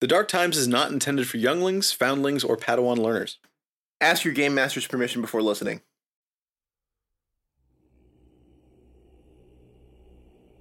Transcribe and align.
The 0.00 0.06
Dark 0.06 0.28
Times 0.28 0.56
is 0.56 0.68
not 0.68 0.92
intended 0.92 1.26
for 1.26 1.38
younglings, 1.38 1.90
foundlings, 1.90 2.44
or 2.44 2.56
Padawan 2.56 2.98
learners. 2.98 3.38
Ask 4.00 4.24
your 4.24 4.32
game 4.32 4.54
master's 4.54 4.86
permission 4.86 5.20
before 5.20 5.42
listening. 5.42 5.80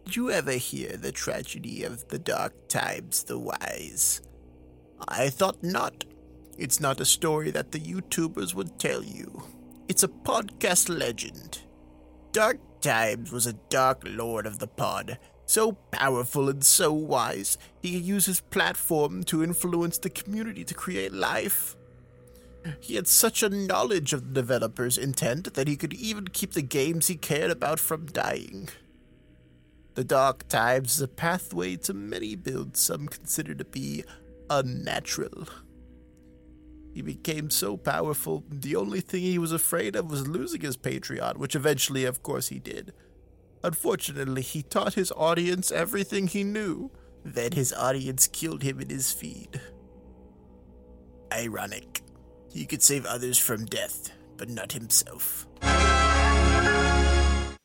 Did 0.06 0.16
you 0.16 0.32
ever 0.32 0.54
hear 0.54 0.98
the 0.98 1.12
tragedy 1.12 1.84
of 1.84 2.08
the 2.08 2.18
Dark 2.18 2.68
Times 2.68 3.26
the 3.26 3.38
Wise? 3.38 4.22
I 5.08 5.30
thought 5.30 5.62
not. 5.62 6.06
It's 6.58 6.80
not 6.80 7.00
a 7.00 7.06
story 7.06 7.52
that 7.52 7.72
the 7.72 7.80
YouTubers 7.80 8.56
would 8.56 8.80
tell 8.80 9.04
you. 9.04 9.44
It's 9.88 10.02
a 10.02 10.08
podcast 10.08 10.90
legend. 10.90 11.60
Dark 12.32 12.58
Times 12.82 13.32
was 13.32 13.46
a 13.46 13.54
dark 13.54 14.02
lord 14.04 14.48
of 14.48 14.58
the 14.58 14.68
pod, 14.68 15.20
so 15.48 15.72
powerful 15.92 16.50
and 16.50 16.64
so 16.64 16.94
wise, 16.94 17.58
he 17.82 17.94
could 17.94 18.06
use 18.06 18.26
his 18.26 18.42
platform 18.42 19.24
to 19.24 19.44
influence 19.44 19.98
the 19.98 20.10
community 20.10 20.64
to 20.66 20.74
create 20.74 21.14
life. 21.14 21.76
He 22.82 22.96
had 22.96 23.08
such 23.08 23.42
a 23.42 23.50
knowledge 23.50 24.14
of 24.14 24.28
the 24.28 24.42
developer's 24.42 24.98
intent 24.98 25.54
that 25.54 25.68
he 25.68 25.78
could 25.78 25.94
even 25.94 26.28
keep 26.28 26.52
the 26.52 26.62
games 26.62 27.08
he 27.08 27.16
cared 27.16 27.50
about 27.50 27.80
from 27.80 28.08
dying. 28.08 28.70
The 29.96 30.04
Dark 30.04 30.48
Times 30.48 30.96
is 30.96 31.02
a 31.02 31.08
pathway 31.08 31.78
to 31.78 31.94
many 31.94 32.36
builds 32.36 32.80
some 32.80 33.08
consider 33.08 33.56
to 33.56 33.66
be 33.66 34.04
unnatural. 34.50 35.48
He 36.94 37.02
became 37.02 37.50
so 37.50 37.78
powerful, 37.78 38.44
the 38.50 38.76
only 38.76 39.02
thing 39.02 39.22
he 39.22 39.38
was 39.38 39.52
afraid 39.52 39.96
of 39.96 40.10
was 40.12 40.28
losing 40.28 40.62
his 40.62 40.78
Patreon, 40.78 41.38
which 41.38 41.56
eventually, 41.56 42.06
of 42.06 42.22
course, 42.22 42.48
he 42.48 42.60
did. 42.60 42.94
Unfortunately, 43.64 44.42
he 44.42 44.62
taught 44.62 44.94
his 44.94 45.12
audience 45.14 45.72
everything 45.72 46.28
he 46.28 46.44
knew. 46.44 46.92
Then 47.26 47.52
his 47.52 47.74
audience 47.74 48.28
killed 48.28 48.64
him 48.64 48.80
in 48.80 48.90
his 48.90 49.12
feed. 49.12 49.60
Ironic. 51.32 52.02
He 52.54 52.66
could 52.66 52.82
save 52.82 53.06
others 53.06 53.38
from 53.38 53.66
death, 53.66 54.12
but 54.38 54.50
not 54.50 54.72
himself. 54.72 55.46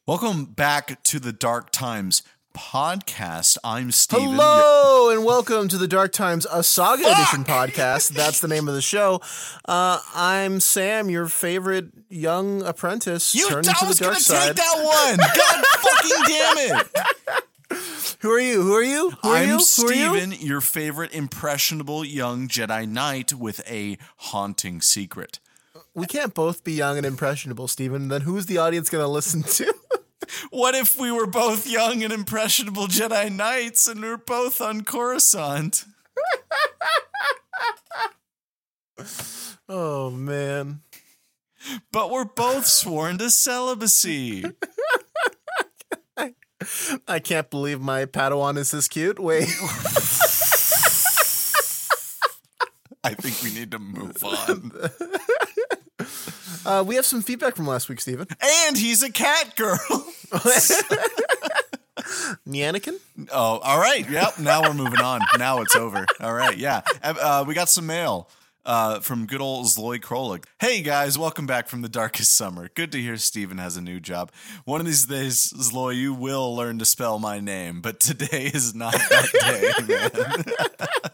Welcome 0.07 0.47
back 0.47 1.03
to 1.05 1.21
the 1.21 1.33
Dark 1.33 1.71
Times 1.71 2.23
podcast. 2.53 3.59
I'm 3.65 3.91
Stephen. 3.91 4.31
Hello 4.35 5.11
and 5.11 5.25
welcome 5.25 5.69
to 5.69 5.79
the 5.79 5.89
Dark 5.89 6.13
Times 6.13 6.47
a 6.51 6.63
Saga 6.63 7.03
Edition 7.11 7.45
podcast. 7.45 8.09
That's 8.15 8.41
the 8.41 8.49
name 8.49 8.69
of 8.69 8.75
the 8.75 8.83
show. 8.83 9.21
Uh, 9.67 10.01
I'm 10.15 10.61
Sam, 10.61 11.11
your 11.11 11.27
favorite 11.29 11.87
young 12.09 12.63
apprentice 12.63 13.35
You, 13.35 13.49
turned 13.49 13.69
I 13.69 13.73
to 13.75 13.85
the 13.85 13.89
was 13.89 14.01
gonna 14.01 14.21
side. 14.21 14.49
take 14.49 14.57
that 14.57 14.77
one. 14.77 15.17
God 15.37 15.65
fucking 15.81 16.23
damn 16.27 16.79
it! 16.79 18.19
Who 18.21 18.31
are 18.31 18.41
you? 18.41 18.63
Who 18.63 18.73
are 18.75 18.83
you? 18.83 19.11
Who 19.23 19.29
are 19.31 19.37
I'm 19.37 19.49
you? 19.49 19.59
Who 19.77 19.89
are 19.89 19.93
you? 19.93 20.21
Stephen, 20.21 20.33
your 20.47 20.61
favorite 20.61 21.13
impressionable 21.15 22.05
young 22.05 22.49
Jedi 22.49 22.89
Knight 22.89 23.33
with 23.35 23.61
a 23.71 23.99
haunting 24.17 24.81
secret. 24.81 25.39
We 25.95 26.07
can't 26.07 26.33
both 26.33 26.65
be 26.65 26.73
young 26.73 26.97
and 26.97 27.05
impressionable, 27.05 27.69
Stephen. 27.69 28.09
Then 28.09 28.23
who's 28.23 28.47
the 28.47 28.57
audience 28.59 28.89
going 28.89 29.03
to 29.05 29.09
listen 29.09 29.43
to? 29.43 29.75
What 30.51 30.75
if 30.75 30.99
we 30.99 31.11
were 31.11 31.27
both 31.27 31.67
young 31.67 32.03
and 32.03 32.13
impressionable 32.13 32.87
Jedi 32.87 33.31
Knights 33.35 33.87
and 33.87 34.01
we 34.01 34.09
are 34.09 34.17
both 34.17 34.61
on 34.61 34.83
Coruscant? 34.83 35.85
oh 39.69 40.11
man. 40.11 40.81
But 41.93 42.11
we're 42.11 42.25
both 42.25 42.67
sworn 42.67 43.19
to 43.19 43.31
celibacy. 43.31 44.45
I 47.09 47.19
can't 47.19 47.51
believe 47.51 47.81
my 47.81 48.05
Padawan 48.05 48.57
is 48.59 48.71
this 48.71 48.89
cute. 48.89 49.19
Wait. 49.19 49.49
I 53.05 53.15
think 53.15 53.43
we 53.43 53.53
need 53.59 53.73
to 53.73 53.79
move 53.79 54.23
on. 54.25 54.73
Uh, 56.65 56.85
we 56.87 56.95
have 56.95 57.05
some 57.05 57.23
feedback 57.23 57.57
from 57.57 57.67
last 57.67 57.89
week, 57.89 58.01
Stephen. 58.01 58.29
And 58.41 58.79
he's 58.79 59.03
a 59.03 59.11
cat 59.11 59.57
girl. 59.57 59.81
Nyanakin? 62.49 62.99
Oh, 63.31 63.59
all 63.59 63.79
right. 63.79 64.09
Yep. 64.09 64.39
Now 64.39 64.63
we're 64.63 64.73
moving 64.73 65.01
on. 65.01 65.21
Now 65.39 65.61
it's 65.61 65.77
over. 65.77 66.07
All 66.21 66.33
right. 66.33 66.57
Yeah. 66.57 66.81
Uh, 67.03 67.45
we 67.47 67.53
got 67.53 67.69
some 67.69 67.87
mail 67.87 68.31
uh, 68.65 69.01
from 69.01 69.27
good 69.27 69.43
old 69.43 69.67
Zloy 69.67 70.01
Krolik. 70.01 70.45
Hey 70.59 70.81
guys, 70.83 71.19
welcome 71.19 71.47
back 71.47 71.69
from 71.69 71.83
the 71.83 71.89
darkest 71.89 72.35
summer. 72.35 72.71
Good 72.75 72.93
to 72.93 73.01
hear 73.01 73.17
Steven 73.17 73.59
has 73.59 73.77
a 73.77 73.83
new 73.83 74.01
job. 74.01 74.33
One 74.65 74.81
of 74.81 74.87
these 74.87 75.05
days, 75.05 75.53
Zloy, 75.53 75.97
you 75.97 76.15
will 76.15 76.55
learn 76.57 76.79
to 76.79 76.85
spell 76.85 77.19
my 77.19 77.41
name, 77.41 77.81
but 77.81 78.01
today 78.01 78.51
is 78.55 78.75
not 78.75 78.95
that 78.95 79.29
day, 79.41 79.73
man. 79.87 80.45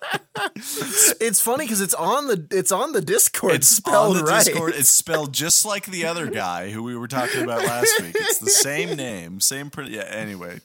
It's 1.20 1.41
funny 1.41 1.64
because 1.64 1.80
it's 1.80 1.94
on 1.94 2.26
the 2.26 2.46
it's 2.50 2.72
on 2.72 2.92
the 2.92 3.00
Discord 3.00 3.54
It's 3.54 3.69
spelled 3.69 4.16
on 4.16 4.24
the 4.24 4.30
right. 4.30 4.44
Discord. 4.44 4.74
It's 4.76 4.88
spelled 4.88 5.32
just 5.32 5.64
like 5.64 5.86
the 5.86 6.04
other 6.06 6.28
guy 6.30 6.70
who 6.70 6.82
we 6.82 6.96
were 6.96 7.08
talking 7.08 7.42
about 7.42 7.64
last 7.64 8.00
week. 8.00 8.14
It's 8.14 8.38
the 8.38 8.50
same 8.50 8.96
name, 8.96 9.41
same 9.41 9.70
print. 9.70 9.91
Yeah. 9.91 10.02
Anyway, 10.02 10.60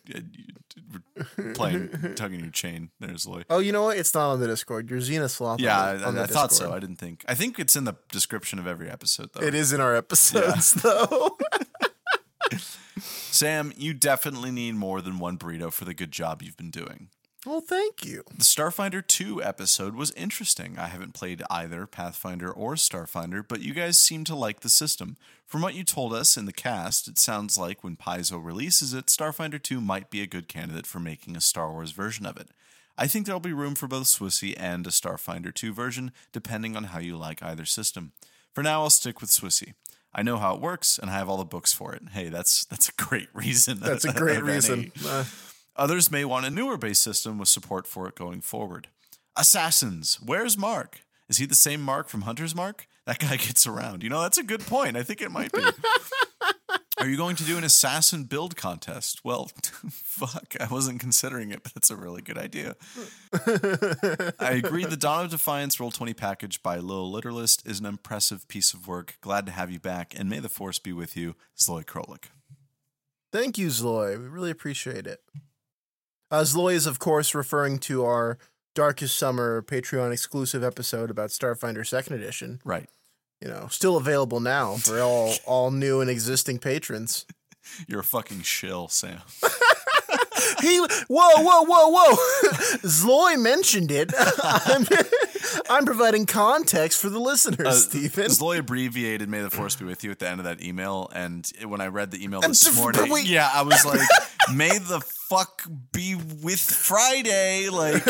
we're 1.37 1.53
playing 1.53 2.13
tugging 2.15 2.39
your 2.39 2.49
chain. 2.49 2.89
There's 2.99 3.25
Zloy. 3.25 3.43
Oh, 3.49 3.59
you 3.59 3.71
know 3.71 3.83
what? 3.83 3.97
It's 3.97 4.13
not 4.13 4.31
on 4.31 4.39
the 4.39 4.47
Discord. 4.47 4.89
You're 4.89 4.99
ZenithSloth. 4.99 5.59
Yeah, 5.59 5.79
on 5.79 5.87
I, 5.87 5.93
the, 5.97 6.07
on 6.07 6.15
the 6.15 6.21
I 6.23 6.25
thought 6.27 6.51
so. 6.51 6.73
I 6.73 6.79
didn't 6.79 6.97
think. 6.97 7.23
I 7.27 7.35
think 7.35 7.59
it's 7.59 7.75
in 7.75 7.85
the 7.85 7.95
description 8.11 8.59
of 8.59 8.67
every 8.67 8.89
episode, 8.89 9.29
though. 9.33 9.45
It 9.45 9.53
is 9.53 9.73
in 9.73 9.81
our 9.81 9.95
episodes, 9.95 10.73
though. 10.81 11.37
Sam, 12.99 13.73
you 13.75 13.93
definitely 13.93 14.51
need 14.51 14.75
more 14.75 15.01
than 15.01 15.17
one 15.19 15.37
burrito 15.37 15.71
for 15.71 15.85
the 15.85 15.93
good 15.93 16.11
job 16.11 16.41
you've 16.41 16.57
been 16.57 16.71
doing. 16.71 17.09
Well, 17.45 17.61
thank 17.61 18.05
you. 18.05 18.23
The 18.29 18.43
Starfinder 18.43 19.05
2 19.05 19.43
episode 19.43 19.95
was 19.95 20.11
interesting. 20.11 20.77
I 20.77 20.87
haven't 20.87 21.13
played 21.13 21.43
either 21.49 21.85
Pathfinder 21.85 22.51
or 22.51 22.75
Starfinder, 22.75 23.45
but 23.47 23.61
you 23.61 23.73
guys 23.73 23.97
seem 23.97 24.23
to 24.25 24.35
like 24.35 24.61
the 24.61 24.69
system. 24.69 25.17
From 25.45 25.61
what 25.61 25.75
you 25.75 25.83
told 25.83 26.13
us 26.13 26.37
in 26.37 26.45
the 26.45 26.53
cast, 26.53 27.07
it 27.07 27.19
sounds 27.19 27.57
like 27.57 27.83
when 27.83 27.95
Paizo 27.95 28.43
releases 28.43 28.93
it, 28.93 29.07
Starfinder 29.07 29.61
2 29.61 29.81
might 29.81 30.09
be 30.09 30.21
a 30.21 30.27
good 30.27 30.47
candidate 30.47 30.87
for 30.87 30.99
making 30.99 31.35
a 31.35 31.41
Star 31.41 31.71
Wars 31.71 31.91
version 31.91 32.25
of 32.25 32.37
it. 32.37 32.49
I 32.97 33.07
think 33.07 33.25
there'll 33.25 33.39
be 33.39 33.53
room 33.53 33.75
for 33.75 33.87
both 33.87 34.05
Swissy 34.05 34.53
and 34.57 34.85
a 34.87 34.91
Starfinder 34.91 35.53
2 35.53 35.73
version, 35.73 36.11
depending 36.31 36.77
on 36.77 36.85
how 36.85 36.99
you 36.99 37.17
like 37.17 37.43
either 37.43 37.65
system. 37.65 38.13
For 38.53 38.63
now, 38.63 38.83
I'll 38.83 38.89
stick 38.89 39.19
with 39.19 39.31
Swissy. 39.31 39.73
I 40.15 40.21
know 40.21 40.37
how 40.37 40.55
it 40.55 40.61
works, 40.61 40.99
and 40.99 41.09
I 41.09 41.13
have 41.13 41.27
all 41.27 41.37
the 41.37 41.45
books 41.45 41.73
for 41.73 41.93
it. 41.93 42.03
Hey, 42.11 42.29
that's 42.29 42.65
that's 42.65 42.89
a 42.89 42.91
great 43.03 43.29
reason. 43.33 43.79
That's 43.79 44.05
a 44.05 44.13
great 44.13 44.43
reason. 44.43 44.91
Uh, 45.03 45.23
Others 45.75 46.11
may 46.11 46.23
want 46.23 46.45
a 46.45 46.51
newer 46.51 46.77
base 46.77 46.99
system 46.99 47.37
with 47.37 47.49
support 47.49 47.87
for 47.87 48.07
it 48.07 48.15
going 48.15 48.41
forward. 48.41 48.89
Assassins. 49.35 50.19
Where's 50.23 50.57
Mark? 50.57 51.01
Is 51.27 51.37
he 51.37 51.45
the 51.45 51.55
same 51.55 51.81
Mark 51.81 52.09
from 52.09 52.21
Hunter's 52.21 52.53
Mark? 52.53 52.87
That 53.05 53.19
guy 53.19 53.37
gets 53.37 53.65
around. 53.65 54.03
You 54.03 54.09
know, 54.09 54.21
that's 54.21 54.37
a 54.37 54.43
good 54.43 54.61
point. 54.61 54.95
I 54.95 55.03
think 55.03 55.21
it 55.21 55.31
might 55.31 55.51
be. 55.51 55.63
Are 56.99 57.07
you 57.07 57.17
going 57.17 57.35
to 57.37 57.43
do 57.43 57.57
an 57.57 57.63
assassin 57.63 58.25
build 58.25 58.55
contest? 58.55 59.21
Well, 59.25 59.49
fuck, 59.89 60.55
I 60.59 60.67
wasn't 60.67 60.99
considering 60.99 61.51
it, 61.51 61.63
but 61.63 61.73
that's 61.73 61.89
a 61.89 61.95
really 61.95 62.21
good 62.21 62.37
idea. 62.37 62.75
I 64.39 64.61
agree. 64.63 64.85
The 64.85 64.95
Dawn 64.95 65.25
of 65.25 65.31
Defiance 65.31 65.77
Roll20 65.77 66.15
package 66.15 66.61
by 66.61 66.77
Lil 66.77 67.11
Literalist 67.11 67.67
is 67.67 67.79
an 67.79 67.87
impressive 67.87 68.47
piece 68.47 68.73
of 68.75 68.87
work. 68.87 69.17
Glad 69.21 69.47
to 69.47 69.51
have 69.51 69.71
you 69.71 69.79
back, 69.79 70.13
and 70.15 70.29
may 70.29 70.39
the 70.39 70.49
force 70.49 70.77
be 70.77 70.93
with 70.93 71.17
you, 71.17 71.35
Zloy 71.57 71.83
Krolik. 71.83 72.25
thank 73.31 73.57
you, 73.57 73.67
Zloy. 73.67 74.17
We 74.17 74.27
really 74.27 74.51
appreciate 74.51 75.07
it. 75.07 75.19
Uh, 76.33 76.41
Zloy 76.41 76.73
is, 76.73 76.87
of 76.87 76.97
course, 76.97 77.35
referring 77.35 77.77
to 77.77 78.03
our 78.03 78.39
Darkest 78.73 79.15
Summer 79.15 79.61
Patreon 79.61 80.11
exclusive 80.11 80.63
episode 80.63 81.11
about 81.11 81.29
Starfinder 81.29 81.85
Second 81.85 82.15
Edition. 82.15 82.59
Right. 82.65 82.89
You 83.39 83.49
know, 83.49 83.67
still 83.69 83.97
available 83.97 84.39
now 84.39 84.77
for 84.77 84.99
all 84.99 85.35
all 85.45 85.69
new 85.69 86.01
and 86.01 86.09
existing 86.09 86.57
patrons. 86.57 87.27
You're 87.87 87.99
a 87.99 88.03
fucking 88.03 88.41
shill, 88.41 88.87
Sam. 88.87 89.21
He, 90.61 90.77
whoa, 90.79 90.87
whoa, 91.09 91.63
whoa, 91.63 91.87
whoa! 91.89 92.15
Zloy 92.87 93.37
mentioned 93.37 93.91
it. 93.91 94.13
I'm, 95.69 95.85
providing 95.85 96.25
context 96.25 96.99
for 97.01 97.09
the 97.09 97.19
listeners, 97.19 97.67
Uh, 97.67 97.71
Stephen. 97.73 98.25
Zloy 98.25 98.59
abbreviated 98.59 99.29
"May 99.29 99.41
the 99.41 99.49
Force 99.49 99.75
be 99.75 99.85
with 99.85 100.03
you" 100.03 100.11
at 100.11 100.19
the 100.19 100.27
end 100.27 100.39
of 100.39 100.45
that 100.45 100.61
email, 100.63 101.09
and 101.13 101.49
when 101.65 101.81
I 101.81 101.87
read 101.87 102.11
the 102.11 102.23
email 102.23 102.41
this 102.41 102.75
morning, 102.77 103.09
wait. 103.11 103.25
yeah, 103.25 103.49
I 103.53 103.61
was 103.63 103.85
like, 103.85 104.01
"May 104.53 104.77
the 104.77 105.01
fuck 105.01 105.63
be 105.91 106.15
with 106.15 106.59
Friday." 106.59 107.69
Like, 107.69 108.03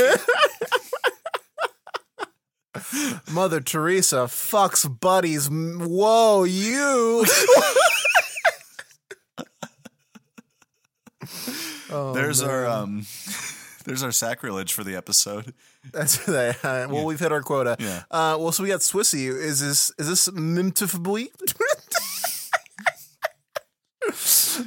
Mother 3.32 3.62
Teresa 3.62 4.26
fucks 4.26 4.88
buddies. 5.00 5.48
Whoa, 5.50 6.44
you! 6.44 7.26
oh, 11.92 12.14
there's 12.14 12.42
our 12.42 12.66
um, 12.68 13.06
there's 13.86 14.04
our 14.04 14.12
sacrilege 14.12 14.74
for 14.74 14.84
the 14.84 14.96
episode. 14.96 15.54
That's 15.92 16.26
that. 16.26 16.64
Uh, 16.64 16.88
well, 16.90 17.06
we've 17.06 17.20
hit 17.20 17.32
our 17.32 17.42
quota. 17.42 17.76
Yeah. 17.80 18.04
Uh, 18.10 18.38
well, 18.40 18.52
so 18.52 18.64
we 18.64 18.70
got 18.70 18.80
Swissy. 18.80 19.28
Is 19.28 19.60
this 19.60 19.92
is 19.98 20.08
this 20.08 20.28
Mimtifabui? 20.30 21.28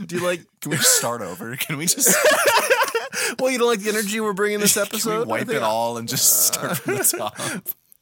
Do 0.07 0.17
you 0.17 0.25
like? 0.25 0.45
Can 0.61 0.73
we 0.73 0.77
just 0.77 0.97
start 0.97 1.23
over? 1.23 1.57
Can 1.57 1.77
we 1.77 1.87
just? 1.87 2.15
well, 3.39 3.51
you 3.51 3.59
don't 3.59 3.69
like 3.69 3.81
the 3.81 3.91
energy 3.91 4.21
we're 4.21 4.33
bringing 4.33 4.61
this 4.61 4.77
episode? 4.77 5.29
Wipe 5.29 5.49
it 5.49 5.63
all 5.63 5.97
and 5.97 6.09
just 6.09 6.47
start 6.47 6.79
from 6.79 6.97
the 6.97 7.05
top? 7.19 7.37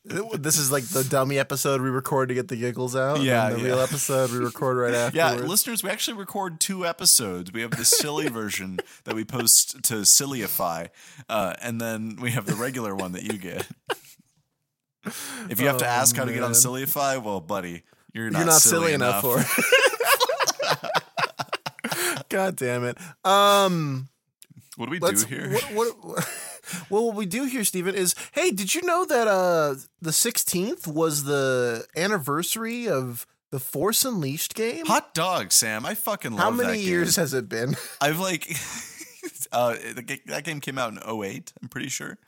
This 0.05 0.59
is 0.59 0.71
like 0.71 0.85
the 0.85 1.03
dummy 1.03 1.39
episode 1.39 1.81
we 1.81 1.89
record 1.89 2.29
to 2.29 2.35
get 2.35 2.49
the 2.49 2.57
giggles 2.57 2.95
out. 2.95 3.23
Yeah, 3.23 3.49
the 3.49 3.59
yeah. 3.59 3.65
real 3.65 3.79
episode 3.81 4.31
we 4.33 4.39
record 4.39 4.77
right 4.77 4.93
after. 4.93 5.17
Yeah, 5.17 5.33
listeners, 5.33 5.83
we 5.83 5.89
actually 5.89 6.19
record 6.19 6.61
two 6.61 6.85
episodes. 6.85 7.53
We 7.55 7.63
have 7.63 7.71
the 7.71 7.87
silly 7.87 8.29
version 8.29 8.81
that 9.05 9.15
we 9.15 9.25
post 9.25 9.83
to 9.85 9.95
Sillyify, 10.03 10.91
uh, 11.31 11.55
and 11.63 11.81
then 11.81 12.19
we 12.21 12.33
have 12.33 12.45
the 12.45 12.55
regular 12.55 12.95
one 12.95 13.13
that 13.13 13.23
you 13.23 13.39
get. 13.39 13.67
If 15.49 15.59
you 15.61 15.69
have 15.69 15.79
to 15.79 15.87
Oh, 15.87 15.89
ask 15.89 16.15
how 16.17 16.25
to 16.27 16.33
get 16.33 16.43
on. 16.43 16.53
Sillyify, 16.53 17.23
well, 17.23 17.41
buddy, 17.41 17.83
you're 18.13 18.29
not, 18.31 18.41
You're 18.41 18.47
not 18.49 18.61
silly, 18.61 18.93
enough, 18.93 19.23
for 19.23 19.41
it. 19.41 19.47
God 22.29 22.57
damn 22.57 22.85
it. 22.85 22.99
Um, 23.25 24.09
What 24.77 24.87
do 24.87 24.91
we 24.91 24.99
do 24.99 25.25
here? 25.27 25.51
What, 25.73 26.05
what, 26.05 26.29
well, 26.91 27.07
what 27.07 27.15
we 27.17 27.27
do 27.27 27.45
here, 27.45 27.65
Stephen, 27.65 27.95
is 27.95 28.15
hey, 28.33 28.51
did 28.51 28.75
you 28.75 28.83
know 28.83 29.05
that 29.05 29.29
uh 29.29 29.75
the 30.01 30.11
16th 30.11 30.87
was 30.87 31.25
the 31.25 31.87
anniversary 31.97 32.89
of 32.89 33.27
the 33.51 33.61
Force 33.61 34.05
Unleashed 34.05 34.55
game? 34.55 34.87
Hot 34.87 35.15
dog, 35.15 35.53
Sam. 35.53 35.87
I 35.87 35.95
fucking 35.95 36.33
love 36.33 36.57
that. 36.57 36.65
How 36.65 36.71
many 36.71 36.81
years 36.83 37.17
has 37.17 37.35
it 37.35 37.49
been? 37.49 37.77
I've 38.01 38.19
like 38.19 38.49
uh 39.53 39.75
that 39.97 40.43
game 40.45 40.61
came 40.61 40.79
out 40.79 40.93
in 40.93 40.99
08, 41.25 41.53
I'm 41.63 41.69
pretty 41.69 41.89
sure. 41.89 42.19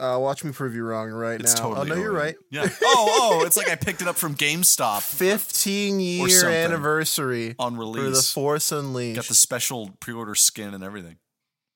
Uh, 0.00 0.18
watch 0.18 0.42
me 0.42 0.50
prove 0.50 0.74
you 0.74 0.82
wrong 0.82 1.10
right 1.10 1.40
It's 1.40 1.54
now. 1.54 1.68
totally 1.68 1.92
oh 1.92 1.94
no, 1.94 2.00
you're 2.00 2.10
right. 2.12 2.34
Yeah. 2.50 2.68
Oh, 2.82 3.38
oh, 3.40 3.44
it's 3.46 3.56
like 3.56 3.70
I 3.70 3.76
picked 3.86 4.02
it 4.02 4.08
up 4.08 4.16
from 4.16 4.34
GameStop 4.34 5.02
15 5.02 6.00
year 6.00 6.48
anniversary 6.48 7.54
on 7.56 7.76
for 7.76 7.84
the. 8.10 8.20
Force 8.20 8.72
Unleashed. 8.72 9.14
Got 9.16 9.26
the 9.26 9.34
special 9.34 9.90
pre-order 10.00 10.34
skin 10.34 10.74
and 10.74 10.82
everything. 10.82 11.18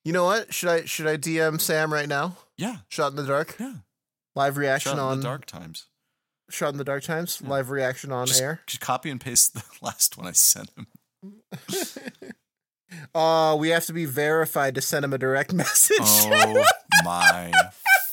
You 0.07 0.13
know 0.13 0.25
what? 0.25 0.55
Should 0.55 0.69
I 0.69 0.85
should 0.85 1.09
I 1.09 1.17
DM 1.17 1.61
Sam 1.61 1.93
right 1.93 2.09
now? 2.09 2.37
Yeah. 2.57 2.77
Shot 2.89 3.11
in 3.11 3.17
the 3.17 3.27
dark. 3.27 3.57
Yeah. 3.59 3.75
Live 4.37 4.57
reaction 4.57 4.91
Shot 4.93 4.99
in 4.99 5.05
on 5.05 5.19
the 5.19 5.25
dark 5.25 5.47
times. 5.47 5.87
Shot 6.49 6.71
in 6.71 6.79
the 6.79 6.85
dark 6.85 7.03
times. 7.03 7.43
Live 7.43 7.71
reaction 7.71 8.13
on 8.13 8.27
Just, 8.29 8.41
air. 8.41 8.61
just 8.69 8.81
copy 8.81 9.11
and 9.11 9.21
paste 9.21 9.55
the 9.55 9.65
last 9.83 10.17
one 10.17 10.29
I 10.29 10.33
sent 10.33 10.71
him. 10.77 10.87
Uh, 13.15 13.57
we 13.59 13.71
have 13.71 13.85
to 13.85 13.93
be 13.93 14.05
verified 14.05 14.75
to 14.77 14.81
send 14.81 15.05
him 15.05 15.13
a 15.13 15.19
direct 15.19 15.53
message. 15.53 15.97
Oh 16.01 16.65
my 17.05 17.53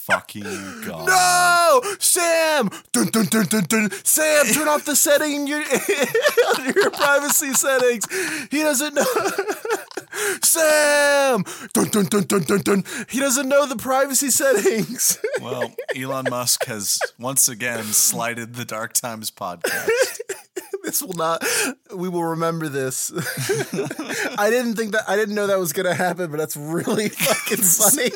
fucking 0.06 0.44
god. 0.86 1.08
No, 1.08 1.82
Sam! 2.00 2.70
Dun, 2.92 3.08
dun, 3.08 3.26
dun, 3.26 3.46
dun, 3.46 3.64
dun. 3.64 3.92
Sam, 4.04 4.46
turn 4.48 4.68
off 4.68 4.86
the 4.86 4.96
setting 4.96 5.34
in 5.34 5.48
your 5.48 5.62
your 6.76 6.92
privacy 6.92 7.54
settings. 7.54 8.06
He 8.52 8.60
doesn't 8.62 8.94
know. 8.96 9.06
Sam! 10.44 11.44
Dun, 11.74 11.88
dun, 11.88 12.06
dun, 12.06 12.24
dun, 12.24 12.44
dun, 12.44 12.60
dun. 12.62 12.84
He 13.10 13.20
doesn't 13.20 13.48
know 13.48 13.66
the 13.66 13.78
privacy 13.78 14.30
settings. 14.30 15.20
Well, 15.42 15.74
Elon 15.96 16.26
Musk 16.30 16.66
has 16.66 17.00
once 17.20 17.50
again 17.50 17.84
slighted 17.86 18.54
the 18.56 18.64
Dark 18.64 18.94
Times 18.94 19.30
podcast. 19.30 19.90
this 20.84 21.02
will 21.02 21.14
not. 21.16 21.44
We 21.94 22.08
will 22.08 22.24
remember 22.24 22.70
this. 22.70 23.12
I 24.38 24.50
didn't 24.50 24.76
think 24.76 24.94
that. 24.94 25.04
I 25.08 25.16
didn't 25.18 25.36
know 25.36 25.48
that 25.48 25.60
was 25.60 25.74
gonna 25.74 25.96
happen, 25.96 26.32
but 26.32 26.38
that's 26.38 26.56
really 26.56 27.10
fucking 27.10 27.58
funny. 27.58 28.12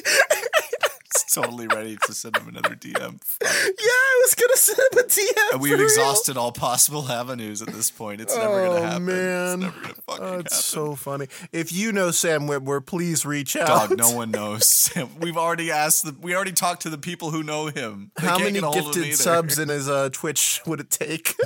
Totally 1.33 1.68
ready 1.68 1.97
to 2.06 2.13
send 2.13 2.38
him 2.38 2.47
another 2.47 2.75
DM. 2.75 3.19
yeah, 3.41 3.47
I 3.50 4.21
was 4.24 4.33
gonna 4.35 4.56
send 4.56 4.79
him 4.79 5.00
a 5.00 5.03
DM. 5.03 5.51
And 5.53 5.62
we've 5.62 5.71
for 5.74 5.77
real. 5.77 5.85
exhausted 5.85 6.38
all 6.38 6.51
possible 6.53 7.12
avenues 7.12 7.62
at 7.62 7.68
this 7.68 7.91
point. 7.91 8.21
It's 8.21 8.35
never 8.35 8.62
Oh, 8.65 8.74
gonna 8.75 8.88
happen. 8.88 9.06
man. 9.06 9.53
It's 9.53 9.62
never 9.62 9.79
gonna 9.81 9.94
fucking 9.94 10.24
Oh, 10.24 10.25
happen. 10.27 10.39
it's 10.45 10.63
so 10.63 10.95
funny. 10.95 11.27
If 11.51 11.74
you 11.74 11.91
know 11.91 12.12
Sam 12.12 12.47
Witwer, 12.47 12.85
please 12.85 13.25
reach 13.25 13.56
out. 13.57 13.68
Dog, 13.89 13.97
no 13.97 14.12
one 14.12 14.31
knows. 14.31 14.69
Sam. 14.69 15.09
We've 15.19 15.38
already 15.38 15.69
asked 15.69 16.06
the 16.06 16.15
we 16.21 16.33
already 16.33 16.53
talked 16.53 16.83
to 16.83 16.89
the 16.89 16.97
people 16.97 17.31
who 17.31 17.44
know 17.44 17.68
him. 17.68 18.12
They 18.19 18.25
How 18.27 18.38
many 18.39 18.53
get 18.53 18.63
a 18.63 18.68
hold 18.68 18.77
of 18.77 18.85
him 18.95 19.03
gifted 19.03 19.15
subs 19.18 19.59
in 19.59 19.68
his 19.69 19.89
uh, 19.89 20.09
Twitch 20.13 20.62
would 20.65 20.79
it 20.79 20.89
take? 20.89 21.33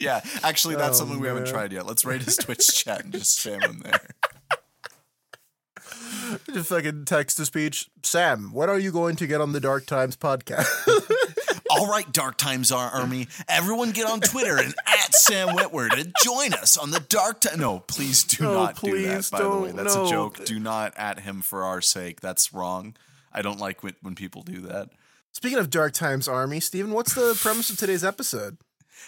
Yeah, 0.00 0.20
actually 0.44 0.76
that's 0.76 0.96
Oh, 0.98 1.00
something 1.00 1.18
we 1.18 1.26
haven't 1.26 1.48
tried 1.48 1.72
yet. 1.72 1.84
Let's 1.84 2.04
raid 2.04 2.22
his 2.22 2.36
Twitch 2.36 2.68
chat 2.68 3.02
and 3.02 3.12
just 3.12 3.36
spam 3.44 3.60
him 3.64 3.80
there. 3.80 4.00
Just 6.52 6.68
fucking 6.68 7.04
text 7.04 7.36
to 7.38 7.46
speech. 7.46 7.88
Sam, 8.02 8.52
when 8.52 8.68
are 8.70 8.78
you 8.78 8.92
going 8.92 9.16
to 9.16 9.26
get 9.26 9.40
on 9.40 9.52
the 9.52 9.60
Dark 9.60 9.86
Times 9.86 10.16
podcast? 10.16 10.66
All 11.70 11.86
right, 11.86 12.10
Dark 12.12 12.38
Times 12.38 12.72
Ar- 12.72 12.90
Army, 12.90 13.28
everyone 13.48 13.90
get 13.90 14.06
on 14.08 14.20
Twitter 14.20 14.56
and 14.56 14.74
at 14.86 15.14
Sam 15.14 15.48
Witwer 15.48 15.90
to 15.90 16.10
join 16.24 16.54
us 16.54 16.76
on 16.78 16.90
the 16.90 17.00
Dark 17.00 17.40
Time. 17.42 17.60
No, 17.60 17.80
please 17.80 18.24
do 18.24 18.44
No, 18.44 18.54
not 18.54 18.80
do 18.80 19.02
that. 19.06 19.28
By 19.30 19.42
the 19.42 19.50
way, 19.58 19.70
that's 19.72 19.94
No. 19.94 20.06
a 20.06 20.10
joke. 20.10 20.44
Do 20.44 20.58
not 20.58 20.96
at 20.96 21.20
him 21.20 21.42
for 21.42 21.64
our 21.64 21.80
sake. 21.82 22.20
That's 22.20 22.52
wrong. 22.54 22.96
I 23.32 23.42
don't 23.42 23.60
like 23.60 23.82
when, 23.82 23.94
when 24.00 24.14
people 24.14 24.42
do 24.42 24.60
that. 24.62 24.88
Speaking 25.32 25.58
of 25.58 25.68
Dark 25.70 25.92
Times 25.92 26.26
Army, 26.26 26.58
Stephen, 26.60 26.92
what's 26.92 27.14
the 27.14 27.38
premise 27.40 27.68
of 27.70 27.76
today's 27.76 28.02
episode? 28.02 28.56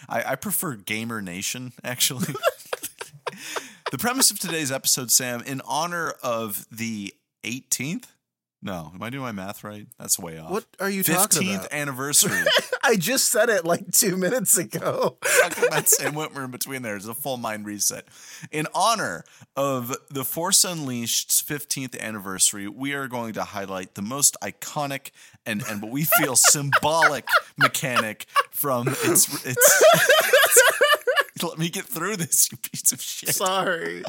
I, 0.09 0.33
I 0.33 0.35
prefer 0.37 0.77
Gamer 0.77 1.21
Nation, 1.23 1.73
actually. 1.83 2.35
the 3.91 3.99
premise 3.99 4.31
of 4.31 4.39
today's 4.39 4.71
episode, 4.71 5.11
Sam, 5.11 5.43
in 5.43 5.61
honor 5.67 6.15
of 6.23 6.67
the 6.71 7.15
18th. 7.45 8.05
No, 8.63 8.93
am 8.95 9.03
I 9.03 9.09
doing 9.09 9.23
my 9.23 9.33
math 9.33 9.65
right? 9.65 9.87
That's 9.99 10.19
way 10.19 10.39
off. 10.39 10.51
What 10.51 10.67
are 10.79 10.91
you 10.91 11.03
talking 11.03 11.17
about? 11.17 11.31
15th 11.31 11.57
about? 11.61 11.73
anniversary. 11.73 12.43
I 12.83 12.97
just 12.97 13.31
said 13.31 13.49
it 13.49 13.65
like 13.65 13.91
two 13.91 14.19
minutes 14.19 14.59
ago. 14.59 15.17
talking 15.41 15.67
about 15.67 15.89
Sam 15.89 16.13
Witwer 16.13 16.45
in 16.45 16.51
between 16.51 16.83
there 16.83 16.97
is 16.97 17.09
a 17.09 17.15
full 17.15 17.39
mind 17.39 17.65
reset. 17.65 18.07
In 18.51 18.67
honor 18.75 19.25
of 19.57 19.97
the 20.11 20.25
Force 20.25 20.63
Unleashed's 20.65 21.43
15th 21.43 21.99
anniversary, 21.99 22.69
we 22.69 22.93
are 22.93 23.09
going 23.09 23.33
to 23.33 23.45
highlight 23.45 23.95
the 23.95 24.03
most 24.03 24.37
iconic 24.43 25.11
and, 25.47 25.63
and 25.67 25.81
what 25.81 25.91
we 25.91 26.05
feel 26.05 26.37
symbolic 26.37 27.27
mechanic 27.57 28.27
from 28.51 28.89
its, 28.89 29.47
its 29.47 29.83
Let 31.43 31.59
me 31.59 31.69
get 31.69 31.85
through 31.85 32.17
this, 32.17 32.51
you 32.51 32.59
piece 32.59 32.93
of 32.93 33.01
shit. 33.01 33.35
Sorry. 33.35 34.03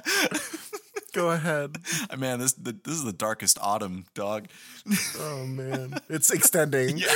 Go 1.14 1.32
ahead. 1.32 1.78
Man, 2.18 2.40
this 2.40 2.54
the, 2.54 2.72
this 2.72 2.96
is 2.96 3.04
the 3.04 3.12
darkest 3.14 3.58
autumn, 3.62 4.06
dog. 4.14 4.48
Oh 5.20 5.46
man, 5.46 5.96
it's 6.10 6.32
extending. 6.32 7.02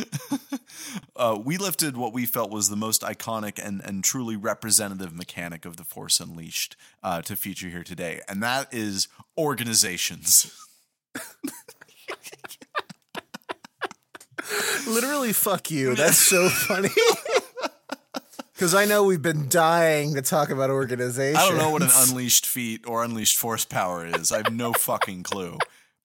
Uh, 1.16 1.38
we 1.42 1.58
lifted 1.58 1.96
what 1.98 2.14
we 2.14 2.24
felt 2.24 2.50
was 2.50 2.70
the 2.70 2.76
most 2.76 3.02
iconic 3.02 3.62
and, 3.62 3.82
and 3.84 4.02
truly 4.02 4.36
representative 4.36 5.14
mechanic 5.14 5.66
of 5.66 5.76
the 5.76 5.84
Force 5.84 6.18
Unleashed 6.18 6.76
uh, 7.02 7.20
to 7.22 7.36
feature 7.36 7.68
here 7.68 7.84
today, 7.84 8.20
and 8.26 8.42
that 8.42 8.72
is 8.72 9.06
organizations. 9.36 10.50
Literally, 14.88 15.34
fuck 15.34 15.70
you. 15.70 15.94
That's 15.94 16.16
so 16.16 16.48
funny. 16.48 16.88
Because 18.60 18.74
I 18.74 18.84
know 18.84 19.04
we've 19.04 19.22
been 19.22 19.48
dying 19.48 20.16
to 20.16 20.20
talk 20.20 20.50
about 20.50 20.68
organization. 20.68 21.40
I 21.40 21.48
don't 21.48 21.56
know 21.56 21.70
what 21.70 21.80
an 21.80 21.88
unleashed 21.96 22.44
feat 22.44 22.86
or 22.86 23.02
unleashed 23.02 23.38
force 23.38 23.64
power 23.64 24.04
is. 24.04 24.30
I 24.30 24.36
have 24.36 24.52
no 24.52 24.72
fucking 24.78 25.22
clue. 25.22 25.56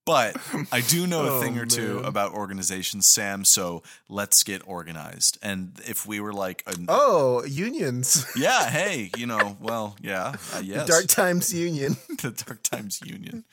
But 0.05 0.38
I 0.71 0.79
do 0.79 1.05
know 1.05 1.25
a 1.25 1.31
Oh, 1.31 1.41
thing 1.41 1.57
or 1.59 1.65
two 1.65 1.95
man. 1.95 2.05
about 2.05 2.31
organizations, 2.31 3.07
Sam. 3.07 3.43
So 3.43 3.83
let's 4.07 4.41
get 4.43 4.62
organized. 4.65 5.38
And 5.41 5.74
if 5.85 6.05
we 6.05 6.21
were 6.21 6.31
like, 6.31 6.63
a, 6.65 6.77
Oh, 6.88 7.43
unions. 7.43 8.25
yeah, 8.38 8.69
hey, 8.69 9.12
you 9.17 9.27
know, 9.27 9.57
well, 9.59 9.97
yeah, 10.01 10.35
uh, 10.53 10.62
yes, 10.63 10.88
Dark 10.88 11.07
Times 11.07 11.53
Union. 11.53 11.97
the 12.21 12.31
Dark 12.31 12.63
Times 12.63 13.01
Union. 13.05 13.43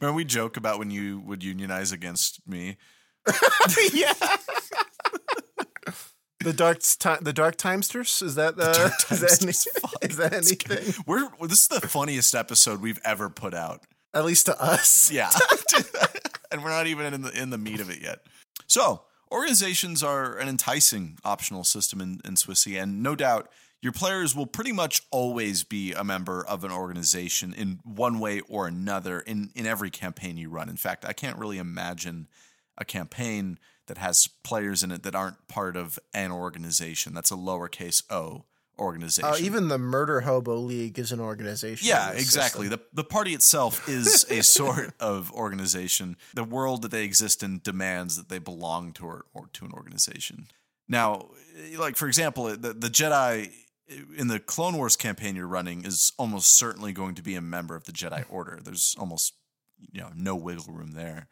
Remember 0.00 0.16
we 0.16 0.24
joke 0.24 0.56
about 0.56 0.78
when 0.78 0.90
you 0.90 1.20
would 1.20 1.44
unionize 1.44 1.92
against 1.92 2.40
me? 2.48 2.78
yeah. 3.92 4.14
The 6.40 6.52
dark 6.52 6.78
time, 6.98 7.18
the 7.22 7.32
dark 7.32 7.56
timesters 7.56 8.22
is 8.22 8.36
that 8.36 8.54
uh, 8.58 8.72
Dark 8.72 8.92
is 9.10 9.20
that, 9.20 9.42
any- 9.42 9.50
is 10.10 10.16
that 10.18 10.32
anything? 10.32 10.94
We're 11.06 11.28
this 11.48 11.62
is 11.62 11.68
the 11.68 11.86
funniest 11.88 12.34
episode 12.34 12.80
we've 12.80 13.00
ever 13.04 13.28
put 13.28 13.54
out. 13.54 13.82
At 14.14 14.24
least 14.24 14.46
to 14.46 14.60
us. 14.62 15.10
Yeah. 15.12 15.30
and 16.50 16.62
we're 16.62 16.70
not 16.70 16.86
even 16.86 17.12
in 17.12 17.22
the 17.22 17.30
in 17.42 17.50
the 17.50 17.58
meat 17.58 17.80
of 17.80 17.90
it 17.90 18.00
yet. 18.00 18.20
So, 18.66 19.02
organizations 19.32 20.02
are 20.02 20.36
an 20.38 20.48
enticing 20.48 21.18
optional 21.24 21.64
system 21.64 22.00
in, 22.00 22.20
in 22.24 22.34
Swissy, 22.34 22.80
and 22.80 23.02
no 23.02 23.14
doubt 23.16 23.50
your 23.82 23.92
players 23.92 24.34
will 24.34 24.46
pretty 24.46 24.72
much 24.72 25.02
always 25.10 25.64
be 25.64 25.92
a 25.92 26.02
member 26.04 26.44
of 26.46 26.64
an 26.64 26.70
organization 26.72 27.52
in 27.54 27.80
one 27.84 28.18
way 28.18 28.40
or 28.48 28.66
another 28.66 29.20
in, 29.20 29.50
in 29.54 29.66
every 29.66 29.90
campaign 29.90 30.36
you 30.36 30.50
run. 30.50 30.68
In 30.68 30.76
fact, 30.76 31.04
I 31.04 31.12
can't 31.12 31.38
really 31.38 31.58
imagine 31.58 32.26
a 32.76 32.84
campaign 32.84 33.58
that 33.88 33.98
has 33.98 34.28
players 34.42 34.82
in 34.82 34.90
it 34.90 35.02
that 35.02 35.14
aren't 35.14 35.48
part 35.48 35.76
of 35.76 35.98
an 36.14 36.30
organization. 36.30 37.14
That's 37.14 37.30
a 37.30 37.36
lowercase 37.36 38.02
o 38.10 38.44
organization. 38.78 39.28
Uh, 39.28 39.36
even 39.40 39.68
the 39.68 39.78
Murder 39.78 40.20
Hobo 40.20 40.56
League 40.56 40.98
is 40.98 41.12
an 41.12 41.20
organization. 41.20 41.86
Yeah, 41.86 42.10
exactly. 42.12 42.68
system. 42.68 42.80
The 42.92 43.02
the 43.02 43.04
party 43.04 43.34
itself 43.34 43.88
is 43.88 44.24
a 44.30 44.42
sort 44.42 44.94
of 45.00 45.32
organization. 45.32 46.16
The 46.34 46.44
world 46.44 46.82
that 46.82 46.90
they 46.90 47.04
exist 47.04 47.42
in 47.42 47.60
demands 47.62 48.16
that 48.16 48.28
they 48.28 48.38
belong 48.38 48.92
to 48.94 49.06
or, 49.06 49.24
or 49.34 49.48
to 49.54 49.64
an 49.64 49.72
organization. 49.72 50.46
Now, 50.88 51.30
like 51.76 51.96
for 51.96 52.06
example, 52.06 52.44
the, 52.44 52.72
the 52.72 52.88
Jedi 52.88 53.50
in 54.16 54.28
the 54.28 54.38
Clone 54.38 54.76
Wars 54.76 54.96
campaign 54.96 55.34
you're 55.36 55.46
running 55.46 55.84
is 55.84 56.12
almost 56.18 56.56
certainly 56.56 56.92
going 56.92 57.14
to 57.14 57.22
be 57.22 57.34
a 57.34 57.40
member 57.40 57.74
of 57.74 57.84
the 57.84 57.92
Jedi 57.92 58.24
Order. 58.28 58.60
There's 58.62 58.94
almost 58.98 59.34
you 59.92 60.00
know 60.00 60.10
no 60.14 60.36
wiggle 60.36 60.72
room 60.72 60.92
there. 60.92 61.28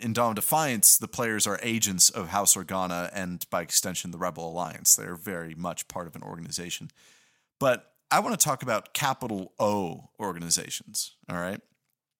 In 0.00 0.12
Dawn 0.12 0.30
of 0.30 0.36
Defiance, 0.36 0.98
the 0.98 1.08
players 1.08 1.46
are 1.46 1.58
agents 1.62 2.10
of 2.10 2.28
House 2.28 2.54
Organa 2.54 3.10
and 3.14 3.44
by 3.50 3.62
extension 3.62 4.10
the 4.10 4.18
Rebel 4.18 4.48
Alliance. 4.48 4.94
They're 4.94 5.16
very 5.16 5.54
much 5.54 5.88
part 5.88 6.06
of 6.06 6.14
an 6.14 6.22
organization. 6.22 6.90
But 7.58 7.92
I 8.10 8.20
want 8.20 8.38
to 8.38 8.44
talk 8.44 8.62
about 8.62 8.92
capital 8.92 9.52
O 9.58 10.10
organizations. 10.18 11.14
All 11.30 11.36
right. 11.36 11.60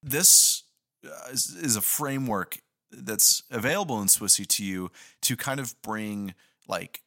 This 0.02 0.62
uh, 1.04 1.30
is, 1.30 1.54
is 1.54 1.76
a 1.76 1.80
framework 1.80 2.60
that's 2.90 3.42
available 3.50 4.00
in 4.00 4.08
Swissy 4.08 4.46
to 4.46 4.64
you 4.64 4.90
to 5.22 5.36
kind 5.36 5.60
of 5.60 5.80
bring 5.82 6.34
like 6.66 7.02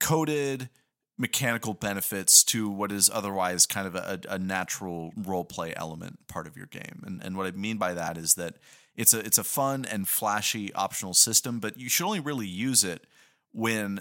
coded 0.00 0.68
mechanical 1.16 1.74
benefits 1.74 2.42
to 2.42 2.68
what 2.68 2.90
is 2.90 3.08
otherwise 3.12 3.66
kind 3.66 3.86
of 3.86 3.94
a, 3.94 4.20
a 4.28 4.38
natural 4.38 5.12
role 5.16 5.44
play 5.44 5.72
element 5.76 6.26
part 6.26 6.46
of 6.46 6.56
your 6.56 6.66
game. 6.66 7.02
And, 7.06 7.22
and 7.22 7.36
what 7.36 7.46
I 7.46 7.52
mean 7.52 7.78
by 7.78 7.94
that 7.94 8.16
is 8.18 8.34
that 8.34 8.56
it's 8.96 9.12
a 9.12 9.20
it's 9.20 9.38
a 9.38 9.44
fun 9.44 9.84
and 9.84 10.08
flashy 10.08 10.72
optional 10.74 11.14
system, 11.14 11.60
but 11.60 11.78
you 11.78 11.88
should 11.88 12.06
only 12.06 12.20
really 12.20 12.46
use 12.46 12.84
it 12.84 13.06
when 13.52 14.00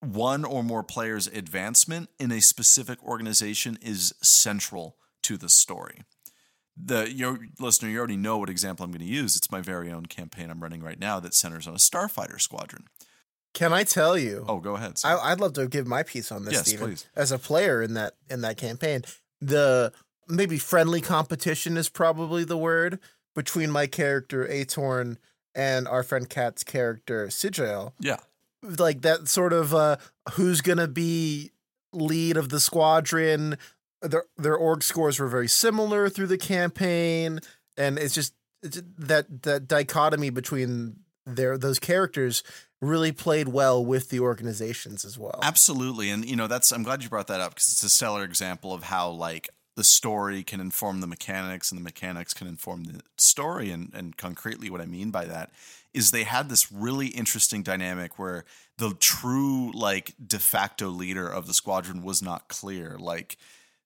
one 0.00 0.44
or 0.44 0.62
more 0.62 0.82
players' 0.82 1.26
advancement 1.26 2.08
in 2.18 2.30
a 2.30 2.40
specific 2.40 3.02
organization 3.02 3.78
is 3.82 4.14
central 4.22 4.96
to 5.22 5.36
the 5.36 5.48
story. 5.48 6.02
The 6.76 7.12
your 7.12 7.40
listener, 7.58 7.88
you 7.88 7.98
already 7.98 8.16
know 8.16 8.38
what 8.38 8.50
example 8.50 8.84
I'm 8.84 8.92
going 8.92 9.00
to 9.00 9.06
use. 9.06 9.36
It's 9.36 9.50
my 9.50 9.60
very 9.60 9.90
own 9.90 10.06
campaign 10.06 10.50
I'm 10.50 10.62
running 10.62 10.82
right 10.82 10.98
now 10.98 11.18
that 11.20 11.34
centers 11.34 11.66
on 11.66 11.74
a 11.74 11.78
starfighter 11.78 12.40
squadron. 12.40 12.84
Can 13.58 13.72
I 13.72 13.82
tell 13.82 14.16
you? 14.16 14.44
Oh, 14.46 14.60
go 14.60 14.76
ahead. 14.76 15.00
I, 15.02 15.30
would 15.30 15.40
love 15.40 15.54
to 15.54 15.66
give 15.66 15.84
my 15.84 16.04
piece 16.04 16.30
on 16.30 16.44
this, 16.44 16.54
yes, 16.54 16.68
Stephen. 16.68 16.90
Please. 16.90 17.06
As 17.16 17.32
a 17.32 17.40
player 17.40 17.82
in 17.82 17.94
that 17.94 18.14
in 18.30 18.42
that 18.42 18.56
campaign, 18.56 19.02
the 19.40 19.92
maybe 20.28 20.58
friendly 20.58 21.00
competition 21.00 21.76
is 21.76 21.88
probably 21.88 22.44
the 22.44 22.56
word 22.56 23.00
between 23.34 23.72
my 23.72 23.88
character 23.88 24.46
Atorn 24.46 25.16
and 25.56 25.88
our 25.88 26.04
friend 26.04 26.30
Kat's 26.30 26.62
character 26.62 27.26
Sijael. 27.26 27.94
Yeah, 27.98 28.18
like 28.62 29.02
that 29.02 29.26
sort 29.26 29.52
of 29.52 29.74
uh, 29.74 29.96
who's 30.34 30.60
gonna 30.60 30.86
be 30.86 31.50
lead 31.92 32.36
of 32.36 32.50
the 32.50 32.60
squadron. 32.60 33.58
Their 34.02 34.26
their 34.36 34.56
org 34.56 34.84
scores 34.84 35.18
were 35.18 35.26
very 35.26 35.48
similar 35.48 36.08
through 36.08 36.28
the 36.28 36.38
campaign, 36.38 37.40
and 37.76 37.98
it's 37.98 38.14
just 38.14 38.34
it's 38.62 38.80
that 38.98 39.42
that 39.42 39.66
dichotomy 39.66 40.30
between 40.30 41.00
their 41.36 41.58
those 41.58 41.78
characters 41.78 42.42
really 42.80 43.12
played 43.12 43.48
well 43.48 43.84
with 43.84 44.10
the 44.10 44.20
organizations 44.20 45.04
as 45.04 45.18
well. 45.18 45.40
Absolutely. 45.42 46.10
And 46.10 46.24
you 46.24 46.36
know, 46.36 46.46
that's 46.46 46.72
I'm 46.72 46.82
glad 46.82 47.02
you 47.02 47.08
brought 47.08 47.26
that 47.28 47.40
up 47.40 47.54
because 47.54 47.72
it's 47.72 47.82
a 47.82 47.88
stellar 47.88 48.24
example 48.24 48.72
of 48.72 48.84
how 48.84 49.10
like 49.10 49.50
the 49.76 49.84
story 49.84 50.42
can 50.42 50.60
inform 50.60 51.00
the 51.00 51.06
mechanics 51.06 51.70
and 51.70 51.78
the 51.78 51.84
mechanics 51.84 52.34
can 52.34 52.46
inform 52.46 52.84
the 52.84 53.00
story 53.16 53.70
and 53.70 53.92
and 53.94 54.16
concretely 54.16 54.70
what 54.70 54.80
I 54.80 54.86
mean 54.86 55.10
by 55.10 55.24
that 55.26 55.50
is 55.94 56.10
they 56.10 56.24
had 56.24 56.48
this 56.48 56.70
really 56.70 57.08
interesting 57.08 57.62
dynamic 57.62 58.18
where 58.18 58.44
the 58.76 58.94
true 58.94 59.72
like 59.72 60.14
de 60.24 60.38
facto 60.38 60.88
leader 60.88 61.28
of 61.28 61.46
the 61.46 61.54
squadron 61.54 62.02
was 62.02 62.22
not 62.22 62.48
clear. 62.48 62.96
Like 62.98 63.36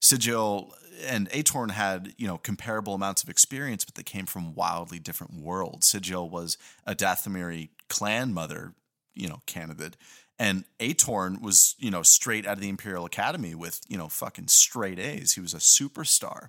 Sigil 0.03 0.75
and 1.07 1.31
Atorn 1.31 1.71
had, 1.71 2.13
you 2.19 2.27
know, 2.27 2.37
comparable 2.37 2.95
amounts 2.95 3.23
of 3.23 3.31
experience, 3.31 3.85
but 3.85 3.95
they 3.95 4.03
came 4.03 4.27
from 4.27 4.55
wildly 4.55 4.99
different 4.99 5.35
worlds. 5.35 5.89
Sigil 5.89 6.29
was 6.29 6.59
a 6.87 6.95
Dathomiri 6.95 7.71
clan 7.89 8.35
mother 8.35 8.75
you 9.15 9.29
know, 9.29 9.41
candidate. 9.47 9.97
And 10.39 10.65
Atorn 10.81 11.41
was, 11.41 11.77
you 11.79 11.91
know, 11.91 12.03
straight 12.03 12.47
out 12.47 12.55
of 12.55 12.61
the 12.61 12.69
Imperial 12.69 13.05
Academy 13.05 13.55
with, 13.55 13.81
you 13.89 13.97
know, 13.99 14.09
fucking 14.09 14.49
straight 14.49 14.99
A's. 14.99 15.33
He 15.33 15.41
was 15.41 15.55
a 15.55 15.59
superstar. 15.59 16.49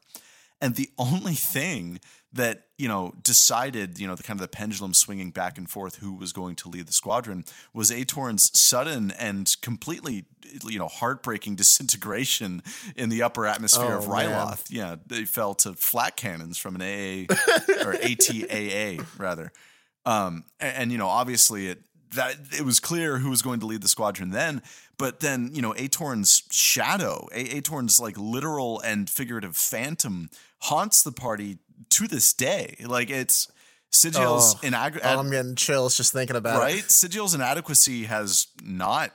And 0.61 0.75
the 0.75 0.89
only 0.97 1.33
thing 1.35 1.99
that, 2.31 2.63
you 2.79 2.87
know, 2.87 3.13
decided, 3.21 3.99
you 3.99 4.07
know, 4.07 4.15
the 4.15 4.23
kind 4.23 4.39
of 4.39 4.41
the 4.41 4.47
pendulum 4.47 4.93
swinging 4.93 5.29
back 5.29 5.57
and 5.59 5.69
forth 5.69 5.97
who 5.97 6.13
was 6.13 6.33
going 6.33 6.55
to 6.55 6.69
lead 6.69 6.87
the 6.87 6.93
squadron 6.93 7.45
was 7.73 7.91
Atorn's 7.91 8.49
sudden 8.59 9.11
and 9.11 9.55
completely, 9.61 10.25
you 10.65 10.79
know, 10.79 10.87
heartbreaking 10.87 11.55
disintegration 11.57 12.63
in 12.95 13.09
the 13.09 13.21
upper 13.21 13.45
atmosphere 13.45 13.93
Oh, 13.93 13.97
of 13.99 14.07
man. 14.07 14.47
Yeah, 14.71 14.95
they 15.05 15.25
fell 15.25 15.53
to 15.55 15.73
flak 15.73 16.15
cannons 16.15 16.57
from 16.57 16.75
an 16.75 16.81
AA 16.81 17.25
or 17.85 17.93
ATAA 17.93 19.05
rather. 19.19 19.51
Um, 20.05 20.43
and, 20.59 20.75
and, 20.77 20.91
you 20.91 20.97
know, 20.97 21.07
obviously 21.07 21.67
it 21.67 21.83
that 22.15 22.35
it 22.57 22.63
was 22.65 22.79
clear 22.79 23.17
who 23.19 23.29
was 23.29 23.41
going 23.41 23.59
to 23.61 23.65
lead 23.65 23.81
the 23.81 23.87
squadron 23.87 24.31
then. 24.31 24.61
But 24.97 25.19
then, 25.19 25.49
you 25.53 25.61
know, 25.61 25.73
Atorn's 25.73 26.43
shadow, 26.51 27.27
A- 27.33 27.57
Atorn's 27.57 27.99
like 27.99 28.15
literal 28.17 28.79
and 28.81 29.09
figurative 29.09 29.57
phantom 29.57 30.29
haunts 30.59 31.03
the 31.03 31.11
party 31.11 31.57
to 31.89 32.07
this 32.07 32.31
day. 32.33 32.75
Like 32.85 33.09
it's 33.09 33.51
Sigil's 33.91 34.55
Oh, 34.55 34.59
inag- 34.67 34.99
Oh, 35.03 35.19
I'm 35.19 35.29
getting 35.29 35.55
chills 35.55 35.95
just 35.97 36.13
thinking 36.13 36.35
about 36.35 36.59
right? 36.59 36.77
it. 36.79 36.85
Sigil's 36.85 37.33
inadequacy 37.35 38.03
has 38.05 38.47
not, 38.63 39.11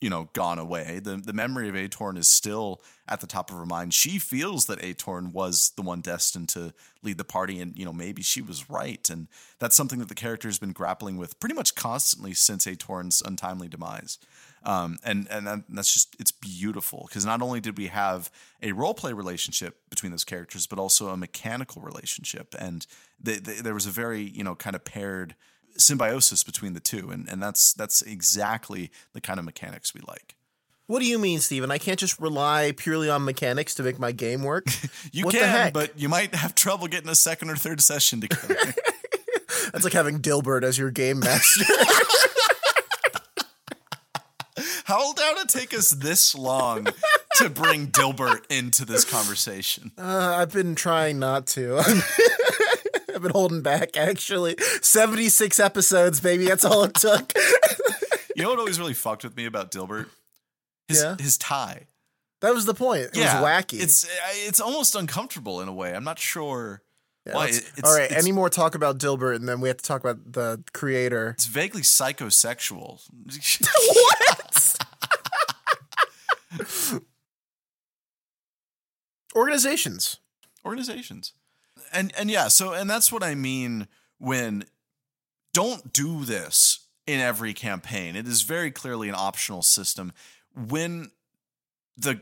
you 0.00 0.08
know, 0.08 0.30
gone 0.32 0.58
away. 0.58 1.00
The 1.02 1.16
the 1.16 1.32
memory 1.32 1.68
of 1.68 1.74
Atorn 1.74 2.16
is 2.16 2.28
still 2.28 2.80
at 3.06 3.20
the 3.20 3.26
top 3.26 3.50
of 3.50 3.56
her 3.56 3.66
mind. 3.66 3.92
She 3.92 4.18
feels 4.18 4.66
that 4.66 4.80
Atorn 4.80 5.32
was 5.32 5.72
the 5.76 5.82
one 5.82 6.00
destined 6.00 6.48
to 6.50 6.72
lead 7.02 7.18
the 7.18 7.24
party, 7.24 7.60
and 7.60 7.76
you 7.78 7.84
know, 7.84 7.92
maybe 7.92 8.22
she 8.22 8.40
was 8.40 8.70
right. 8.70 9.08
And 9.10 9.28
that's 9.58 9.76
something 9.76 9.98
that 9.98 10.08
the 10.08 10.14
character 10.14 10.48
has 10.48 10.58
been 10.58 10.72
grappling 10.72 11.16
with 11.16 11.38
pretty 11.38 11.54
much 11.54 11.74
constantly 11.74 12.32
since 12.34 12.66
Atorn's 12.66 13.22
untimely 13.22 13.68
demise. 13.68 14.18
Um, 14.62 14.98
and 15.04 15.26
and 15.30 15.46
that, 15.46 15.64
that's 15.68 15.92
just 15.92 16.16
it's 16.18 16.32
beautiful 16.32 17.06
because 17.08 17.24
not 17.24 17.42
only 17.42 17.60
did 17.60 17.78
we 17.78 17.86
have 17.88 18.30
a 18.62 18.72
role 18.72 18.94
play 18.94 19.12
relationship 19.12 19.78
between 19.88 20.12
those 20.12 20.24
characters, 20.24 20.66
but 20.66 20.78
also 20.78 21.08
a 21.08 21.16
mechanical 21.16 21.82
relationship, 21.82 22.54
and 22.58 22.86
they, 23.18 23.36
they, 23.36 23.54
there 23.54 23.74
was 23.74 23.86
a 23.86 23.90
very 23.90 24.22
you 24.22 24.44
know 24.44 24.54
kind 24.54 24.76
of 24.76 24.84
paired 24.84 25.34
symbiosis 25.76 26.42
between 26.44 26.72
the 26.74 26.80
two, 26.80 27.10
and 27.10 27.28
and 27.28 27.42
that's 27.42 27.72
that's 27.72 28.02
exactly 28.02 28.90
the 29.12 29.20
kind 29.20 29.38
of 29.38 29.44
mechanics 29.44 29.94
we 29.94 30.00
like. 30.06 30.36
What 30.86 30.98
do 31.00 31.06
you 31.06 31.20
mean, 31.20 31.38
Stephen? 31.38 31.70
I 31.70 31.78
can't 31.78 32.00
just 32.00 32.18
rely 32.20 32.72
purely 32.76 33.08
on 33.08 33.24
mechanics 33.24 33.76
to 33.76 33.84
make 33.84 34.00
my 34.00 34.10
game 34.10 34.42
work. 34.42 34.66
You 35.12 35.24
What 35.24 35.34
can, 35.34 35.72
but 35.72 35.98
you 35.98 36.08
might 36.08 36.34
have 36.34 36.54
trouble 36.54 36.86
getting 36.88 37.08
a 37.08 37.14
second 37.14 37.50
or 37.50 37.56
third 37.56 37.80
session 37.80 38.20
together. 38.20 38.56
That's 39.72 39.84
like 39.84 39.92
having 39.92 40.20
Dilbert 40.20 40.62
as 40.62 40.78
your 40.78 40.90
game 40.90 41.20
master. 41.20 41.64
How 44.84 45.12
did 45.12 45.38
it 45.38 45.48
take 45.48 45.72
us 45.72 45.90
this 45.90 46.34
long 46.34 46.88
to 47.36 47.48
bring 47.48 47.88
Dilbert 47.88 48.50
into 48.50 48.84
this 48.84 49.04
conversation? 49.04 49.92
Uh, 49.96 50.34
I've 50.38 50.52
been 50.52 50.74
trying 50.74 51.18
not 51.20 51.46
to. 51.48 51.80
I've 53.20 53.24
been 53.24 53.32
holding 53.32 53.60
back, 53.60 53.98
actually. 53.98 54.56
76 54.80 55.60
episodes, 55.60 56.20
baby. 56.20 56.46
That's 56.46 56.64
all 56.64 56.84
it 56.84 56.94
took. 56.94 57.32
You 58.36 58.44
know 58.44 58.50
what 58.50 58.60
always 58.60 58.78
really 58.78 58.94
fucked 58.94 59.22
with 59.24 59.36
me 59.36 59.44
about 59.44 59.70
Dilbert? 59.70 60.06
His 60.88 61.02
Yeah? 61.02 61.16
his 61.18 61.36
tie. 61.36 61.88
That 62.40 62.54
was 62.54 62.64
the 62.64 62.72
point. 62.72 63.10
It 63.12 63.16
was 63.16 63.26
wacky. 63.26 63.82
It's 63.82 64.04
uh, 64.06 64.08
it's 64.46 64.60
almost 64.60 64.94
uncomfortable 64.94 65.60
in 65.60 65.68
a 65.68 65.74
way. 65.74 65.94
I'm 65.94 66.04
not 66.04 66.18
sure 66.18 66.80
Yeah, 67.26 67.34
why. 67.34 67.48
It's, 67.48 67.82
all 67.84 67.94
right, 67.94 68.10
any 68.10 68.32
more 68.32 68.48
talk 68.48 68.74
about 68.74 68.98
Dilbert, 68.98 69.36
and 69.36 69.46
then 69.46 69.60
we 69.60 69.68
have 69.68 69.76
to 69.78 69.84
talk 69.84 70.00
about 70.00 70.32
the 70.32 70.62
creator. 70.72 71.30
it's 71.30 71.44
vaguely 71.46 71.82
psychosexual. 71.82 73.00
What? 76.56 77.00
Organizations. 79.36 80.18
organizations 80.64 81.32
and 81.92 82.12
and 82.18 82.30
yeah 82.30 82.48
so 82.48 82.72
and 82.72 82.88
that's 82.88 83.10
what 83.12 83.22
i 83.22 83.34
mean 83.34 83.86
when 84.18 84.64
don't 85.52 85.92
do 85.92 86.24
this 86.24 86.86
in 87.06 87.20
every 87.20 87.52
campaign. 87.52 88.14
It 88.14 88.28
is 88.28 88.42
very 88.42 88.70
clearly 88.70 89.08
an 89.08 89.16
optional 89.16 89.62
system. 89.62 90.12
When 90.54 91.10
the 91.96 92.20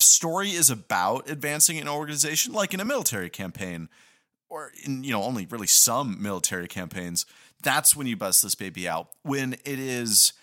story 0.00 0.50
is 0.50 0.70
about 0.70 1.30
advancing 1.30 1.78
an 1.78 1.88
organization 1.88 2.52
like 2.52 2.74
in 2.74 2.80
a 2.80 2.84
military 2.84 3.30
campaign 3.30 3.88
or 4.50 4.72
in 4.84 5.04
you 5.04 5.12
know 5.12 5.22
only 5.22 5.46
really 5.46 5.66
some 5.66 6.20
military 6.20 6.68
campaigns 6.68 7.24
that's 7.62 7.96
when 7.96 8.06
you 8.06 8.16
bust 8.16 8.42
this 8.42 8.54
baby 8.54 8.86
out. 8.86 9.08
When 9.22 9.54
it 9.54 9.78
is 9.78 10.34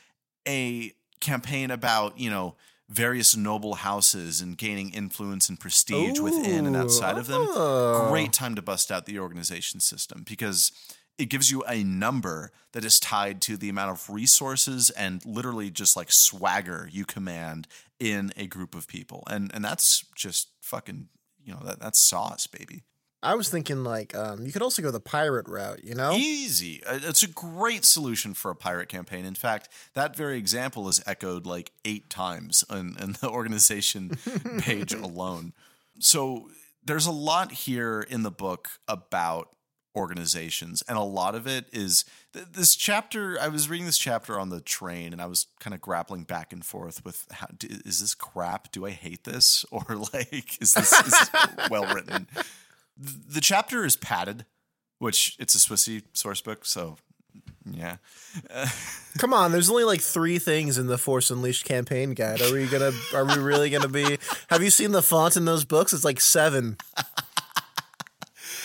a 0.47 0.93
campaign 1.19 1.69
about 1.69 2.19
you 2.19 2.29
know 2.29 2.55
various 2.91 3.37
noble 3.37 3.75
houses 3.75 4.41
and 4.41 4.57
gaining 4.57 4.93
influence 4.93 5.47
and 5.47 5.59
prestige 5.59 6.19
within 6.19 6.65
and 6.65 6.75
outside 6.75 7.17
of 7.17 7.27
them. 7.27 7.47
Oh. 7.49 8.09
great 8.09 8.33
time 8.33 8.53
to 8.55 8.61
bust 8.61 8.91
out 8.91 9.05
the 9.05 9.17
organization 9.17 9.79
system 9.79 10.23
because 10.27 10.71
it 11.17 11.29
gives 11.29 11.51
you 11.51 11.63
a 11.67 11.83
number 11.83 12.51
that 12.73 12.83
is 12.83 12.99
tied 12.99 13.41
to 13.41 13.55
the 13.55 13.69
amount 13.69 13.91
of 13.91 14.09
resources 14.09 14.89
and 14.91 15.25
literally 15.25 15.69
just 15.69 15.95
like 15.95 16.11
swagger 16.11 16.89
you 16.91 17.05
command 17.05 17.67
in 17.99 18.31
a 18.35 18.45
group 18.47 18.75
of 18.75 18.87
people. 18.87 19.23
And 19.29 19.51
and 19.53 19.63
that's 19.63 20.05
just 20.15 20.49
fucking 20.61 21.07
you 21.43 21.53
know 21.53 21.61
that 21.63 21.79
that's 21.79 21.99
sauce 21.99 22.45
baby 22.47 22.83
I 23.23 23.35
was 23.35 23.49
thinking 23.49 23.83
like 23.83 24.15
um, 24.15 24.45
you 24.45 24.51
could 24.51 24.61
also 24.63 24.81
go 24.81 24.89
the 24.91 24.99
pirate 24.99 25.47
route, 25.47 25.83
you 25.83 25.93
know? 25.93 26.13
Easy. 26.13 26.83
Uh, 26.83 26.99
It's 27.03 27.21
a 27.23 27.27
great 27.27 27.85
solution 27.85 28.33
for 28.33 28.49
a 28.51 28.55
pirate 28.55 28.89
campaign. 28.89 29.25
In 29.25 29.35
fact, 29.35 29.69
that 29.93 30.15
very 30.15 30.37
example 30.37 30.87
is 30.89 31.01
echoed 31.05 31.45
like 31.45 31.71
eight 31.85 32.09
times 32.09 32.63
in, 32.69 32.95
in 32.99 33.15
the 33.21 33.29
organization 33.39 34.17
page 34.59 34.93
alone. 35.09 35.53
So 35.99 36.49
there's 36.83 37.05
a 37.05 37.11
lot 37.11 37.51
here 37.51 38.01
in 38.01 38.23
the 38.23 38.31
book 38.31 38.69
about 38.87 39.49
organizations, 39.95 40.81
and 40.87 40.97
a 40.97 41.01
lot 41.03 41.35
of 41.35 41.45
it 41.45 41.65
is 41.73 42.05
th- 42.33 42.45
this 42.53 42.75
chapter. 42.75 43.37
I 43.39 43.49
was 43.49 43.69
reading 43.69 43.85
this 43.85 43.97
chapter 43.97 44.39
on 44.39 44.49
the 44.49 44.61
train, 44.61 45.11
and 45.13 45.21
I 45.21 45.25
was 45.27 45.47
kind 45.59 45.73
of 45.73 45.81
grappling 45.81 46.23
back 46.23 46.51
and 46.53 46.65
forth 46.65 47.03
with 47.05 47.27
how, 47.31 47.47
d- 47.55 47.67
is 47.85 47.99
this 47.99 48.15
crap? 48.15 48.71
Do 48.71 48.85
I 48.85 48.91
hate 48.91 49.25
this? 49.25 49.63
Or 49.71 49.83
like, 50.13 50.61
is 50.61 50.73
this, 50.73 50.91
is 50.93 51.05
this 51.05 51.29
well 51.69 51.93
written? 51.93 52.27
The 53.01 53.41
chapter 53.41 53.85
is 53.85 53.95
padded, 53.95 54.45
which 54.99 55.35
it's 55.39 55.55
a 55.55 55.57
Swissy 55.57 56.03
source 56.13 56.41
book, 56.41 56.65
so 56.65 56.97
yeah. 57.65 57.97
Come 59.17 59.33
on, 59.33 59.51
there's 59.51 59.69
only 59.69 59.83
like 59.83 60.01
three 60.01 60.39
things 60.39 60.77
in 60.77 60.87
the 60.87 60.97
Force 60.97 61.31
Unleashed 61.31 61.65
campaign 61.65 62.13
guide. 62.13 62.41
Are 62.41 62.53
we 62.53 62.67
gonna? 62.67 62.91
Are 63.13 63.25
we 63.25 63.35
really 63.37 63.69
gonna 63.69 63.87
be? 63.87 64.17
Have 64.49 64.63
you 64.63 64.69
seen 64.69 64.91
the 64.91 65.01
font 65.01 65.37
in 65.37 65.45
those 65.45 65.65
books? 65.65 65.93
It's 65.93 66.05
like 66.05 66.21
seven. 66.21 66.77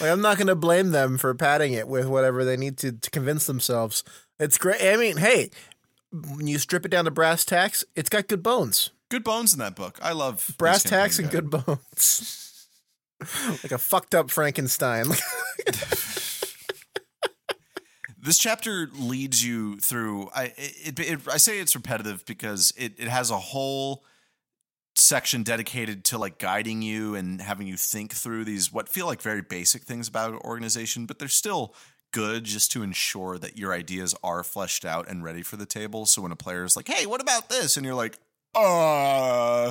Like 0.00 0.10
I'm 0.10 0.20
not 0.20 0.38
gonna 0.38 0.54
blame 0.54 0.90
them 0.90 1.18
for 1.18 1.34
padding 1.34 1.72
it 1.72 1.88
with 1.88 2.06
whatever 2.06 2.44
they 2.44 2.56
need 2.56 2.76
to 2.78 2.92
to 2.92 3.10
convince 3.10 3.46
themselves. 3.46 4.04
It's 4.38 4.58
great. 4.58 4.82
I 4.82 4.96
mean, 4.96 5.16
hey, 5.16 5.50
when 6.12 6.46
you 6.46 6.58
strip 6.58 6.84
it 6.84 6.90
down 6.90 7.06
to 7.06 7.10
brass 7.10 7.44
tacks, 7.44 7.84
it's 7.94 8.10
got 8.10 8.28
good 8.28 8.42
bones. 8.42 8.90
Good 9.08 9.24
bones 9.24 9.52
in 9.52 9.60
that 9.60 9.76
book. 9.76 9.98
I 10.02 10.12
love 10.12 10.54
Brass 10.58 10.82
tacks 10.82 11.18
and 11.18 11.30
campaign 11.30 11.50
good 11.50 11.64
bones. 11.64 12.42
like 13.20 13.72
a 13.72 13.78
fucked 13.78 14.14
up 14.14 14.30
Frankenstein. 14.30 15.06
This 18.26 18.38
chapter 18.38 18.90
leads 18.92 19.44
you 19.44 19.76
through. 19.78 20.30
I 20.34 20.52
it, 20.56 20.98
it, 20.98 21.20
I 21.30 21.36
say 21.36 21.60
it's 21.60 21.76
repetitive 21.76 22.26
because 22.26 22.72
it 22.76 22.94
it 22.98 23.06
has 23.06 23.30
a 23.30 23.38
whole 23.38 24.04
section 24.96 25.44
dedicated 25.44 26.04
to 26.06 26.18
like 26.18 26.38
guiding 26.38 26.82
you 26.82 27.14
and 27.14 27.40
having 27.40 27.68
you 27.68 27.76
think 27.76 28.12
through 28.12 28.44
these 28.44 28.72
what 28.72 28.88
feel 28.88 29.06
like 29.06 29.22
very 29.22 29.42
basic 29.42 29.84
things 29.84 30.08
about 30.08 30.32
an 30.32 30.38
organization, 30.38 31.06
but 31.06 31.20
they're 31.20 31.28
still 31.28 31.72
good 32.12 32.42
just 32.42 32.72
to 32.72 32.82
ensure 32.82 33.38
that 33.38 33.56
your 33.56 33.72
ideas 33.72 34.12
are 34.24 34.42
fleshed 34.42 34.84
out 34.84 35.08
and 35.08 35.22
ready 35.22 35.42
for 35.42 35.56
the 35.56 35.66
table. 35.66 36.04
So 36.04 36.20
when 36.22 36.32
a 36.32 36.36
player 36.36 36.64
is 36.64 36.74
like, 36.74 36.88
"Hey, 36.88 37.06
what 37.06 37.20
about 37.20 37.48
this?" 37.48 37.76
and 37.76 37.86
you're 37.86 37.94
like, 37.94 38.18
"Uh," 38.56 39.70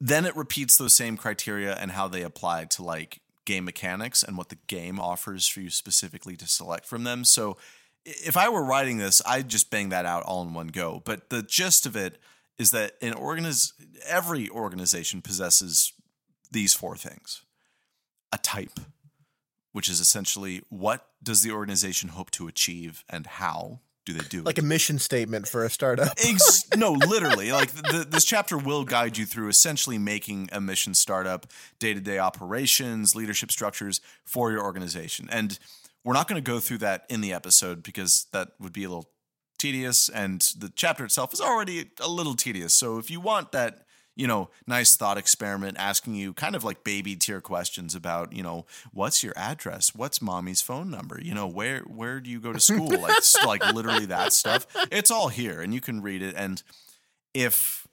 then 0.00 0.24
it 0.24 0.36
repeats 0.36 0.76
those 0.76 0.94
same 0.94 1.16
criteria 1.16 1.74
and 1.74 1.92
how 1.92 2.08
they 2.08 2.22
apply 2.22 2.64
to 2.64 2.82
like 2.82 3.20
game 3.44 3.64
mechanics 3.64 4.22
and 4.22 4.36
what 4.36 4.48
the 4.48 4.58
game 4.66 4.98
offers 4.98 5.46
for 5.46 5.60
you 5.60 5.70
specifically 5.70 6.36
to 6.36 6.46
select 6.46 6.86
from 6.86 7.04
them. 7.04 7.24
So 7.24 7.56
if 8.04 8.36
I 8.36 8.48
were 8.48 8.64
writing 8.64 8.98
this, 8.98 9.20
I'd 9.26 9.48
just 9.48 9.70
bang 9.70 9.90
that 9.90 10.06
out 10.06 10.22
all 10.22 10.42
in 10.42 10.54
one 10.54 10.68
go. 10.68 11.02
But 11.04 11.30
the 11.30 11.42
gist 11.42 11.84
of 11.84 11.96
it 11.96 12.18
is 12.58 12.70
that 12.70 12.92
an 13.02 13.12
organiz- 13.12 13.72
every 14.06 14.48
organization 14.48 15.20
possesses 15.22 15.92
these 16.50 16.74
four 16.74 16.96
things. 16.96 17.42
A 18.32 18.38
type, 18.38 18.80
which 19.72 19.88
is 19.88 20.00
essentially 20.00 20.62
what 20.68 21.08
does 21.22 21.42
the 21.42 21.50
organization 21.50 22.10
hope 22.10 22.30
to 22.32 22.48
achieve 22.48 23.04
and 23.08 23.26
how 23.26 23.80
do 24.06 24.12
they 24.12 24.24
do 24.28 24.42
like 24.42 24.58
it? 24.58 24.64
a 24.64 24.66
mission 24.66 24.98
statement 24.98 25.46
for 25.46 25.64
a 25.64 25.70
startup. 25.70 26.08
Ex- 26.24 26.64
no, 26.76 26.92
literally. 26.92 27.52
Like 27.52 27.72
the, 27.72 28.06
this 28.08 28.24
chapter 28.24 28.56
will 28.56 28.84
guide 28.84 29.18
you 29.18 29.26
through 29.26 29.48
essentially 29.48 29.98
making 29.98 30.48
a 30.52 30.60
mission 30.60 30.94
startup, 30.94 31.46
day 31.78 31.94
to 31.94 32.00
day 32.00 32.18
operations, 32.18 33.14
leadership 33.14 33.50
structures 33.50 34.00
for 34.24 34.50
your 34.50 34.62
organization. 34.62 35.28
And 35.30 35.58
we're 36.04 36.14
not 36.14 36.28
going 36.28 36.42
to 36.42 36.50
go 36.50 36.60
through 36.60 36.78
that 36.78 37.04
in 37.08 37.20
the 37.20 37.32
episode 37.32 37.82
because 37.82 38.26
that 38.32 38.52
would 38.58 38.72
be 38.72 38.84
a 38.84 38.88
little 38.88 39.10
tedious, 39.58 40.08
and 40.08 40.40
the 40.58 40.72
chapter 40.74 41.04
itself 41.04 41.34
is 41.34 41.40
already 41.40 41.90
a 42.00 42.08
little 42.08 42.34
tedious. 42.34 42.72
So 42.74 42.98
if 42.98 43.10
you 43.10 43.20
want 43.20 43.52
that, 43.52 43.84
you 44.16 44.26
know, 44.26 44.50
nice 44.66 44.96
thought 44.96 45.16
experiment 45.16 45.76
asking 45.78 46.14
you 46.14 46.34
kind 46.34 46.54
of 46.54 46.64
like 46.64 46.84
baby 46.84 47.16
tier 47.16 47.40
questions 47.40 47.94
about, 47.94 48.32
you 48.32 48.42
know, 48.42 48.66
what's 48.92 49.22
your 49.22 49.32
address? 49.36 49.94
What's 49.94 50.20
mommy's 50.20 50.60
phone 50.60 50.90
number? 50.90 51.20
You 51.20 51.34
know, 51.34 51.46
where 51.46 51.80
where 51.82 52.20
do 52.20 52.30
you 52.30 52.40
go 52.40 52.52
to 52.52 52.60
school? 52.60 52.90
Like 52.90 53.22
like 53.46 53.72
literally 53.72 54.06
that 54.06 54.32
stuff. 54.32 54.66
It's 54.90 55.10
all 55.10 55.28
here 55.28 55.60
and 55.60 55.72
you 55.72 55.80
can 55.80 56.02
read 56.02 56.22
it 56.22 56.34
and 56.36 56.62
if 57.32 57.86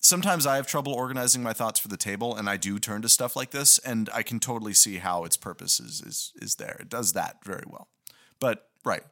sometimes 0.00 0.46
I 0.46 0.56
have 0.56 0.66
trouble 0.66 0.92
organizing 0.92 1.42
my 1.42 1.52
thoughts 1.52 1.80
for 1.80 1.88
the 1.88 1.96
table 1.96 2.34
and 2.34 2.48
I 2.48 2.56
do 2.56 2.78
turn 2.78 3.02
to 3.02 3.08
stuff 3.08 3.36
like 3.36 3.50
this 3.50 3.78
and 3.78 4.08
I 4.14 4.22
can 4.22 4.40
totally 4.40 4.72
see 4.72 4.96
how 4.96 5.24
its 5.24 5.36
purpose 5.36 5.80
is 5.80 6.00
is, 6.00 6.32
is 6.40 6.56
there. 6.56 6.76
It 6.80 6.88
does 6.88 7.12
that 7.12 7.44
very 7.44 7.64
well. 7.66 7.88
But 8.40 8.68
right. 8.84 9.02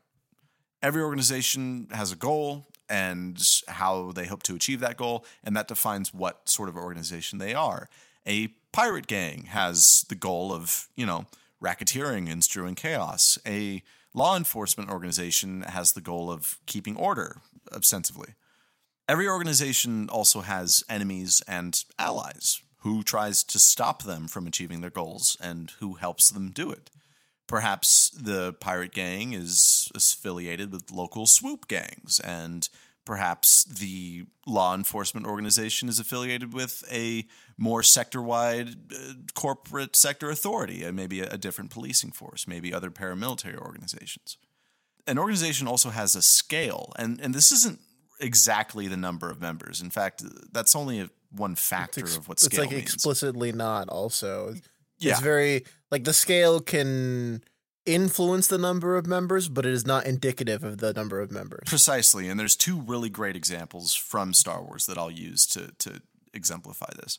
Every 0.83 1.03
organization 1.03 1.89
has 1.93 2.13
a 2.13 2.17
goal 2.17 2.67
and 2.89 3.43
how 3.69 4.13
they 4.13 4.27
hope 4.27 4.43
to 4.45 4.55
achieve 4.55 4.81
that 4.81 4.97
goal, 4.97 5.25
and 5.43 5.57
that 5.57 5.69
defines 5.69 6.13
what 6.13 6.49
sort 6.49 6.69
of 6.69 6.77
organization 6.77 7.39
they 7.39 7.55
are. 7.55 7.89
A 8.27 8.49
pirate 8.73 9.07
gang 9.07 9.45
has 9.51 10.05
the 10.09 10.15
goal 10.15 10.53
of, 10.53 10.89
you 10.97 11.07
know, 11.07 11.27
racketeering 11.63 12.31
and 12.31 12.43
strewing 12.43 12.75
chaos. 12.75 13.39
A 13.47 13.83
law 14.13 14.37
enforcement 14.37 14.91
organization 14.91 15.63
has 15.63 15.93
the 15.93 16.01
goal 16.01 16.31
of 16.31 16.59
keeping 16.67 16.97
order 16.97 17.39
ostensibly. 17.73 18.35
Every 19.09 19.29
organization 19.29 20.09
also 20.09 20.41
has 20.41 20.83
enemies 20.89 21.43
and 21.47 21.85
allies. 21.99 22.63
Who 22.79 23.03
tries 23.03 23.43
to 23.45 23.59
stop 23.59 24.03
them 24.03 24.29
from 24.29 24.47
achieving 24.47 24.81
their 24.81 24.91
goals 24.91 25.37
and 25.41 25.71
who 25.81 25.95
helps 25.95 26.31
them 26.31 26.51
do 26.51 26.71
it? 26.71 26.91
Perhaps 27.47 28.11
the 28.11 28.55
pirate 28.55 28.93
gang 28.93 29.35
is 29.35 29.91
affiliated 29.95 30.73
with 30.73 30.91
local 30.91 31.27
swoop 31.27 31.69
gangs, 31.69 32.21
and 32.21 32.69
perhaps 33.05 33.65
the 33.65 34.25
law 34.47 34.75
enforcement 34.75 35.27
organization 35.27 35.89
is 35.89 35.99
affiliated 35.99 36.55
with 36.55 36.83
a 36.91 37.27
more 37.59 37.83
sector 37.83 38.23
wide 38.23 38.77
uh, 38.93 39.13
corporate 39.35 39.95
sector 39.95 40.31
authority, 40.31 40.83
and 40.83 40.97
maybe 40.97 41.21
a, 41.21 41.31
a 41.31 41.39
different 41.39 41.71
policing 41.71 42.13
force, 42.13 42.49
maybe 42.49 42.73
other 42.73 42.91
paramilitary 42.91 43.59
organizations. 43.59 44.39
An 45.07 45.19
organization 45.19 45.69
also 45.69 45.91
has 45.91 46.17
a 46.17 46.23
scale, 46.23 46.93
and, 46.99 47.21
and 47.21 47.35
this 47.35 47.53
isn't 47.53 47.79
exactly 48.21 48.89
the 48.89 48.97
number 48.97 49.29
of 49.31 49.39
members. 49.41 49.83
In 49.83 49.91
fact, 49.91 50.23
that's 50.53 50.75
only 50.75 51.01
a, 51.01 51.11
one 51.31 51.57
factor 51.57 52.01
Ex- 52.01 52.17
of 52.17 52.29
what 52.29 52.41
scale 52.41 52.49
it's 52.49 52.59
like 52.59 52.71
means. 52.71 52.95
explicitly 52.95 53.53
not 53.53 53.89
also 53.89 54.55
Yeah. 54.99 55.13
it's 55.13 55.21
very 55.21 55.65
like 55.91 56.05
the 56.05 56.13
scale 56.13 56.61
can 56.61 57.43
influence 57.87 58.47
the 58.47 58.59
number 58.59 58.97
of 58.97 59.07
members 59.07 59.49
but 59.49 59.67
it 59.67 59.73
is 59.73 59.85
not 59.87 60.07
indicative 60.07 60.65
of 60.65 60.79
the 60.79 60.93
number 60.95 61.21
of 61.21 61.31
members 61.31 61.65
Precisely, 61.67 62.29
and 62.29 62.41
there's 62.41 62.57
two 62.57 62.81
really 62.81 63.11
great 63.11 63.37
examples 63.37 63.95
from 63.95 64.33
Star 64.33 64.63
Wars 64.63 64.87
that 64.87 64.97
I'll 64.97 65.11
use 65.11 65.47
to 65.47 65.73
to 65.79 66.01
exemplify 66.33 66.91
this. 66.97 67.19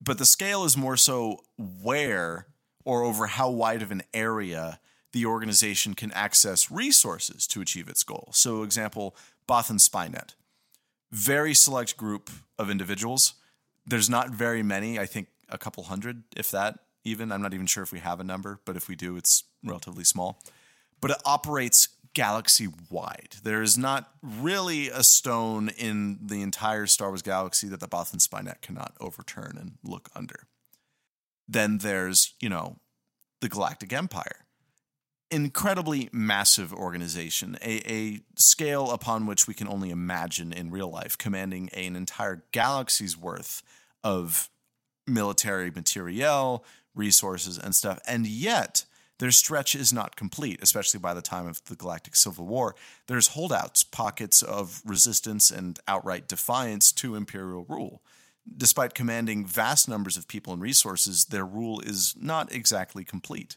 But 0.00 0.18
the 0.18 0.26
scale 0.26 0.64
is 0.64 0.76
more 0.76 0.96
so 0.96 1.38
where 1.56 2.46
or 2.84 3.02
over 3.04 3.28
how 3.28 3.50
wide 3.50 3.82
of 3.82 3.90
an 3.92 4.02
area 4.12 4.80
the 5.12 5.26
organization 5.26 5.94
can 5.94 6.10
access 6.12 6.70
resources 6.70 7.46
to 7.46 7.60
achieve 7.60 7.88
its 7.88 8.02
goal. 8.02 8.30
So, 8.32 8.62
example, 8.62 9.14
Bothan 9.46 9.78
Spynet. 9.78 10.34
Very 11.10 11.54
select 11.54 11.96
group 11.96 12.30
of 12.58 12.70
individuals. 12.70 13.34
There's 13.86 14.08
not 14.08 14.30
very 14.30 14.62
many, 14.62 14.98
I 14.98 15.06
think 15.06 15.28
a 15.48 15.58
couple 15.58 15.84
hundred, 15.84 16.24
if 16.36 16.50
that 16.50 16.78
even. 17.04 17.32
I'm 17.32 17.42
not 17.42 17.54
even 17.54 17.66
sure 17.66 17.82
if 17.82 17.92
we 17.92 18.00
have 18.00 18.20
a 18.20 18.24
number, 18.24 18.60
but 18.64 18.76
if 18.76 18.88
we 18.88 18.96
do, 18.96 19.16
it's 19.16 19.44
relatively 19.64 20.04
small 20.04 20.40
but 21.02 21.10
it 21.10 21.18
operates 21.26 21.88
galaxy 22.14 22.68
wide. 22.88 23.36
There 23.42 23.60
is 23.60 23.76
not 23.76 24.10
really 24.22 24.88
a 24.88 25.02
stone 25.02 25.68
in 25.68 26.20
the 26.22 26.40
entire 26.40 26.86
Star 26.86 27.08
Wars 27.08 27.22
galaxy 27.22 27.68
that 27.68 27.80
the 27.80 27.88
Bothan 27.88 28.26
Spynet 28.26 28.62
cannot 28.62 28.94
overturn 29.00 29.58
and 29.60 29.72
look 29.82 30.08
under. 30.14 30.46
Then 31.46 31.78
there's, 31.78 32.34
you 32.40 32.48
know, 32.48 32.76
the 33.40 33.48
Galactic 33.48 33.92
Empire. 33.92 34.46
Incredibly 35.30 36.08
massive 36.12 36.72
organization, 36.72 37.56
a, 37.62 37.90
a 37.90 38.20
scale 38.36 38.90
upon 38.90 39.26
which 39.26 39.48
we 39.48 39.54
can 39.54 39.66
only 39.66 39.90
imagine 39.90 40.52
in 40.52 40.70
real 40.70 40.90
life, 40.90 41.18
commanding 41.18 41.70
an 41.70 41.96
entire 41.96 42.44
galaxy's 42.52 43.16
worth 43.16 43.62
of 44.04 44.50
military 45.06 45.70
materiel, 45.70 46.64
resources, 46.94 47.58
and 47.58 47.74
stuff. 47.74 47.98
And 48.06 48.26
yet, 48.26 48.84
their 49.18 49.30
stretch 49.30 49.74
is 49.74 49.92
not 49.92 50.16
complete, 50.16 50.60
especially 50.62 50.98
by 50.98 51.14
the 51.14 51.22
time 51.22 51.46
of 51.46 51.64
the 51.66 51.76
Galactic 51.76 52.16
Civil 52.16 52.46
War. 52.46 52.74
There's 53.06 53.28
holdouts, 53.28 53.84
pockets 53.84 54.42
of 54.42 54.82
resistance 54.84 55.50
and 55.50 55.78
outright 55.86 56.28
defiance 56.28 56.90
to 56.92 57.14
Imperial 57.14 57.64
rule. 57.68 58.02
Despite 58.56 58.94
commanding 58.94 59.46
vast 59.46 59.88
numbers 59.88 60.16
of 60.16 60.26
people 60.26 60.52
and 60.52 60.60
resources, 60.60 61.26
their 61.26 61.46
rule 61.46 61.80
is 61.80 62.14
not 62.20 62.52
exactly 62.52 63.04
complete. 63.04 63.56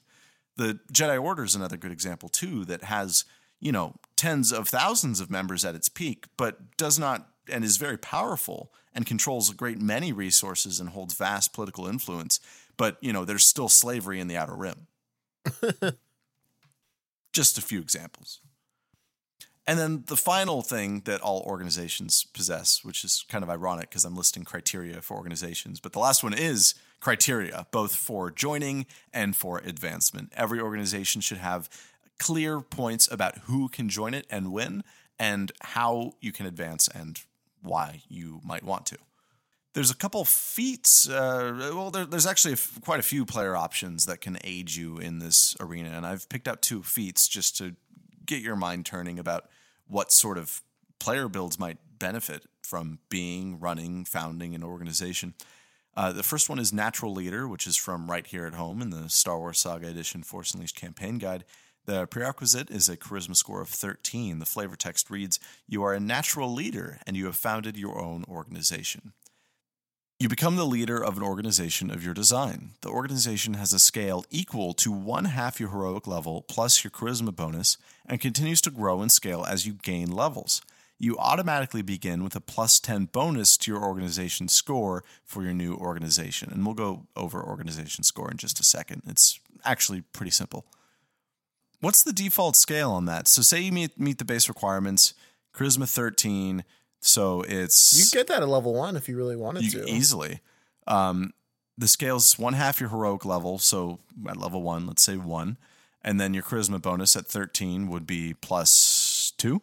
The 0.57 0.79
Jedi 0.93 1.21
Order 1.21 1.43
is 1.43 1.55
another 1.55 1.77
good 1.77 1.91
example, 1.91 2.29
too, 2.29 2.63
that 2.65 2.83
has, 2.83 3.25
you 3.59 3.71
know, 3.71 3.95
tens 4.15 4.53
of 4.53 4.69
thousands 4.69 5.19
of 5.19 5.31
members 5.31 5.65
at 5.65 5.75
its 5.75 5.89
peak, 5.89 6.25
but 6.37 6.77
does 6.77 6.99
not 6.99 7.27
and 7.51 7.63
is 7.63 7.77
very 7.77 7.97
powerful 7.97 8.71
and 8.93 9.05
controls 9.05 9.51
a 9.51 9.55
great 9.55 9.79
many 9.79 10.11
resources 10.13 10.79
and 10.79 10.89
holds 10.89 11.13
vast 11.13 11.53
political 11.53 11.87
influence, 11.87 12.39
but 12.77 12.97
you 13.01 13.13
know, 13.13 13.25
there's 13.25 13.45
still 13.45 13.69
slavery 13.69 14.19
in 14.19 14.27
the 14.27 14.37
Outer 14.37 14.55
Rim. 14.55 14.87
Just 17.33 17.57
a 17.57 17.61
few 17.61 17.79
examples. 17.79 18.39
And 19.67 19.79
then 19.79 20.03
the 20.05 20.17
final 20.17 20.61
thing 20.61 21.01
that 21.05 21.21
all 21.21 21.41
organizations 21.41 22.23
possess, 22.33 22.83
which 22.83 23.03
is 23.03 23.25
kind 23.27 23.43
of 23.43 23.49
ironic 23.49 23.89
because 23.89 24.05
I'm 24.05 24.15
listing 24.15 24.43
criteria 24.43 25.01
for 25.01 25.17
organizations, 25.17 25.79
but 25.79 25.91
the 25.91 25.99
last 25.99 26.23
one 26.23 26.33
is 26.33 26.75
criteria, 26.99 27.65
both 27.71 27.95
for 27.95 28.29
joining 28.29 28.85
and 29.11 29.35
for 29.35 29.57
advancement. 29.59 30.31
Every 30.35 30.59
organization 30.59 31.21
should 31.21 31.39
have 31.39 31.67
clear 32.19 32.61
points 32.61 33.11
about 33.11 33.39
who 33.39 33.67
can 33.67 33.89
join 33.89 34.13
it 34.13 34.27
and 34.29 34.51
when, 34.51 34.83
and 35.17 35.51
how 35.61 36.13
you 36.21 36.31
can 36.31 36.45
advance 36.45 36.87
and 36.87 37.21
why 37.61 38.03
you 38.07 38.41
might 38.43 38.63
want 38.63 38.85
to. 38.87 38.97
There's 39.75 39.91
a 39.91 39.95
couple 39.95 40.23
feats. 40.23 41.07
Uh, 41.07 41.71
well, 41.75 41.91
there, 41.91 42.05
there's 42.05 42.25
actually 42.25 42.53
a 42.53 42.53
f- 42.53 42.79
quite 42.79 43.01
a 43.01 43.03
few 43.03 43.25
player 43.25 43.57
options 43.57 44.05
that 44.05 44.21
can 44.21 44.37
aid 44.45 44.73
you 44.73 44.97
in 44.99 45.19
this 45.19 45.53
arena, 45.59 45.89
and 45.89 46.05
I've 46.05 46.29
picked 46.29 46.47
out 46.47 46.61
two 46.61 46.81
feats 46.81 47.27
just 47.27 47.57
to 47.57 47.75
get 48.25 48.41
your 48.41 48.55
mind 48.55 48.85
turning 48.85 49.19
about 49.19 49.49
what 49.85 50.13
sort 50.13 50.37
of 50.37 50.61
player 50.97 51.27
builds 51.27 51.59
might 51.59 51.77
benefit 51.99 52.45
from 52.63 52.99
being, 53.09 53.59
running, 53.59 54.05
founding 54.05 54.55
an 54.55 54.63
organization. 54.63 55.33
Uh, 55.93 56.13
the 56.13 56.23
first 56.23 56.47
one 56.47 56.57
is 56.57 56.71
Natural 56.71 57.11
Leader, 57.11 57.45
which 57.45 57.67
is 57.67 57.75
from 57.75 58.09
right 58.09 58.25
here 58.25 58.45
at 58.45 58.53
home 58.53 58.81
in 58.81 58.91
the 58.91 59.09
Star 59.09 59.37
Wars 59.37 59.59
Saga 59.59 59.87
Edition 59.87 60.23
Force 60.23 60.53
Unleashed 60.53 60.77
campaign 60.77 61.17
guide. 61.17 61.43
The 61.83 62.07
prerequisite 62.07 62.71
is 62.71 62.87
a 62.87 62.95
charisma 62.95 63.35
score 63.35 63.59
of 63.59 63.67
13. 63.67 64.39
The 64.39 64.45
flavor 64.45 64.77
text 64.77 65.09
reads 65.09 65.37
You 65.67 65.83
are 65.83 65.93
a 65.93 65.99
natural 65.99 66.53
leader 66.53 66.99
and 67.05 67.17
you 67.17 67.25
have 67.25 67.35
founded 67.35 67.75
your 67.75 67.99
own 67.99 68.23
organization. 68.29 69.11
You 70.17 70.29
become 70.29 70.55
the 70.55 70.65
leader 70.65 71.03
of 71.03 71.17
an 71.17 71.23
organization 71.23 71.91
of 71.91 72.01
your 72.01 72.13
design. 72.13 72.71
The 72.79 72.89
organization 72.89 73.55
has 73.55 73.73
a 73.73 73.79
scale 73.79 74.23
equal 74.29 74.73
to 74.75 74.89
one 74.89 75.25
half 75.25 75.59
your 75.59 75.71
heroic 75.71 76.07
level 76.07 76.41
plus 76.47 76.85
your 76.85 76.91
charisma 76.91 77.35
bonus 77.35 77.77
and 78.05 78.21
continues 78.21 78.61
to 78.61 78.71
grow 78.71 79.01
in 79.01 79.09
scale 79.09 79.43
as 79.43 79.67
you 79.67 79.73
gain 79.73 80.09
levels. 80.09 80.61
You 80.97 81.17
automatically 81.17 81.81
begin 81.81 82.23
with 82.23 82.33
a 82.33 82.39
plus 82.39 82.79
10 82.79 83.09
bonus 83.11 83.57
to 83.57 83.71
your 83.71 83.83
organization 83.83 84.47
score 84.47 85.03
for 85.25 85.43
your 85.43 85.53
new 85.53 85.75
organization. 85.75 86.49
And 86.49 86.65
we'll 86.65 86.75
go 86.75 87.07
over 87.17 87.43
organization 87.43 88.05
score 88.05 88.31
in 88.31 88.37
just 88.37 88.61
a 88.61 88.63
second. 88.63 89.01
It's 89.05 89.41
actually 89.65 89.99
pretty 89.99 90.31
simple. 90.31 90.65
What's 91.81 92.03
the 92.03 92.13
default 92.13 92.55
scale 92.55 92.91
on 92.91 93.03
that? 93.07 93.27
So, 93.27 93.41
say 93.41 93.59
you 93.59 93.73
meet, 93.73 93.99
meet 93.99 94.19
the 94.19 94.25
base 94.25 94.47
requirements, 94.47 95.13
charisma 95.53 95.93
13, 95.93 96.63
so 97.05 97.41
it's 97.43 97.97
You 98.13 98.17
get 98.19 98.27
that 98.27 98.41
at 98.41 98.49
level 98.49 98.73
one 98.73 98.95
if 98.97 99.07
you 99.07 99.15
really 99.15 99.35
wanted 99.35 99.63
you 99.71 99.81
to. 99.83 99.89
easily. 99.89 100.41
Um, 100.87 101.33
the 101.77 101.87
scale's 101.87 102.37
one 102.39 102.53
half 102.53 102.79
your 102.79 102.89
heroic 102.89 103.25
level, 103.25 103.57
so 103.59 103.99
at 104.27 104.37
level 104.37 104.61
one, 104.61 104.87
let's 104.87 105.03
say 105.03 105.17
one, 105.17 105.57
and 106.03 106.19
then 106.19 106.33
your 106.33 106.43
charisma 106.43 106.81
bonus 106.81 107.15
at 107.15 107.25
thirteen 107.27 107.87
would 107.89 108.05
be 108.07 108.33
plus 108.33 109.33
two, 109.37 109.61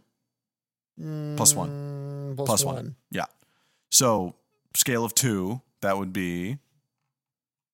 plus 1.37 1.55
one, 1.55 1.71
Mm, 1.71 2.37
plus 2.37 2.47
plus 2.47 2.65
one. 2.65 2.75
one. 2.75 2.97
Yeah. 3.11 3.27
So 3.91 4.35
scale 4.75 5.05
of 5.05 5.15
two, 5.15 5.63
that 5.81 5.99
would 5.99 6.13
be 6.13 6.59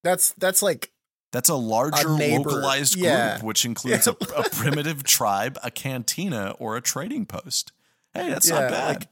That's 0.05 0.33
that's 0.39 0.63
like 0.63 0.93
that's 1.33 1.49
a 1.49 1.55
larger 1.55 2.17
neighbor. 2.17 2.49
localized 2.51 2.95
group, 2.95 3.05
Yeah. 3.05 3.43
which 3.43 3.65
includes 3.65 4.07
a, 4.07 4.13
a 4.37 4.49
primitive 4.53 5.03
tribe, 5.05 5.59
a 5.63 5.71
cantina, 5.71 6.55
or 6.59 6.77
a 6.77 6.81
trading 6.81 7.27
post. 7.27 7.73
Hey, 8.15 8.31
that's 8.31 8.49
Yeah, 8.49 8.61
not 8.61 8.71
bad. 8.71 8.89
like- 9.01 9.09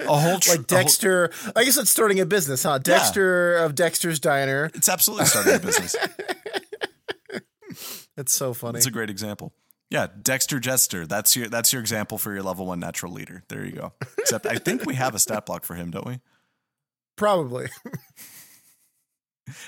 a 0.00 0.16
whole 0.16 0.38
tr- 0.40 0.50
like 0.50 0.58
a 0.58 0.62
whole- 0.62 0.64
Dexter. 0.64 1.30
I 1.56 1.64
guess 1.64 1.76
it's 1.76 1.90
starting 1.90 2.20
a 2.20 2.26
business, 2.26 2.62
huh? 2.62 2.78
Dexter 2.78 3.56
of 3.56 3.74
Dexter's 3.74 4.20
Diner. 4.20 4.70
it's 4.74 4.88
absolutely 4.88 5.26
starting 5.26 5.54
a 5.54 5.58
business. 5.58 5.96
It's 8.16 8.34
so 8.34 8.52
funny. 8.52 8.76
It's 8.78 8.86
a 8.86 8.90
great 8.90 9.08
example. 9.08 9.54
Yeah, 9.88 10.08
Dexter 10.20 10.58
Jettster. 10.60 11.08
That's 11.08 11.34
your 11.36 11.48
that's 11.48 11.72
your 11.72 11.80
example 11.80 12.18
for 12.18 12.32
your 12.34 12.42
level 12.42 12.66
one 12.66 12.78
natural 12.80 13.12
leader. 13.12 13.44
There 13.48 13.64
you 13.64 13.72
go. 13.72 13.92
Except 14.18 14.44
I 14.44 14.56
think 14.56 14.84
we 14.84 14.94
have 14.96 15.14
a 15.14 15.18
stat 15.18 15.46
block 15.46 15.64
for 15.64 15.74
him, 15.74 15.90
don't 15.90 16.04
we? 16.06 16.20
Probably. 17.16 17.68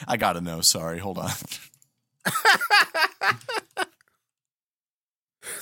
I 0.06 0.16
gotta 0.18 0.42
know. 0.42 0.60
Sorry, 0.60 0.98
hold 0.98 1.16
on. 1.18 1.30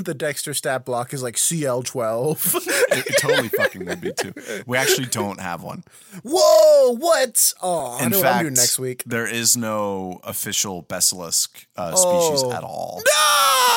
the 0.05 0.15
Dexter 0.15 0.55
stat 0.55 0.85
block 0.85 1.13
is 1.15 1.23
like 1.23 1.37
CL12. 1.37 2.67
It, 2.93 3.07
it 3.07 3.15
totally 3.21 3.49
fucking 3.49 3.85
would 3.87 4.01
be 4.01 4.13
too. 4.13 4.33
We 4.67 4.77
actually 4.77 5.07
don't 5.07 5.39
have 5.41 5.63
one. 5.63 5.85
Whoa, 6.25 6.97
what? 6.97 7.55
Oh, 7.63 7.97
I 8.01 8.05
In 8.05 8.11
fact, 8.13 8.25
I'm 8.25 8.43
doing 8.43 8.55
next 8.55 8.81
week. 8.81 9.05
there 9.07 9.29
is 9.29 9.57
no 9.57 10.19
official 10.25 10.83
Besalisk 10.83 11.67
uh, 11.77 11.95
species 11.95 12.43
Oh. 12.43 12.53
at 12.53 12.65
all. 12.65 13.01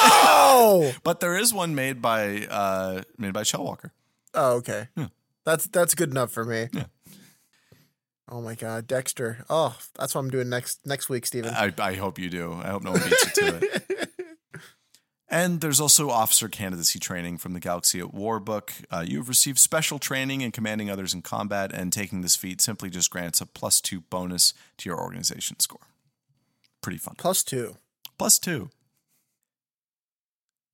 No! 0.06 0.92
But 1.04 1.20
there 1.20 1.38
is 1.38 1.54
one 1.54 1.76
made 1.76 2.02
by 2.02 2.48
uh, 2.50 3.04
made 3.18 3.34
by 3.34 3.44
Shellwalker. 3.44 3.92
oh, 4.34 4.54
okay. 4.58 4.88
Yeah. 4.98 5.08
That's 5.46 5.68
that's 5.68 5.94
good 5.96 6.10
enough 6.10 6.32
for 6.32 6.44
me. 6.44 6.68
Yeah. 6.74 6.86
Oh 8.30 8.42
my 8.42 8.56
god, 8.56 8.88
Dexter. 8.88 9.46
Oh, 9.50 9.78
that's 9.98 10.16
what 10.16 10.22
I'm 10.22 10.30
doing 10.32 10.50
next 10.50 10.86
next 10.86 11.08
week, 11.10 11.26
Stephen. 11.26 11.54
I, 11.54 11.72
I 11.78 11.94
hope 11.94 12.18
you 12.18 12.30
do. 12.30 12.54
I 12.54 12.70
hope 12.70 12.84
no 12.84 12.92
one 12.92 13.02
beats 13.04 13.38
you 13.38 13.52
to 13.52 13.60
it. 13.62 14.10
And 15.34 15.62
there's 15.62 15.82
also 15.82 16.12
officer 16.12 16.48
candidacy 16.48 17.00
training 17.00 17.40
from 17.40 17.54
the 17.54 17.60
Galaxy 17.60 18.00
at 18.00 18.14
War 18.14 18.40
book. 18.40 18.72
Uh, 18.92 19.04
you 19.04 19.18
have 19.18 19.28
received 19.28 19.58
special 19.58 19.98
training 19.98 20.42
in 20.42 20.52
commanding 20.52 20.92
others 20.92 21.12
in 21.12 21.24
combat, 21.24 21.72
and 21.74 21.92
taking 21.92 22.22
this 22.22 22.36
feat 22.36 22.62
simply 22.62 22.92
just 22.92 23.10
grants 23.10 23.42
a 23.42 23.48
plus 23.48 23.82
two 23.82 24.02
bonus 24.02 24.54
to 24.78 24.88
your 24.88 25.02
organization 25.02 25.60
score. 25.60 25.88
Pretty 26.82 27.00
fun. 27.00 27.16
Plus 27.18 27.44
two. 27.44 27.78
Plus 28.20 28.38
two. 28.38 28.70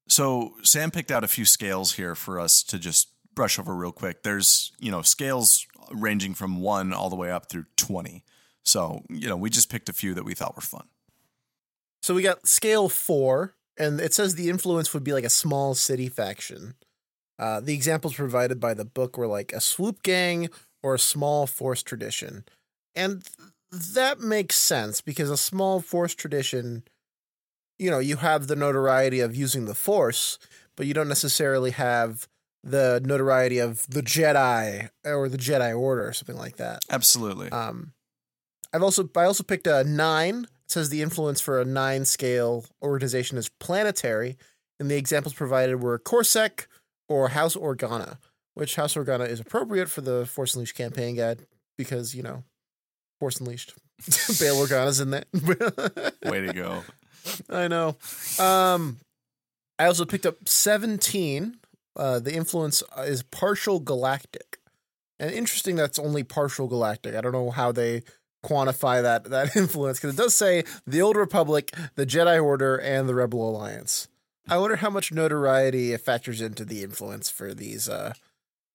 So 0.10 0.56
Sam 0.62 0.92
picked 0.92 1.10
out 1.10 1.24
a 1.24 1.30
few 1.30 1.46
scales 1.46 1.94
here 1.94 2.14
for 2.14 2.38
us 2.38 2.62
to 2.64 2.78
just 2.78 3.08
brush 3.34 3.60
over 3.60 3.74
real 3.74 3.94
quick. 3.94 4.24
There's, 4.24 4.74
you 4.78 4.92
know, 4.92 5.04
scales 5.04 5.66
ranging 5.90 6.34
from 6.34 6.60
one 6.60 6.92
all 6.92 7.10
the 7.10 7.16
way 7.16 7.32
up 7.32 7.50
through 7.50 7.68
20. 7.78 8.26
So, 8.64 9.06
you 9.10 9.30
know, 9.30 9.38
we 9.38 9.50
just 9.50 9.72
picked 9.72 9.88
a 9.88 9.94
few 9.94 10.14
that 10.16 10.26
we 10.26 10.34
thought 10.34 10.58
were 10.58 10.62
fun. 10.62 10.90
So 12.02 12.14
we 12.14 12.24
got 12.24 12.46
scale 12.46 12.90
four, 12.90 13.56
and 13.80 14.00
it 14.00 14.14
says 14.14 14.36
the 14.36 14.50
influence 14.50 14.94
would 14.94 15.04
be 15.04 15.14
like 15.14 15.24
a 15.24 15.30
small 15.30 15.74
city 15.74 16.10
faction. 16.10 16.76
Uh, 17.40 17.62
the 17.62 17.74
examples 17.74 18.14
provided 18.14 18.60
by 18.60 18.74
the 18.74 18.86
book 18.86 19.18
were 19.18 19.28
like 19.28 19.54
a 19.54 19.62
swoop 19.62 20.04
gang 20.04 20.50
or 20.84 20.96
a 20.96 21.00
small 21.00 21.48
force 21.48 21.82
tradition. 21.82 22.44
And 22.96 23.24
th- 23.24 23.94
that 23.94 24.20
makes 24.20 24.58
sense 24.58 25.00
because 25.00 25.30
a 25.30 25.38
small 25.38 25.80
force 25.80 26.14
tradition, 26.14 26.84
you 27.78 27.90
know, 27.90 28.00
you 28.00 28.18
have 28.18 28.48
the 28.48 28.58
notoriety 28.58 29.22
of 29.22 29.36
using 29.36 29.66
the 29.66 29.76
force, 29.76 30.38
but 30.76 30.86
you 30.86 30.94
don't 30.94 31.08
necessarily 31.08 31.72
have 31.72 32.28
the 32.62 33.02
notoriety 33.06 33.60
of 33.60 33.88
the 33.88 34.02
Jedi 34.02 34.90
or 35.06 35.30
the 35.30 35.38
Jedi 35.38 35.78
Order 35.78 36.08
or 36.08 36.14
something 36.14 36.38
like 36.38 36.58
that. 36.58 36.82
Absolutely. 36.90 37.50
Um, 37.52 37.94
I've 38.74 38.84
also 38.84 39.10
I 39.16 39.24
also 39.24 39.44
picked 39.44 39.68
a 39.68 39.84
nine. 39.84 40.46
Says 40.70 40.90
the 40.90 41.02
influence 41.02 41.42
for 41.42 41.60
a 41.60 41.66
nine 41.66 42.06
scale 42.06 42.66
organization 42.82 43.38
is 43.38 43.50
planetary, 43.60 44.38
and 44.80 44.90
the 44.90 44.98
examples 44.98 45.34
provided 45.34 45.82
were 45.82 45.98
CorSec 45.98 46.68
or 47.08 47.30
House 47.30 47.56
Organa, 47.56 48.18
which 48.54 48.76
House 48.76 48.94
Organa 48.94 49.28
is 49.28 49.40
appropriate 49.40 49.90
for 49.90 50.02
the 50.02 50.28
Force 50.28 50.54
Unleashed 50.54 50.76
campaign 50.76 51.16
guide 51.16 51.48
because 51.78 52.14
you 52.14 52.22
know 52.22 52.44
Force 53.20 53.40
Unleashed. 53.40 53.74
Bail 54.40 54.56
Organa's 54.56 55.00
in 55.00 55.10
that. 55.10 55.28
Way 56.26 56.42
to 56.42 56.54
go. 56.54 56.84
I 57.50 57.68
know. 57.68 57.98
Um, 58.38 59.00
I 59.78 59.86
also 59.86 60.06
picked 60.06 60.26
up 60.26 60.48
17. 60.48 61.58
Uh, 61.96 62.20
the 62.20 62.34
influence 62.34 62.84
is 63.00 63.24
partial 63.24 63.80
galactic. 63.80 64.60
And 65.20 65.32
interesting 65.32 65.76
that's 65.76 66.00
only 66.00 66.24
partial 66.24 66.68
galactic. 66.68 67.16
I 67.16 67.22
don't 67.22 67.34
know 67.34 67.52
how 67.52 67.72
they 67.72 68.04
quantify 68.44 69.02
that 69.02 69.26
that 69.26 69.56
influence 69.56 70.00
because 70.00 70.14
it 70.14 70.22
does 70.22 70.36
say 70.36 70.64
the 70.88 71.02
Old 71.02 71.16
Republic, 71.16 71.74
the 71.96 72.06
Jedi 72.06 72.42
Order, 72.44 72.78
and 72.78 73.08
the 73.10 73.16
Rebel 73.16 73.50
Alliance. 73.50 74.08
I 74.48 74.58
wonder 74.58 74.78
how 74.78 74.90
much 74.90 75.12
notoriety 75.12 75.94
it 75.94 76.02
factors 76.02 76.42
into 76.42 76.66
the 76.66 76.84
influence 76.84 77.30
for 77.30 77.54
these 77.54 77.88
uh 77.90 78.14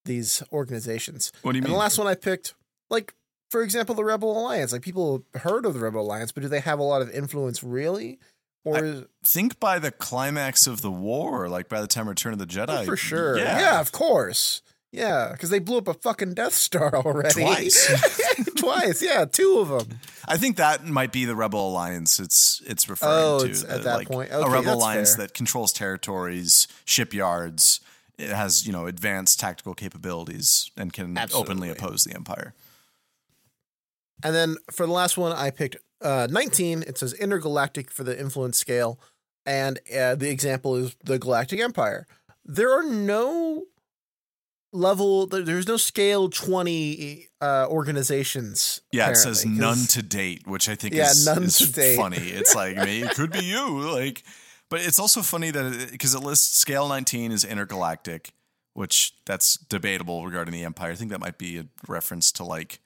these 0.04 0.42
organizations. 0.52 1.32
What 1.42 1.52
do 1.52 1.58
you 1.58 1.60
And 1.62 1.68
mean? 1.70 1.72
the 1.74 1.78
last 1.78 1.98
one 1.98 2.06
I 2.06 2.14
picked, 2.14 2.54
like 2.90 3.14
for 3.50 3.62
example, 3.62 3.94
the 3.94 4.04
Rebel 4.04 4.38
Alliance. 4.38 4.72
Like 4.72 4.82
people 4.82 5.24
heard 5.34 5.64
of 5.66 5.74
the 5.74 5.80
Rebel 5.80 6.02
Alliance, 6.02 6.32
but 6.32 6.42
do 6.42 6.48
they 6.48 6.60
have 6.60 6.78
a 6.78 6.82
lot 6.82 7.02
of 7.02 7.10
influence 7.10 7.62
really? 7.62 8.18
Or 8.64 8.76
I- 8.78 9.02
Think 9.24 9.58
by 9.60 9.78
the 9.78 9.90
climax 9.90 10.66
of 10.66 10.80
the 10.82 10.90
war, 10.90 11.48
like 11.48 11.68
by 11.68 11.80
the 11.80 11.86
time 11.86 12.08
Return 12.08 12.32
of 12.32 12.38
the 12.38 12.46
Jedi. 12.46 12.84
for 12.84 12.96
sure? 12.96 13.36
Yeah. 13.38 13.58
Yeah, 13.60 13.80
of 13.80 13.92
course. 13.92 14.62
Yeah, 14.94 15.30
because 15.32 15.50
they 15.50 15.58
blew 15.58 15.78
up 15.78 15.88
a 15.88 15.94
fucking 15.94 16.34
Death 16.34 16.54
Star 16.54 16.94
already. 17.04 17.42
Twice. 17.42 18.44
Twice, 18.56 19.02
yeah, 19.02 19.24
two 19.24 19.58
of 19.58 19.68
them. 19.68 19.98
I 20.26 20.36
think 20.36 20.56
that 20.56 20.84
might 20.86 21.10
be 21.10 21.24
the 21.24 21.34
Rebel 21.34 21.68
Alliance. 21.70 22.20
It's 22.20 22.62
it's 22.64 22.88
referring 22.88 23.12
Oh, 23.12 23.38
to 23.40 23.50
it's 23.50 23.64
at 23.64 23.82
that 23.82 23.96
like, 23.98 24.08
point. 24.08 24.30
a 24.32 24.48
Rebel 24.48 24.74
Alliance 24.74 25.16
fair. 25.16 25.26
that 25.26 25.34
controls 25.34 25.72
territories, 25.72 26.68
shipyards. 26.84 27.80
It 28.18 28.28
has 28.30 28.64
you 28.66 28.72
know 28.72 28.86
advanced 28.86 29.40
tactical 29.40 29.74
capabilities 29.74 30.70
and 30.76 30.92
can 30.92 31.18
Absolutely. 31.18 31.50
openly 31.52 31.70
oppose 31.70 32.04
the 32.04 32.14
Empire. 32.14 32.54
And 34.22 34.32
then 34.34 34.56
for 34.70 34.86
the 34.86 34.92
last 34.92 35.18
one, 35.18 35.32
I 35.32 35.50
picked 35.50 35.76
uh, 36.00 36.28
19, 36.30 36.84
it 36.86 36.98
says 36.98 37.12
intergalactic 37.14 37.90
for 37.90 38.04
the 38.04 38.18
influence 38.18 38.58
scale, 38.58 38.98
and 39.44 39.80
uh, 39.94 40.14
the 40.14 40.30
example 40.30 40.76
is 40.76 40.94
the 41.02 41.18
Galactic 41.18 41.58
Empire. 41.60 42.06
There 42.44 42.72
are 42.72 42.84
no 42.84 43.64
level, 44.74 45.26
there- 45.26 45.42
there's 45.42 45.66
no 45.68 45.76
scale 45.78 46.28
20 46.28 47.28
uh, 47.40 47.66
organizations. 47.68 48.80
Yeah, 48.92 49.10
it 49.10 49.16
says 49.16 49.46
none 49.46 49.86
to 49.88 50.02
date, 50.02 50.46
which 50.46 50.68
I 50.68 50.74
think 50.74 50.94
Yeah, 50.94 51.10
is, 51.10 51.24
none 51.24 51.44
is 51.44 51.58
to 51.58 51.72
date. 51.72 51.96
funny. 51.96 52.16
It's 52.18 52.54
like 52.54 52.76
it 52.76 53.10
could 53.12 53.30
be 53.32 53.44
you, 53.44 53.80
like, 53.90 54.22
but 54.68 54.80
it's 54.80 54.98
also 54.98 55.22
funny 55.22 55.50
that 55.52 55.88
because 55.92 56.14
it, 56.14 56.20
lists 56.22 56.56
scale 56.58 56.88
19 56.88 57.32
is 57.32 57.44
intergalactic, 57.44 58.32
which 58.74 59.14
that's 59.24 59.56
debatable 59.56 60.24
regarding 60.26 60.52
the 60.52 60.64
empire. 60.64 60.90
I 60.92 60.94
think 60.96 61.10
that 61.12 61.20
might 61.20 61.38
be 61.38 61.58
a 61.58 61.66
reference 61.88 62.32
to 62.32 62.44
like 62.44 62.80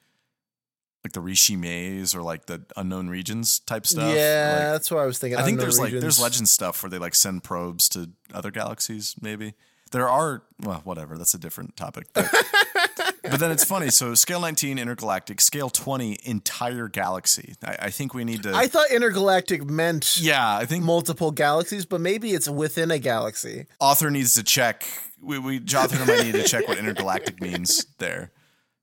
like 1.04 1.12
the 1.12 1.20
Rishi 1.20 1.56
Maze 1.56 2.14
or 2.14 2.22
like 2.22 2.46
the 2.46 2.64
unknown 2.76 3.08
regions 3.08 3.60
type 3.60 3.86
stuff. 3.86 4.14
Yeah, 4.16 4.50
Like, 4.52 4.72
that's 4.72 4.90
what 4.90 5.00
I 5.00 5.06
was 5.06 5.18
thinking. 5.18 5.38
I 5.38 5.44
think 5.44 5.58
there's 5.60 5.78
like 5.78 5.92
there's 5.92 6.20
legend 6.20 6.48
stuff 6.48 6.82
where 6.82 6.90
they 6.90 6.98
like 6.98 7.14
send 7.14 7.44
probes 7.44 7.88
to 7.90 8.10
other 8.34 8.50
galaxies. 8.50 9.14
Maybe 9.20 9.54
there 9.88 10.08
are 10.08 10.42
well, 10.60 10.80
whatever. 10.84 11.16
That's 11.16 11.34
a 11.34 11.38
different 11.38 11.76
topic. 11.76 12.06
But, 12.12 12.32
but 13.22 13.40
then 13.40 13.50
it's 13.50 13.64
funny. 13.64 13.90
So 13.90 14.14
scale 14.14 14.40
19 14.40 14.78
intergalactic, 14.78 15.40
scale 15.40 15.70
20 15.70 16.18
entire 16.24 16.88
galaxy. 16.88 17.54
I, 17.62 17.76
I 17.82 17.90
think 17.90 18.14
we 18.14 18.24
need 18.24 18.42
to. 18.42 18.54
I 18.54 18.66
thought 18.66 18.90
intergalactic 18.90 19.64
meant 19.64 20.18
yeah, 20.20 20.56
I 20.56 20.64
think 20.66 20.84
multiple 20.84 21.30
galaxies, 21.30 21.84
but 21.84 22.00
maybe 22.00 22.32
it's 22.32 22.48
within 22.48 22.90
a 22.90 22.98
galaxy. 22.98 23.66
author 23.80 24.10
needs 24.10 24.34
to 24.34 24.42
check. 24.42 24.84
We, 25.20 25.38
we 25.38 25.60
Jonathan 25.60 26.06
might 26.06 26.24
need 26.24 26.34
to 26.34 26.44
check 26.44 26.68
what 26.68 26.78
intergalactic 26.78 27.40
means 27.40 27.86
there. 27.98 28.32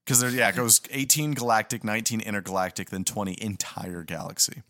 Because 0.05 0.19
there, 0.19 0.29
yeah, 0.29 0.49
it 0.49 0.55
goes 0.55 0.81
18 0.91 1.33
galactic, 1.33 1.83
19 1.83 2.21
intergalactic, 2.21 2.91
then 2.91 3.03
20 3.03 3.41
entire 3.41 4.03
galaxy. 4.03 4.61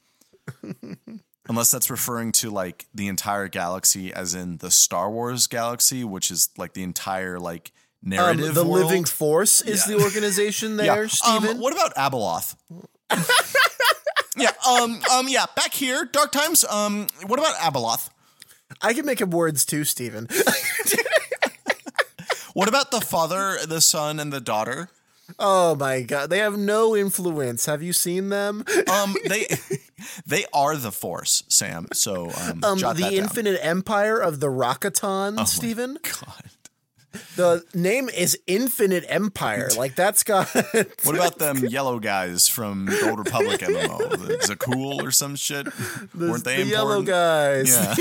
Unless 1.47 1.69
that's 1.71 1.89
referring 1.91 2.31
to 2.33 2.49
like 2.49 2.87
the 2.93 3.07
entire 3.07 3.47
galaxy, 3.47 4.11
as 4.13 4.33
in 4.33 4.57
the 4.57 4.71
Star 4.71 5.11
Wars 5.11 5.45
galaxy, 5.47 6.03
which 6.03 6.31
is 6.31 6.49
like 6.57 6.73
the 6.73 6.81
entire 6.83 7.39
like 7.39 7.71
Um, 8.03 8.09
narrative. 8.09 8.55
the 8.55 8.63
world. 8.65 8.85
Living 8.85 9.05
Force 9.05 9.61
is 9.61 9.87
Yeah. 9.87 9.95
the 9.97 10.03
organization 10.03 10.77
Yeah. 10.79 10.95
there, 10.95 11.09
Um, 11.25 11.59
what 11.59 11.71
about 11.73 11.93
Abeloth? 11.95 12.55
yeah. 14.37 14.51
Um. 14.67 15.01
Um. 15.11 15.27
Yeah. 15.29 15.45
Back 15.55 15.73
here, 15.73 16.05
Dark 16.05 16.31
Times. 16.31 16.63
Um. 16.65 17.07
What 17.27 17.39
about 17.39 17.55
Abeloth? 17.57 18.09
I 18.81 18.93
can 18.93 19.05
make 19.05 19.21
up 19.21 19.29
words 19.29 19.65
too, 19.65 19.83
Stephen. 19.83 20.27
What 22.53 22.69
about 22.69 22.89
the 22.89 23.01
father, 23.01 23.57
the 23.67 23.81
son, 23.81 24.17
and 24.17 24.31
the 24.31 24.39
daughter? 24.39 24.87
Oh 25.39 25.75
my 25.75 26.01
god, 26.03 26.29
they 26.29 26.37
have 26.39 26.57
no 26.57 26.95
influence. 26.95 27.65
Have 27.65 27.81
you 27.81 27.93
seen 27.93 28.29
them? 28.29 28.63
Um, 28.87 29.15
they 29.27 29.47
they 30.27 30.45
are 30.53 30.75
the 30.77 30.91
Force, 30.91 31.43
Sam. 31.49 31.87
So 31.93 32.29
um, 32.31 32.61
Um, 32.63 32.77
jot 32.77 32.97
the. 32.97 33.05
Oh 33.05 33.09
Infinite 33.11 33.59
Empire 33.61 34.19
of 34.19 34.39
the 34.39 34.47
Rakatan, 34.47 35.45
Stephen. 35.47 35.97
God. 36.03 36.43
The 37.37 37.63
name 37.73 38.09
is 38.09 38.37
Infinite 38.45 39.05
Empire. 39.07 39.69
Like 39.77 39.95
that's 39.95 40.23
got. 40.23 40.47
What 41.03 41.15
about 41.15 41.39
them 41.39 41.57
yellow 41.65 41.97
guys 41.99 42.47
from 42.47 42.85
the 42.85 43.09
Old 43.09 43.19
Republic 43.19 43.61
MMO? 43.61 44.09
The 44.11 44.37
Zakuul 44.55 45.01
or 45.01 45.11
some 45.11 45.35
shit? 45.35 45.67
Weren't 46.13 46.43
they 46.43 46.63
the 46.63 46.69
yellow 46.69 47.01
guys? 47.01 47.69
Yeah. 47.69 47.95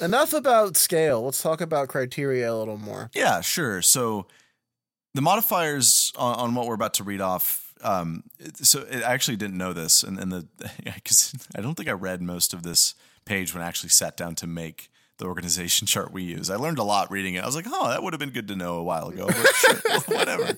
Enough 0.00 0.32
about 0.32 0.76
scale. 0.78 1.22
Let's 1.24 1.42
talk 1.42 1.60
about 1.60 1.88
criteria 1.88 2.50
a 2.50 2.56
little 2.56 2.78
more. 2.78 3.10
yeah, 3.14 3.42
sure. 3.42 3.82
So 3.82 4.26
the 5.14 5.22
modifiers 5.22 6.12
on, 6.16 6.36
on 6.36 6.54
what 6.54 6.66
we're 6.66 6.74
about 6.74 6.94
to 6.94 7.04
read 7.04 7.20
off. 7.20 7.74
Um, 7.82 8.24
so 8.54 8.86
I 8.92 9.12
actually 9.12 9.36
didn't 9.36 9.56
know 9.56 9.72
this, 9.72 10.02
and, 10.02 10.18
and 10.18 10.30
the 10.30 10.46
because 10.84 11.34
I 11.56 11.60
don't 11.60 11.74
think 11.74 11.88
I 11.88 11.92
read 11.92 12.20
most 12.20 12.52
of 12.52 12.62
this 12.62 12.94
page 13.24 13.54
when 13.54 13.62
I 13.62 13.66
actually 13.66 13.90
sat 13.90 14.16
down 14.16 14.34
to 14.36 14.46
make 14.46 14.90
the 15.18 15.26
organization 15.26 15.86
chart 15.86 16.12
we 16.12 16.22
use. 16.22 16.50
I 16.50 16.56
learned 16.56 16.78
a 16.78 16.84
lot 16.84 17.10
reading 17.10 17.34
it. 17.34 17.42
I 17.42 17.46
was 17.46 17.56
like, 17.56 17.66
oh, 17.68 17.88
that 17.88 18.02
would 18.02 18.12
have 18.12 18.20
been 18.20 18.30
good 18.30 18.48
to 18.48 18.56
know 18.56 18.76
a 18.76 18.82
while 18.82 19.08
ago, 19.08 19.28
sure, 19.54 20.00
whatever. 20.06 20.56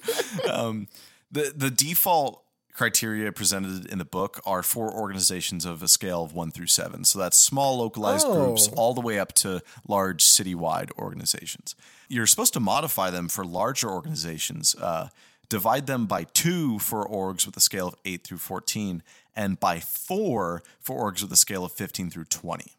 Um, 0.51 0.89
the 1.31 1.53
the 1.55 1.71
default 1.71 2.43
criteria 2.73 3.31
presented 3.33 3.87
in 3.87 3.99
the 3.99 4.05
book 4.05 4.41
are 4.47 4.63
for 4.63 4.91
organizations 4.93 5.65
of 5.65 5.83
a 5.83 5.89
scale 5.89 6.23
of 6.25 6.33
one 6.35 6.51
through 6.51 6.69
seven. 6.69 7.05
So 7.05 7.19
that's 7.19 7.37
small 7.37 7.77
localized 7.79 8.27
groups 8.27 8.69
Oh. 8.73 8.75
all 8.77 8.95
the 8.95 9.01
way 9.01 9.19
up 9.19 9.33
to 9.35 9.61
large 9.87 10.25
citywide 10.25 10.91
organizations. 10.99 11.75
You're 12.09 12.27
supposed 12.27 12.55
to 12.55 12.61
modify 12.61 13.11
them 13.11 13.29
for 13.29 13.45
larger 13.45 13.91
organizations. 13.91 14.75
Uh, 14.75 15.09
divide 15.49 15.87
them 15.87 16.07
by 16.07 16.25
two 16.25 16.79
for 16.79 17.07
orgs 17.07 17.45
with 17.45 17.57
a 17.59 17.61
scale 17.61 17.89
of 17.89 17.95
8 18.07 18.25
through 18.25 18.39
14 18.39 19.03
and 19.37 19.61
by 19.61 19.81
four 19.81 20.63
for 20.81 21.11
orgs 21.13 21.21
with 21.23 21.31
a 21.33 21.37
scale 21.37 21.65
of 21.65 21.73
15 21.73 22.11
through 22.11 22.25
20 22.25 22.73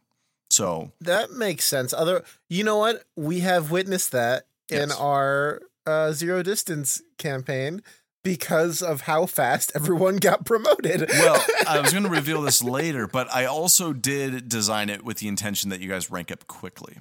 so 0.50 0.92
That 1.02 1.32
makes 1.32 1.66
sense. 1.66 1.94
Other, 1.94 2.24
you 2.48 2.64
know 2.64 2.78
what? 2.78 3.04
We 3.16 3.40
have 3.42 3.70
witnessed 3.72 4.12
that 4.12 4.46
in 4.70 4.92
our 4.92 5.62
uh, 5.86 6.12
zero 6.14 6.42
distance 6.44 7.02
campaign 7.18 7.82
because 8.24 8.82
of 8.82 9.02
how 9.02 9.26
fast 9.26 9.72
everyone 9.76 10.18
got 10.18 10.46
promoted. 10.46 11.10
well 11.10 11.44
i 11.68 11.80
was 11.80 11.92
going 11.92 12.04
to 12.04 12.10
reveal 12.10 12.42
this 12.42 12.64
later 12.64 13.06
but 13.08 13.32
i 13.34 13.46
also 13.46 13.94
did 13.94 14.48
design 14.50 14.90
it 14.90 15.04
with 15.04 15.18
the 15.18 15.28
intention 15.28 15.70
that 15.70 15.80
you 15.82 15.90
guys 15.90 16.10
rank 16.10 16.32
up 16.32 16.48
quickly 16.48 16.98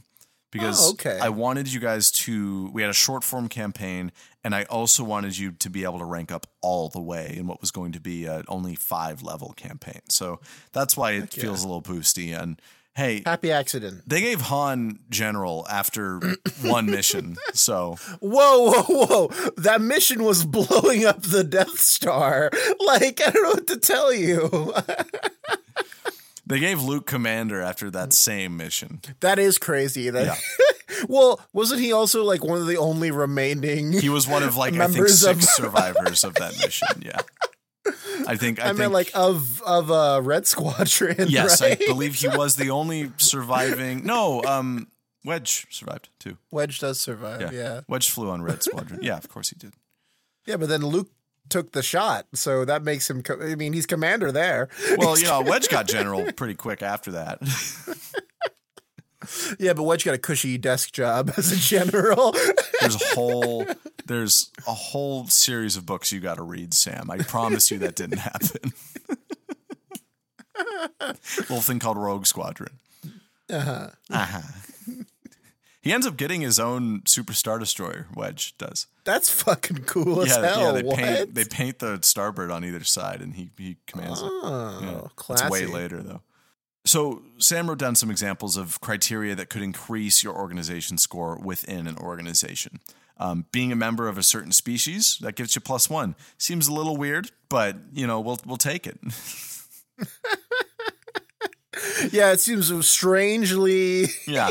because 0.51 0.89
Oh, 0.89 0.93
okay. 0.93 1.19
i 1.21 1.29
wanted 1.29 1.73
you 1.73 1.81
guys 1.81 2.11
to 2.11 2.69
we 2.73 2.83
had 2.83 2.91
a 2.91 2.95
short 2.95 3.25
form 3.25 3.49
campaign 3.49 4.13
and 4.45 4.55
i 4.55 4.65
also 4.65 5.05
wanted 5.05 5.39
you 5.39 5.53
to 5.53 5.71
be 5.71 5.85
able 5.85 5.99
to 5.99 6.05
rank 6.05 6.31
up 6.33 6.47
all 6.61 6.89
the 6.89 7.01
way 7.01 7.35
in 7.39 7.47
what 7.47 7.61
was 7.61 7.71
going 7.71 7.93
to 7.93 8.01
be 8.01 8.25
a 8.27 8.43
only 8.49 8.75
five 8.75 9.23
level 9.23 9.53
campaign 9.57 10.01
so 10.09 10.41
that's 10.73 10.97
why 10.97 11.13
it 11.13 11.33
feels 11.33 11.63
a 11.65 11.67
little 11.69 11.83
boosty 11.83 12.39
and 12.39 12.61
hey 12.95 13.23
Happy 13.25 13.51
accident. 13.53 14.03
They 14.07 14.21
gave 14.21 14.41
Han 14.43 14.99
general 15.11 15.67
after 15.71 16.19
one 16.63 16.87
mission. 16.87 17.37
So 17.55 17.97
Whoa, 18.21 18.71
whoa, 18.83 19.07
whoa. 19.07 19.29
That 19.57 19.81
mission 19.81 20.23
was 20.25 20.45
blowing 20.45 21.05
up 21.05 21.23
the 21.23 21.45
Death 21.45 21.79
Star. 21.81 22.51
Like, 22.85 23.21
I 23.27 23.31
don't 23.31 23.43
know 23.43 23.51
what 23.51 23.67
to 23.69 23.79
tell 23.79 24.13
you. 24.13 24.75
they 26.47 26.59
gave 26.61 26.83
Luke 26.83 27.07
commander 27.07 27.61
after 27.61 27.91
that 27.91 28.13
same 28.13 28.57
mission. 28.57 29.01
that 29.21 29.39
is 29.39 29.59
crazy. 29.59 30.11
That 30.11 30.39
Well, 31.09 31.41
wasn't 31.53 31.81
he 31.81 31.93
also 31.93 32.23
like 32.23 32.45
one 32.45 32.61
of 32.61 32.67
the 32.67 32.77
only 32.77 33.11
remaining 33.11 33.93
He 33.93 34.09
was 34.11 34.29
one 34.29 34.43
of 34.43 34.57
like 34.57 34.75
I 34.75 34.87
think 34.89 35.09
six 35.09 35.25
of- 35.25 35.43
survivors 35.43 36.23
of 36.25 36.35
that 36.35 36.53
mission. 36.59 36.89
Yeah. 37.01 37.21
I 38.29 38.37
think 38.37 38.61
I, 38.61 38.65
I, 38.65 38.67
think 38.69 38.79
meant 38.79 38.93
like 38.93 39.11
of 39.15 39.61
of 39.63 39.91
uh 39.91 40.21
Red 40.23 40.47
Squadron. 40.47 41.27
yes, 41.29 41.61
right? 41.61 41.81
I 41.81 41.87
believe 41.87 42.15
he 42.15 42.29
was 42.29 42.57
the 42.57 42.71
only 42.71 43.11
surviving. 43.17 44.05
No, 44.07 44.43
um 44.45 44.89
Wedge 45.25 45.67
survived 45.71 46.09
too. 46.19 46.37
Wedge 46.51 46.79
does 46.81 47.01
survive, 47.01 47.41
Yeah. 47.41 47.51
yeah. 47.53 47.81
Wedge 47.89 48.11
flew 48.11 48.31
on 48.31 48.43
Red 48.43 48.63
Squadron. 48.65 49.01
Yeah, 49.03 49.17
of 49.17 49.29
course 49.29 49.51
he 49.51 49.57
did. 49.57 49.75
Yeah, 50.47 50.57
but 50.57 50.69
then 50.69 50.85
Luke 50.85 51.11
took 51.49 51.73
the 51.73 51.83
shot, 51.83 52.27
so 52.35 52.65
that 52.65 52.83
makes 52.83 53.09
him. 53.11 53.23
Co- 53.23 53.41
I 53.41 53.55
mean, 53.57 53.73
he's 53.73 53.87
commander 53.87 54.33
there. 54.33 54.69
Well, 54.97 55.19
you 55.19 55.27
know, 55.29 55.43
Wedge 55.43 55.69
got 55.69 55.87
general 55.87 56.33
pretty 56.33 56.55
quick 56.55 56.83
after 56.83 57.13
that. 57.13 57.39
Yeah, 59.59 59.73
but 59.75 59.83
Wedge 59.85 60.05
got 60.05 60.15
a 60.15 60.19
cushy 60.19 60.59
desk 60.59 60.93
job 60.93 61.33
as 61.37 61.53
a 61.53 61.57
general. 61.57 62.35
There's 62.81 63.01
a 63.01 63.15
whole 63.15 63.67
there's 64.07 64.51
a 64.67 64.73
whole 64.73 65.27
series 65.29 65.77
of 65.77 65.87
books 65.87 66.13
you 66.13 66.21
got 66.21 66.37
to 66.37 66.43
read, 66.43 66.75
Sam. 66.75 67.11
I 67.11 67.19
promise 67.19 67.71
you 67.71 67.79
that 67.79 67.95
didn't 67.95 68.19
happen. 68.19 68.73
Little 71.39 71.61
thing 71.61 71.79
called 71.79 71.97
Rogue 71.97 72.27
Squadron. 72.27 72.79
uh-huh. 73.51 73.89
Uh-huh. 74.11 74.41
He 75.81 75.93
ends 75.93 76.07
up 76.07 76.17
getting 76.17 76.43
his 76.43 76.61
own 76.61 77.03
Super 77.07 77.33
Star 77.33 77.59
Destroyer. 77.59 78.07
Wedge 78.15 78.57
does. 78.57 78.87
That's 79.05 79.29
fucking 79.31 79.79
cool 79.85 80.23
as 80.23 80.29
yeah, 80.29 80.47
hell. 80.47 80.61
yeah. 80.61 80.73
They 80.73 80.83
what? 80.85 80.97
paint 80.97 81.35
they 81.35 81.45
paint 81.45 81.79
the 81.81 81.99
starboard 82.03 82.53
on 82.53 82.65
either 82.65 82.85
side, 82.85 83.21
and 83.21 83.35
he 83.35 83.51
he 83.59 83.79
commands 83.89 84.21
it. 84.23 84.29
oh, 84.31 84.79
Yeah. 84.81 85.09
classy. 85.17 85.45
It's 85.45 85.51
way 85.53 85.67
later 85.67 86.01
though. 86.01 86.21
So 86.85 87.23
Sam 87.39 87.69
wrote 87.69 87.79
down 87.79 87.95
some 87.95 88.11
examples 88.11 88.57
of 88.57 88.81
criteria 88.81 89.35
that 89.37 89.49
could 89.49 89.63
increase 89.63 90.25
your 90.25 90.35
organization 90.35 90.99
score 90.99 91.39
within 91.43 91.87
an 91.87 91.97
organization. 91.99 92.81
Um, 93.19 93.47
being 93.53 93.71
a 93.71 93.77
member 93.77 94.09
of 94.09 94.19
a 94.19 94.23
certain 94.23 94.51
species 94.53 95.19
that 95.21 95.37
gives 95.37 95.55
you 95.55 95.61
plus 95.61 95.89
one. 95.89 96.17
Seems 96.39 96.67
a 96.67 96.73
little 96.73 96.97
weird, 96.97 97.31
but 97.49 97.77
you 97.93 98.07
know 98.07 98.21
we'll 98.21 98.41
we'll 98.47 98.57
take 98.57 98.87
it. 98.87 98.99
Yeah, 102.13 102.33
it 102.33 102.41
seems 102.41 102.71
strangely. 102.87 104.07
yeah, 104.27 104.51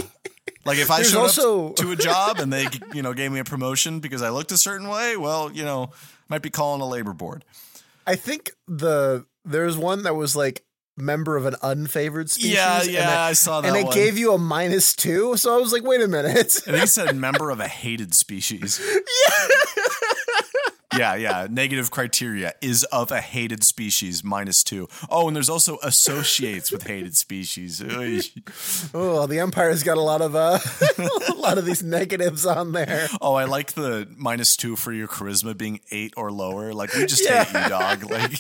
like 0.66 0.78
if 0.80 0.90
I 0.90 0.98
There's 0.98 1.12
showed 1.12 1.20
also- 1.22 1.70
up 1.70 1.76
to 1.78 1.92
a 1.92 1.96
job 1.96 2.40
and 2.40 2.52
they 2.52 2.66
you 2.94 3.02
know 3.02 3.14
gave 3.14 3.32
me 3.32 3.40
a 3.40 3.44
promotion 3.44 4.00
because 4.00 4.22
I 4.22 4.30
looked 4.30 4.52
a 4.52 4.58
certain 4.58 4.88
way, 4.88 5.18
well 5.18 5.52
you 5.52 5.64
know 5.64 5.92
might 6.30 6.42
be 6.42 6.50
calling 6.50 6.82
a 6.82 6.88
labor 6.88 7.14
board. 7.14 7.46
I 8.08 8.16
think 8.16 8.52
the 8.68 9.26
there's 9.46 9.78
one 9.78 10.04
that 10.04 10.16
was 10.16 10.36
like 10.36 10.64
member 11.02 11.36
of 11.38 11.46
an 11.46 11.56
unfavored 11.64 12.30
species. 12.30 12.54
Yeah, 12.54 12.82
and 12.82 12.90
yeah, 12.92 13.26
it- 13.26 13.30
I 13.30 13.34
saw 13.34 13.62
that 13.62 13.68
and 13.68 13.78
it 13.78 13.86
one. 13.86 13.94
gave 13.94 14.18
you 14.18 14.34
a 14.34 14.38
minus 14.38 14.94
two. 14.96 15.36
So 15.38 15.54
I 15.56 15.58
was 15.60 15.74
like, 15.74 15.84
wait 15.84 16.02
a 16.02 16.08
minute. 16.08 16.38
I 16.38 16.44
think 16.72 16.84
it 16.84 16.88
said 16.90 17.16
member 17.16 17.50
of 17.50 17.60
a 17.60 17.68
hated 17.68 18.14
species. 18.14 18.80
yeah, 20.98 21.16
yeah. 21.16 21.48
Negative 21.50 21.90
criteria 21.90 22.54
is 22.62 22.84
of 22.86 23.12
a 23.12 23.22
hated 23.22 23.64
species 23.64 24.24
minus 24.26 24.62
two. 24.64 24.90
Oh, 25.10 25.28
and 25.28 25.36
there's 25.36 25.50
also 25.50 25.78
associates 25.84 26.72
with 26.72 26.84
hated 26.86 27.16
species. 27.16 27.82
Oh, 28.94 29.26
the 29.28 29.40
Empire's 29.40 29.84
got 29.84 29.98
a 29.98 30.02
lot 30.02 30.22
of 30.22 30.36
uh, 30.36 30.60
a 31.30 31.34
lot 31.36 31.58
of 31.58 31.66
these 31.66 31.82
negatives 31.82 32.46
on 32.46 32.74
there. 32.74 33.08
Oh, 33.22 33.36
I 33.36 33.46
like 33.46 33.74
the 33.74 34.08
minus 34.18 34.58
two 34.58 34.76
for 34.76 34.92
your 34.92 35.08
charisma 35.08 35.58
being 35.58 35.80
eight 35.92 36.14
or 36.18 36.30
lower. 36.32 36.74
Like 36.74 36.94
we 36.94 37.06
just 37.06 37.24
Yeah. 37.24 37.46
hate 37.46 37.64
you, 37.64 37.70
dog. 37.70 38.04
Like 38.12 38.34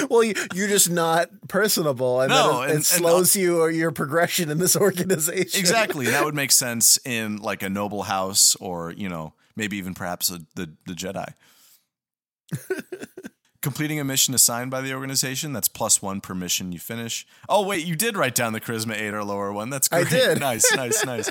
Well, 0.10 0.22
you, 0.24 0.34
you're 0.54 0.68
just 0.68 0.90
not 0.90 1.28
personable, 1.48 2.20
and 2.20 2.30
No, 2.30 2.36
then 2.36 2.54
it, 2.54 2.62
and- 2.62 2.70
it 2.70 2.74
and- 2.76 2.84
slows 2.84 3.34
you 3.36 3.60
or 3.60 3.70
your 3.70 3.90
progression 3.92 4.50
in 4.50 4.58
this 4.58 4.76
organization. 4.86 5.58
exactly, 5.60 6.06
that 6.06 6.24
would 6.24 6.34
make 6.34 6.52
sense 6.52 6.98
in 7.04 7.36
like 7.38 7.62
a 7.62 7.68
noble 7.70 8.04
house, 8.04 8.54
or 8.56 8.92
you 8.92 9.08
know, 9.08 9.32
maybe 9.56 9.76
even 9.76 9.94
perhaps 9.94 10.30
a, 10.30 10.40
the 10.54 10.70
the 10.86 10.94
Jedi. 10.94 11.32
Completing 13.62 13.98
a 13.98 14.04
mission 14.04 14.34
assigned 14.34 14.70
by 14.70 14.82
the 14.82 14.92
organization, 14.92 15.54
that's 15.54 15.68
plus 15.68 16.02
one 16.02 16.20
per 16.20 16.34
mission 16.34 16.70
you 16.70 16.78
finish. 16.78 17.26
Oh, 17.48 17.66
wait, 17.66 17.86
you 17.86 17.96
did 17.96 18.14
write 18.14 18.34
down 18.34 18.52
the 18.52 18.60
Charisma 18.60 18.94
8 18.94 19.14
or 19.14 19.24
lower 19.24 19.54
one. 19.54 19.70
That's 19.70 19.88
I 19.90 20.00
great. 20.02 20.10
did. 20.10 20.40
nice, 20.40 20.70
nice, 20.76 21.02
nice. 21.06 21.30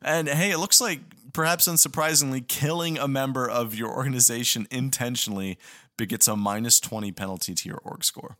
And 0.00 0.26
hey, 0.26 0.52
it 0.52 0.56
looks 0.58 0.80
like 0.80 1.00
perhaps 1.34 1.68
unsurprisingly, 1.68 2.48
killing 2.48 2.96
a 2.96 3.06
member 3.06 3.46
of 3.46 3.74
your 3.74 3.90
organization 3.90 4.66
intentionally 4.70 5.58
begets 5.96 6.28
a 6.28 6.36
minus 6.36 6.80
20 6.80 7.12
penalty 7.12 7.54
to 7.54 7.68
your 7.68 7.78
org 7.78 8.04
score. 8.04 8.36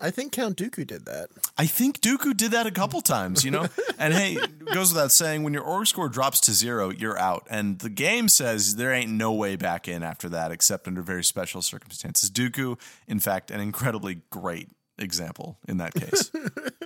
I 0.00 0.10
think 0.10 0.30
Count 0.30 0.56
Dooku 0.56 0.86
did 0.86 1.06
that. 1.06 1.30
I 1.56 1.66
think 1.66 2.00
Dooku 2.00 2.36
did 2.36 2.52
that 2.52 2.66
a 2.66 2.70
couple 2.70 3.00
times, 3.00 3.44
you 3.44 3.50
know? 3.50 3.66
and 3.98 4.14
hey, 4.14 4.34
it 4.34 4.64
goes 4.66 4.92
without 4.92 5.10
saying, 5.10 5.42
when 5.42 5.52
your 5.52 5.64
org 5.64 5.88
score 5.88 6.08
drops 6.08 6.38
to 6.40 6.52
zero, 6.52 6.90
you're 6.90 7.18
out. 7.18 7.48
And 7.50 7.80
the 7.80 7.90
game 7.90 8.28
says 8.28 8.76
there 8.76 8.92
ain't 8.92 9.10
no 9.10 9.32
way 9.32 9.56
back 9.56 9.88
in 9.88 10.04
after 10.04 10.28
that, 10.28 10.52
except 10.52 10.86
under 10.86 11.02
very 11.02 11.24
special 11.24 11.62
circumstances. 11.62 12.30
Dooku, 12.30 12.78
in 13.08 13.18
fact, 13.18 13.50
an 13.50 13.60
incredibly 13.60 14.22
great 14.30 14.68
example 14.98 15.58
in 15.66 15.78
that 15.78 15.94
case 15.94 16.30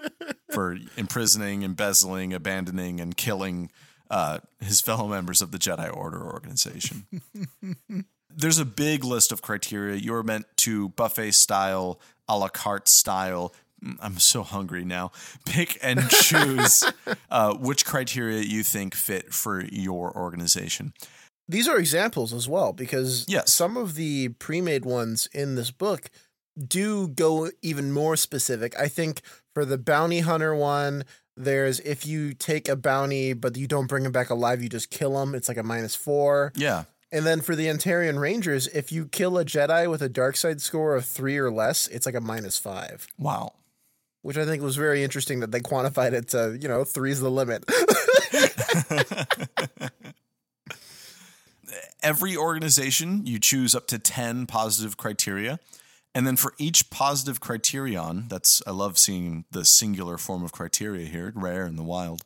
for 0.50 0.78
imprisoning, 0.96 1.62
embezzling, 1.64 2.32
abandoning, 2.32 2.98
and 2.98 3.14
killing 3.16 3.70
uh, 4.10 4.38
his 4.60 4.80
fellow 4.80 5.06
members 5.06 5.42
of 5.42 5.50
the 5.50 5.58
Jedi 5.58 5.94
Order 5.94 6.22
organization. 6.22 7.06
There's 8.36 8.58
a 8.58 8.64
big 8.64 9.04
list 9.04 9.32
of 9.32 9.42
criteria. 9.42 9.96
You're 9.96 10.22
meant 10.22 10.46
to 10.58 10.90
buffet 10.90 11.32
style, 11.32 12.00
a 12.28 12.38
la 12.38 12.48
carte 12.48 12.88
style. 12.88 13.54
Mm, 13.84 13.96
I'm 14.00 14.18
so 14.18 14.42
hungry 14.42 14.84
now. 14.84 15.12
Pick 15.46 15.78
and 15.82 16.08
choose 16.08 16.84
uh, 17.30 17.54
which 17.54 17.84
criteria 17.84 18.40
you 18.42 18.62
think 18.62 18.94
fit 18.94 19.32
for 19.34 19.64
your 19.64 20.16
organization. 20.16 20.92
These 21.48 21.68
are 21.68 21.78
examples 21.78 22.32
as 22.32 22.48
well, 22.48 22.72
because 22.72 23.26
Yes. 23.28 23.52
some 23.52 23.76
of 23.76 23.94
the 23.94 24.28
pre-made 24.38 24.84
ones 24.84 25.28
in 25.32 25.54
this 25.56 25.70
book 25.70 26.08
do 26.68 27.08
go 27.08 27.50
even 27.62 27.92
more 27.92 28.16
specific. 28.16 28.78
I 28.78 28.86
think 28.88 29.22
for 29.54 29.64
the 29.64 29.78
bounty 29.78 30.20
hunter 30.20 30.54
one, 30.54 31.04
there's 31.36 31.80
if 31.80 32.06
you 32.06 32.34
take 32.34 32.68
a 32.68 32.76
bounty 32.76 33.32
but 33.32 33.56
you 33.56 33.66
don't 33.66 33.86
bring 33.86 34.04
him 34.04 34.12
back 34.12 34.30
alive, 34.30 34.62
you 34.62 34.68
just 34.68 34.90
kill 34.90 35.20
him. 35.22 35.34
It's 35.34 35.48
like 35.48 35.56
a 35.56 35.62
minus 35.62 35.94
four. 35.94 36.52
Yeah. 36.54 36.84
And 37.12 37.26
then 37.26 37.42
for 37.42 37.54
the 37.54 37.66
Antarian 37.66 38.18
Rangers, 38.18 38.68
if 38.68 38.90
you 38.90 39.04
kill 39.04 39.36
a 39.36 39.44
Jedi 39.44 39.88
with 39.88 40.00
a 40.00 40.08
dark 40.08 40.34
side 40.34 40.62
score 40.62 40.96
of 40.96 41.04
three 41.04 41.36
or 41.36 41.50
less, 41.50 41.86
it's 41.88 42.06
like 42.06 42.14
a 42.14 42.22
minus 42.22 42.58
five. 42.58 43.06
Wow. 43.18 43.52
Which 44.22 44.38
I 44.38 44.46
think 44.46 44.62
was 44.62 44.76
very 44.76 45.04
interesting 45.04 45.40
that 45.40 45.52
they 45.52 45.60
quantified 45.60 46.12
it 46.12 46.28
to, 46.28 46.56
you 46.58 46.68
know, 46.68 46.84
three's 46.84 47.20
the 47.20 47.30
limit. 47.30 47.64
Every 52.02 52.34
organization, 52.34 53.26
you 53.26 53.38
choose 53.38 53.74
up 53.74 53.86
to 53.88 53.98
10 53.98 54.46
positive 54.46 54.96
criteria. 54.96 55.60
And 56.14 56.26
then 56.26 56.36
for 56.36 56.54
each 56.58 56.88
positive 56.90 57.40
criterion, 57.40 58.26
that's, 58.28 58.62
I 58.66 58.70
love 58.70 58.96
seeing 58.96 59.44
the 59.50 59.66
singular 59.66 60.16
form 60.18 60.42
of 60.42 60.52
criteria 60.52 61.06
here, 61.06 61.32
rare 61.34 61.66
in 61.66 61.76
the 61.76 61.84
wild. 61.84 62.22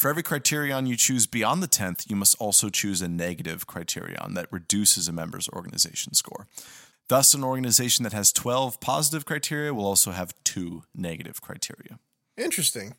For 0.00 0.08
every 0.08 0.22
criterion 0.22 0.86
you 0.86 0.96
choose 0.96 1.26
beyond 1.26 1.62
the 1.62 1.68
10th, 1.68 2.08
you 2.08 2.16
must 2.16 2.34
also 2.40 2.70
choose 2.70 3.02
a 3.02 3.08
negative 3.08 3.66
criterion 3.66 4.32
that 4.32 4.50
reduces 4.50 5.08
a 5.08 5.12
member's 5.12 5.46
organization 5.50 6.14
score. 6.14 6.46
Thus, 7.10 7.34
an 7.34 7.44
organization 7.44 8.04
that 8.04 8.14
has 8.14 8.32
12 8.32 8.80
positive 8.80 9.26
criteria 9.26 9.74
will 9.74 9.84
also 9.84 10.12
have 10.12 10.32
two 10.42 10.84
negative 10.94 11.42
criteria. 11.42 11.98
Interesting. 12.38 12.94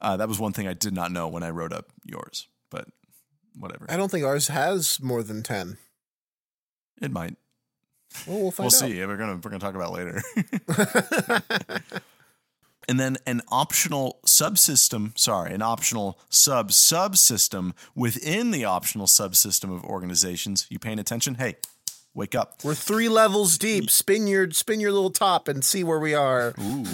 Uh, 0.00 0.16
that 0.16 0.26
was 0.26 0.40
one 0.40 0.52
thing 0.52 0.66
I 0.66 0.72
did 0.72 0.92
not 0.92 1.12
know 1.12 1.28
when 1.28 1.44
I 1.44 1.50
wrote 1.50 1.72
up 1.72 1.92
yours, 2.04 2.48
but 2.68 2.88
whatever. 3.56 3.86
I 3.88 3.96
don't 3.96 4.10
think 4.10 4.24
ours 4.24 4.48
has 4.48 5.00
more 5.00 5.22
than 5.22 5.44
10. 5.44 5.76
It 7.00 7.12
might. 7.12 7.36
Well, 8.26 8.40
we'll 8.40 8.50
find 8.50 8.72
we'll 8.72 8.82
out. 8.82 8.90
see. 8.90 9.06
We're 9.06 9.16
gonna 9.16 9.34
we're 9.36 9.50
gonna 9.52 9.60
talk 9.60 9.76
about 9.76 9.96
it 9.96 10.20
later. 10.66 11.82
and 12.88 12.98
then 13.00 13.16
an 13.26 13.42
optional 13.48 14.20
subsystem. 14.26 15.16
Sorry, 15.18 15.52
an 15.54 15.62
optional 15.62 16.18
sub 16.28 16.70
subsystem 16.70 17.72
within 17.94 18.50
the 18.50 18.64
optional 18.64 19.06
subsystem 19.06 19.74
of 19.74 19.84
organizations. 19.84 20.66
You 20.70 20.78
paying 20.78 20.98
attention? 20.98 21.36
Hey, 21.36 21.56
wake 22.14 22.34
up! 22.34 22.56
We're 22.64 22.74
three 22.74 23.08
levels 23.08 23.58
deep. 23.58 23.90
Spin 23.90 24.26
your 24.26 24.50
spin 24.50 24.80
your 24.80 24.92
little 24.92 25.10
top 25.10 25.48
and 25.48 25.64
see 25.64 25.84
where 25.84 25.98
we 26.00 26.14
are. 26.14 26.54
Ooh, 26.60 26.84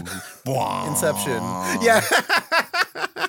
Inception. 0.88 1.42
Yeah. 1.83 2.00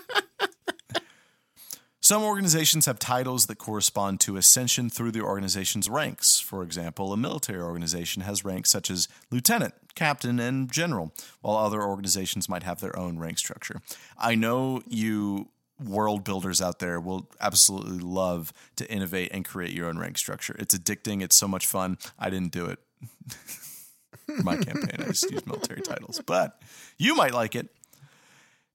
Some 2.12 2.24
organizations 2.24 2.88
have 2.88 3.00
titles 3.00 3.46
that 3.46 3.58
correspond 3.58 4.20
to 4.20 4.36
ascension 4.36 4.90
through 4.90 5.12
the 5.12 5.22
organization's 5.22 5.88
ranks. 5.88 6.42
For 6.42 6.62
example, 6.62 7.14
a 7.14 7.16
military 7.16 7.62
organization 7.62 8.24
has 8.24 8.44
ranks 8.44 8.70
such 8.70 8.92
as 8.92 9.08
lieutenant, 9.30 9.76
captain, 9.96 10.38
and 10.38 10.70
general, 10.70 11.14
while 11.40 11.56
other 11.56 11.82
organizations 11.82 12.50
might 12.50 12.64
have 12.64 12.82
their 12.82 13.00
own 13.00 13.18
rank 13.18 13.40
structure. 13.40 13.82
I 14.18 14.36
know 14.36 14.82
you 14.90 15.52
world 15.82 16.26
builders 16.26 16.62
out 16.62 16.80
there 16.80 17.00
will 17.00 17.30
absolutely 17.40 18.00
love 18.00 18.52
to 18.76 18.92
innovate 18.92 19.32
and 19.32 19.46
create 19.46 19.72
your 19.72 19.88
own 19.88 19.98
rank 19.98 20.18
structure. 20.18 20.58
It's 20.60 20.78
addicting, 20.78 21.24
it's 21.24 21.38
so 21.38 21.48
much 21.48 21.66
fun. 21.66 21.98
I 22.20 22.30
didn't 22.30 22.52
do 22.52 22.66
it. 22.66 22.80
My 24.44 24.58
campaign, 24.58 24.98
I 25.00 25.04
just 25.06 25.32
used 25.32 25.48
military 25.48 25.80
titles, 25.80 26.20
but 26.26 26.62
you 26.98 27.16
might 27.16 27.34
like 27.34 27.56
it. 27.56 27.70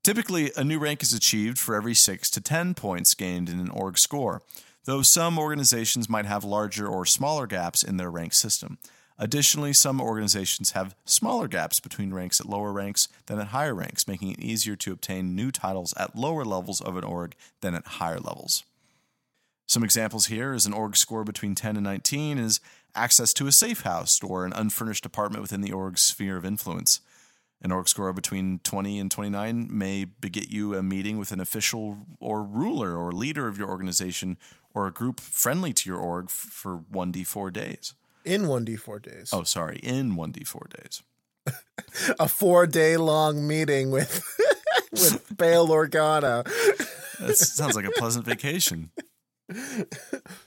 Typically, 0.06 0.52
a 0.56 0.62
new 0.62 0.78
rank 0.78 1.02
is 1.02 1.12
achieved 1.12 1.58
for 1.58 1.74
every 1.74 1.92
6 1.92 2.30
to 2.30 2.40
10 2.40 2.74
points 2.74 3.12
gained 3.12 3.48
in 3.48 3.58
an 3.58 3.70
org 3.70 3.98
score, 3.98 4.40
though 4.84 5.02
some 5.02 5.36
organizations 5.36 6.08
might 6.08 6.26
have 6.26 6.44
larger 6.44 6.86
or 6.86 7.04
smaller 7.04 7.44
gaps 7.48 7.82
in 7.82 7.96
their 7.96 8.08
rank 8.08 8.32
system. 8.32 8.78
Additionally, 9.18 9.72
some 9.72 10.00
organizations 10.00 10.70
have 10.70 10.94
smaller 11.04 11.48
gaps 11.48 11.80
between 11.80 12.14
ranks 12.14 12.38
at 12.38 12.48
lower 12.48 12.70
ranks 12.70 13.08
than 13.26 13.40
at 13.40 13.48
higher 13.48 13.74
ranks, 13.74 14.06
making 14.06 14.30
it 14.30 14.38
easier 14.38 14.76
to 14.76 14.92
obtain 14.92 15.34
new 15.34 15.50
titles 15.50 15.92
at 15.96 16.14
lower 16.14 16.44
levels 16.44 16.80
of 16.80 16.96
an 16.96 17.02
org 17.02 17.34
than 17.60 17.74
at 17.74 17.84
higher 17.98 18.20
levels. 18.20 18.62
Some 19.66 19.82
examples 19.82 20.26
here 20.26 20.54
is 20.54 20.66
an 20.66 20.72
org 20.72 20.96
score 20.96 21.24
between 21.24 21.56
10 21.56 21.74
and 21.74 21.82
19 21.82 22.38
is 22.38 22.60
access 22.94 23.34
to 23.34 23.48
a 23.48 23.52
safe 23.52 23.80
house 23.80 24.22
or 24.22 24.46
an 24.46 24.52
unfurnished 24.52 25.04
apartment 25.04 25.42
within 25.42 25.62
the 25.62 25.72
org's 25.72 26.02
sphere 26.02 26.36
of 26.36 26.44
influence. 26.44 27.00
An 27.62 27.72
org 27.72 27.88
score 27.88 28.12
between 28.12 28.60
20 28.60 28.98
and 28.98 29.10
29 29.10 29.68
may 29.70 30.04
beget 30.04 30.50
you 30.50 30.74
a 30.74 30.82
meeting 30.82 31.18
with 31.18 31.32
an 31.32 31.40
official 31.40 31.98
or 32.20 32.42
ruler 32.42 32.96
or 32.96 33.12
leader 33.12 33.48
of 33.48 33.58
your 33.58 33.68
organization 33.68 34.36
or 34.74 34.86
a 34.86 34.92
group 34.92 35.20
friendly 35.20 35.72
to 35.72 35.88
your 35.88 35.98
org 35.98 36.28
for 36.30 36.78
1d4 36.92 37.52
days. 37.52 37.94
In 38.24 38.42
1d4 38.42 39.02
days. 39.02 39.30
Oh, 39.32 39.42
sorry, 39.42 39.78
in 39.78 40.16
1d4 40.16 40.82
days. 40.82 41.02
A 42.18 42.28
four 42.28 42.66
day 42.66 42.96
long 42.96 43.46
meeting 43.46 43.90
with 43.90 44.22
with 44.92 45.36
Bail 45.36 45.68
Organa. 45.68 46.44
That 47.20 47.36
sounds 47.36 47.74
like 47.76 47.86
a 47.86 47.90
pleasant 47.92 48.24
vacation. 48.26 48.90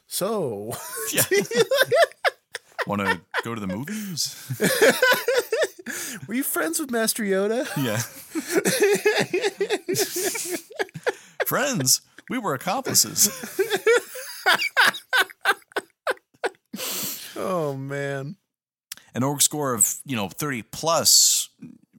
So, 0.07 0.73
Yeah. 1.13 1.23
Want 2.87 3.01
to 3.01 3.21
go 3.43 3.53
to 3.55 3.61
the 3.61 3.67
movies? 3.67 4.35
were 6.27 6.33
you 6.33 6.43
friends 6.43 6.79
with 6.79 6.91
Master 6.91 7.23
Yoda? 7.23 7.65
Yeah. 7.77 7.97
Friends, 11.45 12.01
we 12.29 12.37
were 12.37 12.53
accomplices. 12.53 13.29
Oh, 17.35 17.73
man. 17.75 18.35
An 19.15 19.23
org 19.23 19.41
score 19.41 19.73
of, 19.73 19.95
you 20.05 20.15
know, 20.17 20.27
30 20.27 20.63
plus, 20.63 21.49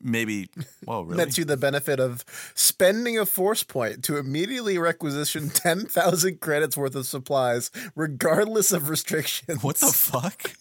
maybe, 0.01 0.51
whoa, 0.85 1.01
really? 1.03 1.17
Nets 1.17 1.39
you 1.39 1.47
the 1.47 1.57
benefit 1.57 1.99
of 1.99 2.25
spending 2.55 3.19
a 3.19 3.25
force 3.25 3.63
point 3.63 4.05
to 4.05 4.19
immediately 4.19 4.77
requisition 4.77 5.49
10,000 5.49 6.41
credits 6.41 6.77
worth 6.77 6.95
of 6.95 7.07
supplies, 7.07 7.71
regardless 7.97 8.71
of 8.71 8.91
restrictions. 8.91 9.63
What 9.63 9.77
the 9.77 9.87
fuck? 9.87 10.53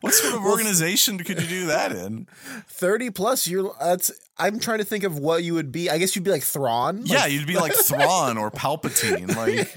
What 0.00 0.14
sort 0.14 0.34
of 0.34 0.44
organization 0.44 1.18
could 1.18 1.40
you 1.40 1.48
do 1.48 1.66
that 1.66 1.92
in? 1.92 2.26
30 2.68 3.10
plus, 3.10 3.46
you're, 3.46 3.74
that's, 3.80 4.12
I'm 4.38 4.58
trying 4.58 4.78
to 4.78 4.84
think 4.84 5.04
of 5.04 5.18
what 5.18 5.44
you 5.44 5.54
would 5.54 5.72
be. 5.72 5.90
I 5.90 5.98
guess 5.98 6.14
you'd 6.14 6.24
be 6.24 6.30
like 6.30 6.42
Thrawn. 6.42 7.02
Yeah, 7.04 7.26
you'd 7.26 7.46
be 7.46 7.56
like 7.56 7.72
Thrawn 7.74 8.38
or 8.38 8.50
Palpatine. 8.50 9.34
Like, 9.34 9.74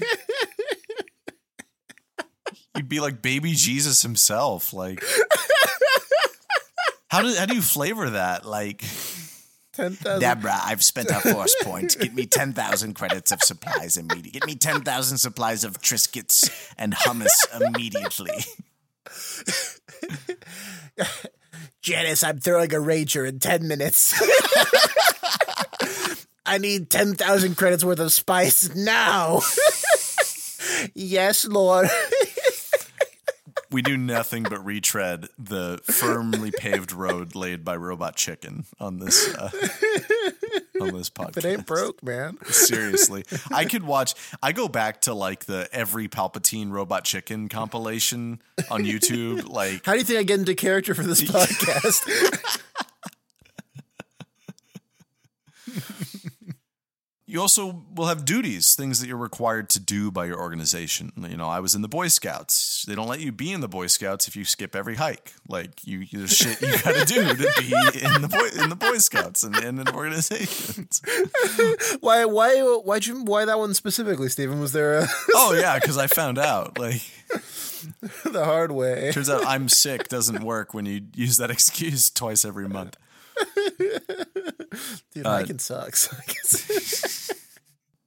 you'd 2.76 2.88
be 2.88 3.00
like 3.00 3.22
baby 3.22 3.52
Jesus 3.52 4.02
himself. 4.02 4.72
Like, 4.72 5.02
how 7.08 7.22
do 7.22 7.34
how 7.34 7.46
do 7.46 7.54
you 7.54 7.62
flavor 7.62 8.10
that? 8.10 8.44
Like, 8.46 8.84
Ten 9.78 9.92
thousand. 9.92 10.20
Deborah, 10.20 10.58
I've 10.64 10.82
spent 10.82 11.08
a 11.10 11.20
force 11.20 11.54
point. 11.62 11.96
Get 12.00 12.12
me 12.12 12.26
10,000 12.26 12.94
credits 12.94 13.30
of 13.30 13.42
supplies 13.42 13.96
immediately. 13.96 14.30
Get 14.32 14.44
me 14.46 14.56
10,000 14.56 15.18
supplies 15.18 15.62
of 15.62 15.80
Triscuits 15.80 16.50
and 16.76 16.94
hummus 16.94 17.30
immediately. 17.60 18.44
Janice, 21.82 22.24
I'm 22.24 22.40
throwing 22.40 22.74
a 22.74 22.78
rager 22.78 23.28
in 23.28 23.38
10 23.38 23.66
minutes. 23.66 24.14
I 26.46 26.58
need 26.58 26.90
10,000 26.90 27.56
credits 27.56 27.84
worth 27.84 28.00
of 28.00 28.12
spice 28.12 28.74
now. 28.74 29.40
yes, 30.94 31.46
Lord. 31.46 31.88
we 33.70 33.82
do 33.82 33.96
nothing 33.96 34.44
but 34.44 34.64
retread 34.64 35.28
the 35.38 35.78
firmly 35.84 36.50
paved 36.50 36.92
road 36.92 37.34
laid 37.34 37.64
by 37.64 37.76
Robot 37.76 38.16
Chicken 38.16 38.64
on 38.80 38.98
this 38.98 39.32
uh, 39.34 39.50
on 40.82 40.92
this 40.94 41.10
podcast. 41.10 41.38
If 41.38 41.44
it 41.44 41.48
ain't 41.48 41.66
broke, 41.66 42.02
man. 42.02 42.38
Seriously, 42.46 43.24
I 43.52 43.64
could 43.64 43.82
watch. 43.84 44.14
I 44.42 44.52
go 44.52 44.68
back 44.68 45.02
to 45.02 45.14
like 45.14 45.44
the 45.46 45.68
every 45.72 46.08
Palpatine 46.08 46.70
Robot 46.70 47.04
Chicken 47.04 47.48
compilation 47.48 48.40
on 48.70 48.84
YouTube. 48.84 49.46
Like, 49.58 49.84
How 49.84 49.92
do 49.92 49.98
you 49.98 50.04
think 50.04 50.18
I 50.18 50.22
get 50.22 50.38
into 50.40 50.54
character 50.54 50.94
for 50.94 51.02
this 51.02 51.22
podcast? 51.22 52.62
You 57.38 57.42
also 57.42 57.84
will 57.94 58.06
have 58.06 58.24
duties, 58.24 58.74
things 58.74 58.98
that 58.98 59.06
you're 59.06 59.16
required 59.16 59.70
to 59.70 59.78
do 59.78 60.10
by 60.10 60.24
your 60.26 60.40
organization. 60.40 61.12
You 61.16 61.36
know, 61.36 61.48
I 61.48 61.60
was 61.60 61.72
in 61.76 61.82
the 61.82 61.88
Boy 61.88 62.08
Scouts. 62.08 62.84
They 62.88 62.96
don't 62.96 63.06
let 63.06 63.20
you 63.20 63.30
be 63.30 63.52
in 63.52 63.60
the 63.60 63.68
Boy 63.68 63.86
Scouts 63.86 64.26
if 64.26 64.34
you 64.34 64.44
skip 64.44 64.74
every 64.74 64.96
hike. 64.96 65.34
Like, 65.48 65.86
you 65.86 66.04
there's 66.12 66.36
shit 66.36 66.60
you 66.60 66.72
got 66.82 66.96
to 66.96 67.04
do 67.04 67.22
to 67.28 67.52
be 67.60 67.72
in 68.04 68.22
the 68.22 68.28
boy 68.28 68.60
in 68.60 68.70
the 68.70 68.74
Boy 68.76 68.98
Scouts 68.98 69.44
and, 69.44 69.54
and 69.54 69.78
in 69.78 69.88
organizations. 69.88 71.00
why? 72.00 72.24
Why? 72.24 72.60
Why'd 72.60 73.06
you? 73.06 73.22
Why 73.22 73.44
that 73.44 73.56
one 73.56 73.72
specifically, 73.72 74.28
Stephen? 74.28 74.58
Was 74.58 74.72
there 74.72 74.98
a, 74.98 75.06
Oh 75.34 75.52
yeah, 75.52 75.78
because 75.78 75.96
I 75.96 76.08
found 76.08 76.38
out. 76.40 76.76
Like, 76.76 77.02
the 78.24 78.42
hard 78.44 78.72
way? 78.72 79.12
turns 79.12 79.30
out 79.30 79.46
I'm 79.46 79.68
sick 79.68 80.08
doesn't 80.08 80.42
work 80.42 80.74
when 80.74 80.86
you 80.86 81.02
use 81.14 81.36
that 81.36 81.52
excuse 81.52 82.10
twice 82.10 82.44
every 82.44 82.68
month. 82.68 82.96
Dude, 85.14 85.24
Uh, 85.24 85.30
hiking 85.38 85.60
sucks. 85.60 86.08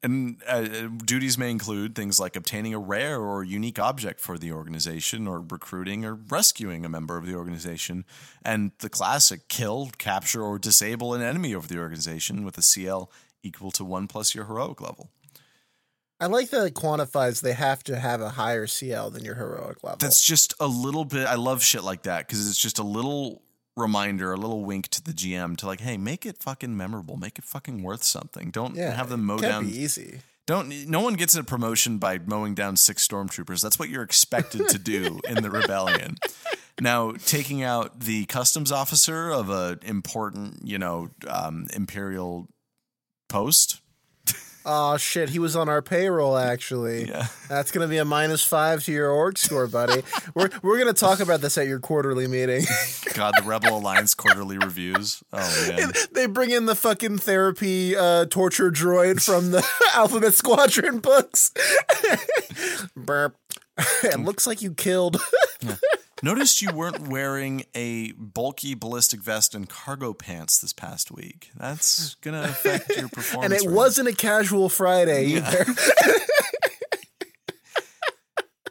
And 0.03 0.41
uh, 0.47 0.87
duties 1.05 1.37
may 1.37 1.51
include 1.51 1.93
things 1.93 2.19
like 2.19 2.35
obtaining 2.35 2.73
a 2.73 2.79
rare 2.79 3.19
or 3.21 3.43
unique 3.43 3.77
object 3.77 4.19
for 4.19 4.37
the 4.37 4.51
organization, 4.51 5.27
or 5.27 5.39
recruiting 5.39 6.05
or 6.05 6.15
rescuing 6.15 6.85
a 6.85 6.89
member 6.89 7.17
of 7.17 7.27
the 7.27 7.35
organization. 7.35 8.05
And 8.43 8.71
the 8.79 8.89
classic 8.89 9.47
kill, 9.47 9.91
capture, 9.99 10.41
or 10.41 10.57
disable 10.57 11.13
an 11.13 11.21
enemy 11.21 11.53
of 11.53 11.67
the 11.67 11.77
organization 11.77 12.43
with 12.43 12.57
a 12.57 12.63
CL 12.63 13.11
equal 13.43 13.71
to 13.71 13.85
one 13.85 14.07
plus 14.07 14.33
your 14.33 14.45
heroic 14.45 14.81
level. 14.81 15.11
I 16.19 16.27
like 16.27 16.51
that 16.51 16.65
it 16.67 16.73
quantifies 16.75 17.41
they 17.41 17.53
have 17.53 17.83
to 17.85 17.99
have 17.99 18.21
a 18.21 18.29
higher 18.29 18.67
CL 18.67 19.09
than 19.09 19.25
your 19.25 19.33
heroic 19.33 19.83
level. 19.83 19.97
That's 19.99 20.23
just 20.23 20.53
a 20.59 20.67
little 20.67 21.03
bit. 21.03 21.25
I 21.27 21.33
love 21.33 21.63
shit 21.63 21.83
like 21.83 22.03
that 22.03 22.27
because 22.27 22.47
it's 22.47 22.59
just 22.59 22.77
a 22.77 22.83
little 22.83 23.41
reminder, 23.81 24.31
a 24.33 24.37
little 24.37 24.63
wink 24.63 24.87
to 24.89 25.03
the 25.03 25.11
GM 25.11 25.57
to 25.57 25.65
like, 25.65 25.81
hey, 25.81 25.97
make 25.97 26.25
it 26.25 26.41
fucking 26.41 26.75
memorable, 26.75 27.17
make 27.17 27.37
it 27.37 27.43
fucking 27.43 27.83
worth 27.83 28.03
something. 28.03 28.51
Don't 28.51 28.75
yeah, 28.75 28.91
have 28.91 29.09
them 29.09 29.25
mow 29.25 29.37
down 29.37 29.65
Be 29.65 29.79
easy. 29.79 30.19
Don't 30.47 30.69
no 30.87 31.01
one 31.01 31.13
gets 31.15 31.35
a 31.35 31.43
promotion 31.43 31.97
by 31.97 32.19
mowing 32.19 32.55
down 32.55 32.75
six 32.75 33.07
stormtroopers. 33.07 33.61
That's 33.61 33.77
what 33.77 33.89
you're 33.89 34.03
expected 34.03 34.69
to 34.69 34.79
do 34.79 35.19
in 35.29 35.43
the 35.43 35.49
rebellion. 35.49 36.17
Now, 36.79 37.11
taking 37.11 37.61
out 37.61 37.99
the 37.99 38.25
customs 38.25 38.71
officer 38.71 39.29
of 39.29 39.49
a 39.49 39.77
important, 39.83 40.61
you 40.63 40.79
know, 40.79 41.09
um, 41.27 41.67
imperial 41.73 42.47
post. 43.29 43.80
Oh 44.65 44.97
shit, 44.97 45.29
he 45.29 45.39
was 45.39 45.55
on 45.55 45.69
our 45.69 45.81
payroll 45.81 46.37
actually. 46.37 47.07
Yeah. 47.07 47.27
That's 47.49 47.71
gonna 47.71 47.87
be 47.87 47.97
a 47.97 48.05
minus 48.05 48.43
five 48.43 48.83
to 48.85 48.91
your 48.91 49.09
org 49.09 49.37
score, 49.37 49.67
buddy. 49.67 50.03
we're 50.35 50.49
we're 50.61 50.77
gonna 50.77 50.93
talk 50.93 51.19
about 51.19 51.41
this 51.41 51.57
at 51.57 51.67
your 51.67 51.79
quarterly 51.79 52.27
meeting. 52.27 52.65
God, 53.13 53.33
the 53.37 53.43
Rebel 53.43 53.77
Alliance 53.77 54.13
quarterly 54.13 54.57
reviews. 54.57 55.23
Oh 55.33 55.67
man. 55.69 55.91
they 56.13 56.27
bring 56.27 56.51
in 56.51 56.65
the 56.65 56.75
fucking 56.75 57.17
therapy 57.17 57.95
uh, 57.95 58.25
torture 58.25 58.71
droid 58.71 59.23
from 59.23 59.51
the 59.51 59.67
Alphabet 59.95 60.33
Squadron 60.33 60.99
books. 60.99 61.51
Burp. 62.95 63.35
it 64.03 64.19
looks 64.19 64.45
like 64.45 64.61
you 64.61 64.73
killed. 64.73 65.17
Noticed 66.23 66.61
you 66.61 66.71
weren't 66.71 67.07
wearing 67.07 67.63
a 67.73 68.11
bulky 68.13 68.75
ballistic 68.75 69.21
vest 69.21 69.55
and 69.55 69.67
cargo 69.67 70.13
pants 70.13 70.59
this 70.59 70.71
past 70.73 71.09
week. 71.11 71.49
That's 71.57 72.15
gonna 72.15 72.43
affect 72.43 72.89
your 72.95 73.09
performance. 73.09 73.45
and 73.45 73.53
it 73.53 73.61
rating. 73.65 73.73
wasn't 73.75 74.07
a 74.09 74.13
casual 74.13 74.69
Friday 74.69 75.25
either. 75.37 75.65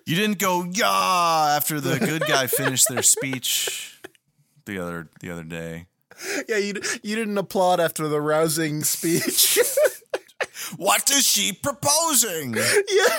You 0.06 0.16
didn't 0.16 0.38
go 0.40 0.64
yeah 0.68 1.54
after 1.56 1.80
the 1.80 2.00
good 2.00 2.22
guy 2.26 2.48
finished 2.48 2.88
their 2.88 3.02
speech 3.02 4.00
the 4.66 4.76
other 4.80 5.08
the 5.20 5.30
other 5.30 5.44
day. 5.44 5.86
yeah, 6.48 6.56
you 6.56 6.74
you 7.04 7.14
didn't 7.14 7.38
applaud 7.38 7.78
after 7.78 8.08
the 8.08 8.20
rousing 8.20 8.82
speech. 8.82 9.58
What 10.76 11.10
is 11.10 11.26
she 11.26 11.52
proposing? 11.52 12.54
yeah. 12.54 13.18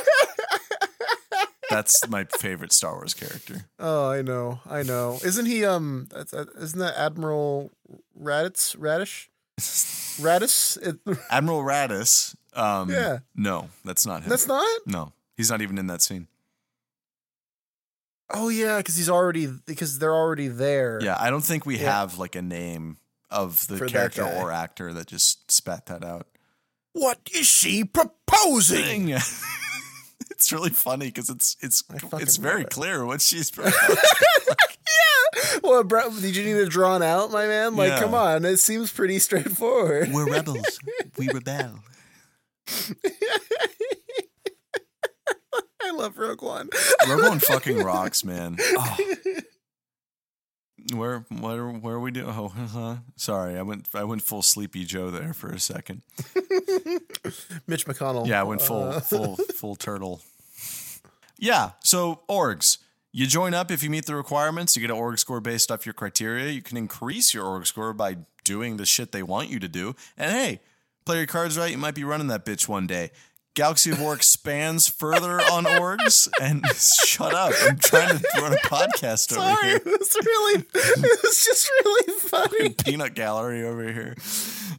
That's 1.71 2.07
my 2.07 2.25
favorite 2.25 2.71
Star 2.73 2.93
Wars 2.93 3.13
character. 3.13 3.65
Oh, 3.79 4.09
I 4.09 4.21
know, 4.21 4.59
I 4.69 4.83
know. 4.83 5.17
Isn't 5.23 5.45
he? 5.47 5.65
Um, 5.65 6.07
uh, 6.13 6.23
isn't 6.59 6.79
that 6.79 6.95
Admiral 6.97 7.71
Raditz? 8.19 8.75
Radish? 8.77 9.29
Radis? 9.59 10.77
Admiral 11.31 11.61
Radis. 11.63 12.35
Um, 12.53 12.89
Yeah. 12.89 13.19
No, 13.35 13.69
that's 13.85 14.05
not 14.05 14.23
him. 14.23 14.29
that's 14.29 14.47
not. 14.47 14.67
no, 14.85 15.13
he's 15.37 15.49
not 15.49 15.61
even 15.61 15.77
in 15.77 15.87
that 15.87 16.01
scene. 16.01 16.27
Oh 18.33 18.49
yeah, 18.49 18.77
because 18.77 18.95
he's 18.95 19.09
already 19.09 19.47
because 19.65 19.99
they're 19.99 20.15
already 20.15 20.47
there. 20.47 20.99
Yeah, 21.01 21.17
I 21.19 21.29
don't 21.29 21.43
think 21.43 21.65
we 21.65 21.77
Yeah. 21.77 21.99
have 21.99 22.17
like 22.17 22.35
a 22.35 22.41
name 22.41 22.97
of 23.29 23.67
the 23.67 23.77
For 23.77 23.87
character 23.87 24.23
or 24.25 24.51
actor 24.51 24.93
that 24.93 25.07
just 25.07 25.51
spat 25.51 25.87
that 25.87 26.03
out. 26.03 26.27
What 26.93 27.19
is 27.33 27.47
she 27.47 27.83
proposing? 27.83 29.13
It's 30.41 30.51
really 30.51 30.71
funny 30.71 31.05
because 31.05 31.29
it's 31.29 31.55
it's 31.61 31.83
it's 32.13 32.37
very 32.37 32.63
it. 32.63 32.71
clear 32.71 33.05
what 33.05 33.21
she's 33.21 33.51
proposing. 33.51 33.95
Well, 35.61 35.83
bro, 35.83 36.09
did 36.19 36.35
you 36.35 36.43
need 36.43 36.59
it 36.59 36.69
drawn 36.69 37.03
out, 37.03 37.29
my 37.31 37.45
man? 37.45 37.75
Like, 37.75 37.89
Yeah. 37.89 37.99
come 37.99 38.15
on, 38.15 38.43
it 38.43 38.57
seems 38.57 38.91
pretty 38.91 39.19
straightforward. 39.19 40.09
We're 40.11 40.25
rebels. 40.31 40.79
We 41.19 41.27
rebel. 41.29 41.79
I 45.83 45.91
love 45.91 46.17
Rogue 46.17 46.41
One. 46.41 46.69
Rogue 47.07 47.23
One 47.23 47.39
fucking 47.39 47.77
rocks, 47.83 48.23
man. 48.23 48.57
Oh. 48.59 48.97
Where 50.93 51.19
where 51.29 51.67
where 51.69 51.95
are 51.95 51.99
we 51.99 52.11
doing? 52.11 52.27
Oh, 52.29 52.49
huh. 52.49 52.95
sorry, 53.15 53.57
I 53.57 53.61
went 53.61 53.87
I 53.93 54.03
went 54.03 54.21
full 54.21 54.41
Sleepy 54.41 54.83
Joe 54.85 55.09
there 55.11 55.33
for 55.33 55.49
a 55.51 55.59
second. 55.59 56.01
Mitch 57.67 57.85
McConnell. 57.85 58.27
Yeah, 58.27 58.39
I 58.39 58.43
went 58.43 58.61
full 58.61 58.83
Uh, 58.83 58.99
full 58.99 59.35
full 59.55 59.75
turtle. 59.75 60.21
Yeah, 61.37 61.71
so 61.83 62.21
orgs. 62.29 62.77
You 63.13 63.27
join 63.27 63.53
up 63.53 63.71
if 63.71 63.83
you 63.83 63.89
meet 63.89 64.05
the 64.05 64.15
requirements. 64.15 64.75
You 64.75 64.81
get 64.81 64.89
an 64.91 64.97
org 64.97 65.19
score 65.19 65.41
based 65.41 65.69
off 65.71 65.85
your 65.85 65.93
criteria. 65.93 66.49
You 66.51 66.61
can 66.61 66.77
increase 66.77 67.33
your 67.33 67.45
org 67.45 67.65
score 67.67 67.93
by 67.93 68.17
doing 68.43 68.77
the 68.77 68.85
shit 68.85 69.11
they 69.11 69.23
want 69.23 69.49
you 69.49 69.59
to 69.59 69.67
do. 69.67 69.95
And 70.17 70.31
hey, 70.31 70.61
play 71.05 71.17
your 71.17 71.25
cards 71.25 71.57
right. 71.57 71.71
You 71.71 71.77
might 71.77 71.95
be 71.95 72.03
running 72.05 72.27
that 72.27 72.45
bitch 72.45 72.67
one 72.69 72.87
day. 72.87 73.11
Galaxy 73.53 73.91
of 73.91 73.99
War 73.99 74.13
expands 74.13 74.87
further 74.87 75.41
on 75.41 75.65
orgs. 75.65 76.29
And 76.41 76.65
shut 76.75 77.33
up. 77.33 77.53
I'm 77.61 77.77
trying 77.77 78.17
to 78.17 78.23
run 78.41 78.53
a 78.53 78.57
podcast 78.57 79.31
over 79.37 79.41
Sorry, 79.41 79.67
here. 79.67 79.75
it 79.85 79.85
was 79.85 80.17
really, 80.25 80.65
it 80.73 81.21
was 81.23 81.45
just 81.45 81.69
really 81.69 82.19
funny. 82.19 82.69
Peanut 82.85 83.13
gallery 83.13 83.63
over 83.63 83.91
here. 83.91 84.15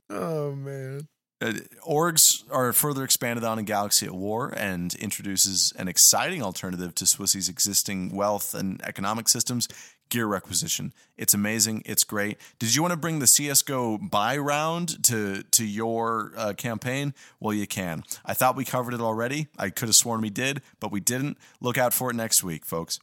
Oh 0.09 0.55
man. 0.55 1.09
Uh, 1.41 1.55
orgs 1.87 2.45
are 2.53 2.73
further 2.73 3.03
expanded 3.03 3.43
on 3.43 3.59
in 3.59 3.65
Galaxy 3.65 4.07
at 4.07 4.13
War 4.13 4.55
and 4.57 4.95
introduces 4.95 5.73
an 5.77 5.89
exciting 5.89 6.41
alternative 6.41 6.95
to 6.95 7.05
Swissy's 7.05 7.49
existing 7.49 8.15
wealth 8.15 8.55
and 8.55 8.81
economic 8.85 9.29
systems 9.29 9.67
gear 10.13 10.27
requisition. 10.27 10.93
It's 11.17 11.33
amazing. 11.33 11.83
It's 11.87 12.05
great. 12.05 12.37
Did 12.59 12.75
you 12.75 12.83
want 12.83 12.93
to 12.93 12.99
bring 12.99 13.19
the 13.19 13.25
CSGO 13.25 14.11
buy 14.11 14.37
round 14.37 15.03
to, 15.05 15.43
to 15.43 15.65
your 15.65 16.33
uh, 16.37 16.53
campaign? 16.53 17.15
Well, 17.41 17.55
you 17.55 17.67
can. 17.67 18.05
I 18.23 18.35
thought 18.35 18.55
we 18.55 18.67
covered 18.67 18.93
it 18.93 19.01
already. 19.01 19.49
I 19.59 19.71
could 19.71 19.89
have 19.89 19.97
sworn 19.97 20.21
we 20.21 20.29
did, 20.29 20.61
but 20.81 20.93
we 20.93 21.01
didn't. 21.01 21.39
Look 21.63 21.79
out 21.79 21.95
for 21.95 22.11
it 22.11 22.15
next 22.15 22.45
week, 22.45 22.67
folks. 22.67 23.01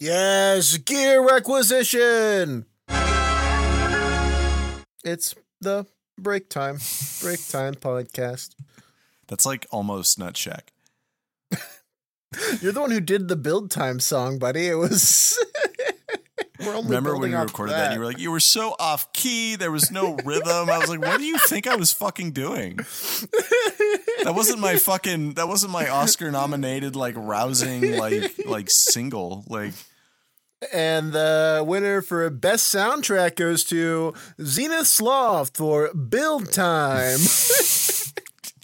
Yes, 0.00 0.78
gear 0.78 1.22
requisition. 1.22 2.64
It's 5.04 5.34
the 5.60 5.84
break 6.18 6.48
time, 6.48 6.78
break 7.20 7.46
time 7.50 7.74
podcast. 7.74 8.54
That's 9.28 9.44
like 9.44 9.66
almost 9.70 10.18
nut 10.18 10.34
check. 10.34 10.72
You're 12.62 12.72
the 12.72 12.80
one 12.80 12.90
who 12.90 13.00
did 13.00 13.28
the 13.28 13.36
build 13.36 13.70
time 13.70 14.00
song, 14.00 14.38
buddy. 14.38 14.68
It 14.68 14.76
was. 14.76 15.38
Remember 16.58 17.16
when 17.16 17.30
we 17.30 17.36
recorded 17.36 17.72
that? 17.74 17.92
You 17.94 18.00
were 18.00 18.06
like, 18.06 18.18
you 18.18 18.30
were 18.30 18.40
so 18.40 18.74
off 18.78 19.12
key. 19.12 19.56
There 19.56 19.70
was 19.70 19.90
no 19.90 20.14
rhythm. 20.24 20.70
I 20.70 20.78
was 20.78 20.88
like, 20.88 21.00
what 21.00 21.18
do 21.18 21.24
you 21.24 21.38
think 21.38 21.66
I 21.66 21.76
was 21.76 21.92
fucking 21.92 22.32
doing? 22.32 22.76
That 22.76 24.32
wasn't 24.34 24.60
my 24.60 24.76
fucking. 24.76 25.34
That 25.34 25.48
wasn't 25.48 25.72
my 25.72 25.88
Oscar 25.88 26.30
nominated 26.30 26.96
like 26.96 27.14
rousing 27.16 27.96
like 27.96 28.46
like 28.46 28.70
single 28.70 29.44
like. 29.48 29.72
And 30.72 31.12
the 31.12 31.62
winner 31.66 32.00
for 32.00 32.28
best 32.30 32.74
soundtrack 32.74 33.36
goes 33.36 33.62
to 33.64 34.14
Zenith 34.42 34.86
Sloth 34.86 35.54
for 35.56 35.92
Build 35.92 36.50
Time. 36.50 37.18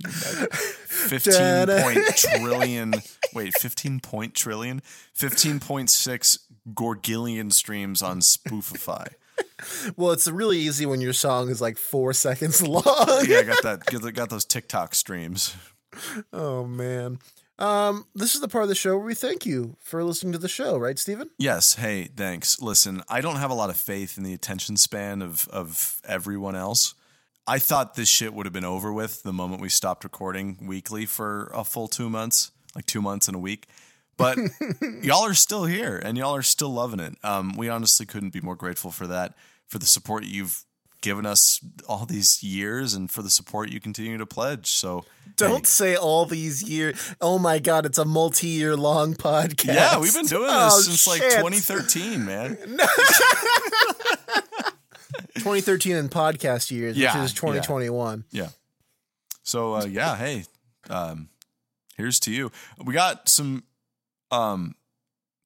15 0.04 1.66
point 1.82 1.98
trillion 2.16 2.94
wait 3.34 3.52
15 3.58 4.00
point 4.00 4.34
trillion 4.34 4.82
15.6 5.16 6.38
gorgillion 6.74 7.52
streams 7.52 8.02
on 8.02 8.20
spoofify 8.20 9.08
well, 9.96 10.10
it's 10.12 10.28
really 10.28 10.58
easy 10.58 10.86
when 10.86 11.00
your 11.00 11.12
song 11.12 11.48
is 11.48 11.60
like 11.60 11.76
four 11.78 12.12
seconds 12.12 12.62
long. 12.62 12.84
yeah 13.26 13.38
i 13.38 13.42
got 13.42 13.62
that 13.62 14.14
got, 14.14 14.30
those 14.30 14.44
tiktok 14.44 14.94
streams 14.94 15.54
oh 16.32 16.64
man. 16.64 17.18
Um, 17.58 18.06
this 18.14 18.34
is 18.34 18.40
the 18.40 18.48
part 18.48 18.62
of 18.64 18.68
the 18.70 18.74
show 18.74 18.96
where 18.96 19.06
we 19.06 19.14
thank 19.14 19.46
you 19.46 19.76
for 19.78 20.02
listening 20.02 20.32
to 20.32 20.38
the 20.38 20.48
show, 20.48 20.78
right, 20.78 20.98
Stephen? 20.98 21.30
yes 21.38 21.74
hey 21.74 22.04
thanks 22.16 22.60
listen 22.60 23.02
i 23.08 23.20
don't 23.20 23.36
have 23.36 23.50
a 23.50 23.54
lot 23.54 23.70
of 23.70 23.76
faith 23.76 24.16
in 24.18 24.24
the 24.24 24.34
attention 24.34 24.76
span 24.76 25.22
of 25.22 25.48
of 25.48 26.00
everyone 26.06 26.56
else 26.56 26.94
i 27.46 27.58
thought 27.58 27.94
this 27.94 28.08
shit 28.08 28.32
would 28.34 28.46
have 28.46 28.52
been 28.52 28.64
over 28.64 28.92
with 28.92 29.22
the 29.22 29.32
moment 29.32 29.60
we 29.60 29.68
stopped 29.68 30.02
recording 30.04 30.58
weekly 30.62 31.06
for 31.06 31.50
a 31.54 31.62
full 31.64 31.88
two 31.88 32.08
months 32.10 32.50
like 32.74 32.86
two 32.86 33.02
months 33.02 33.28
and 33.28 33.36
a 33.36 33.40
week 33.40 33.66
but 34.16 34.38
y'all 35.02 35.24
are 35.24 35.34
still 35.34 35.64
here 35.64 35.96
and 36.02 36.16
y'all 36.18 36.34
are 36.36 36.42
still 36.42 36.72
loving 36.72 37.00
it. 37.00 37.14
Um, 37.24 37.54
we 37.56 37.68
honestly 37.68 38.06
couldn't 38.06 38.32
be 38.32 38.40
more 38.40 38.56
grateful 38.56 38.90
for 38.90 39.06
that, 39.06 39.34
for 39.68 39.78
the 39.78 39.86
support 39.86 40.24
you've 40.24 40.64
given 41.00 41.26
us 41.26 41.58
all 41.88 42.06
these 42.06 42.42
years 42.44 42.94
and 42.94 43.10
for 43.10 43.22
the 43.22 43.30
support 43.30 43.70
you 43.70 43.80
continue 43.80 44.16
to 44.18 44.26
pledge. 44.26 44.68
So 44.70 45.04
Don't 45.36 45.56
hey, 45.56 45.64
say 45.64 45.96
all 45.96 46.26
these 46.26 46.62
years. 46.62 47.14
Oh 47.20 47.40
my 47.40 47.58
God, 47.58 47.84
it's 47.86 47.98
a 47.98 48.04
multi 48.04 48.46
year 48.46 48.76
long 48.76 49.14
podcast. 49.14 49.74
yeah, 49.74 49.98
we've 49.98 50.14
been 50.14 50.26
doing 50.26 50.46
this 50.46 50.72
Oh, 50.74 50.80
since 50.80 51.06
like 51.08 51.22
2013, 51.22 52.24
man. 52.24 52.56
2013 55.36 55.96
in 55.96 56.08
podcast 56.08 56.70
years, 56.70 56.96
Yeah, 56.96 57.16
which 57.16 57.24
is 57.26 57.34
2021. 57.34 58.24
Yeah. 58.30 58.48
So 59.42 59.74
uh, 59.74 59.84
yeah, 59.86 60.16
hey, 60.16 60.44
um, 60.88 61.28
here's 61.96 62.20
to 62.20 62.30
you. 62.32 62.52
We 62.82 62.94
got 62.94 63.28
some 63.28 63.64
um, 64.32 64.74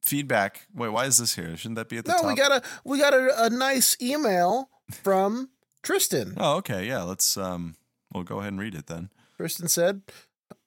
feedback. 0.03 0.67
Wait, 0.75 0.89
why 0.89 1.05
is 1.05 1.19
this 1.19 1.35
here? 1.35 1.57
Shouldn't 1.57 1.77
that 1.77 1.89
be 1.89 1.99
at 1.99 2.05
the 2.05 2.13
No, 2.13 2.17
top? 2.17 2.23
No, 2.25 2.29
we 2.29 2.37
got 2.37 2.53
a 2.53 2.63
we 2.85 2.99
got 2.99 3.13
a, 3.15 3.45
a 3.45 3.51
nice 3.51 3.97
email 4.01 4.71
from 4.91 5.51
Tristan. 5.83 6.35
Oh, 6.37 6.57
okay. 6.57 6.87
Yeah, 6.87 7.03
let's 7.03 7.37
um, 7.37 7.75
we'll 8.15 8.25
go 8.25 8.39
ahead 8.41 8.53
and 8.53 8.61
read 8.61 8.75
it 8.75 8.87
then. 8.87 9.11
Tristan 9.37 9.69
said, 9.69 10.03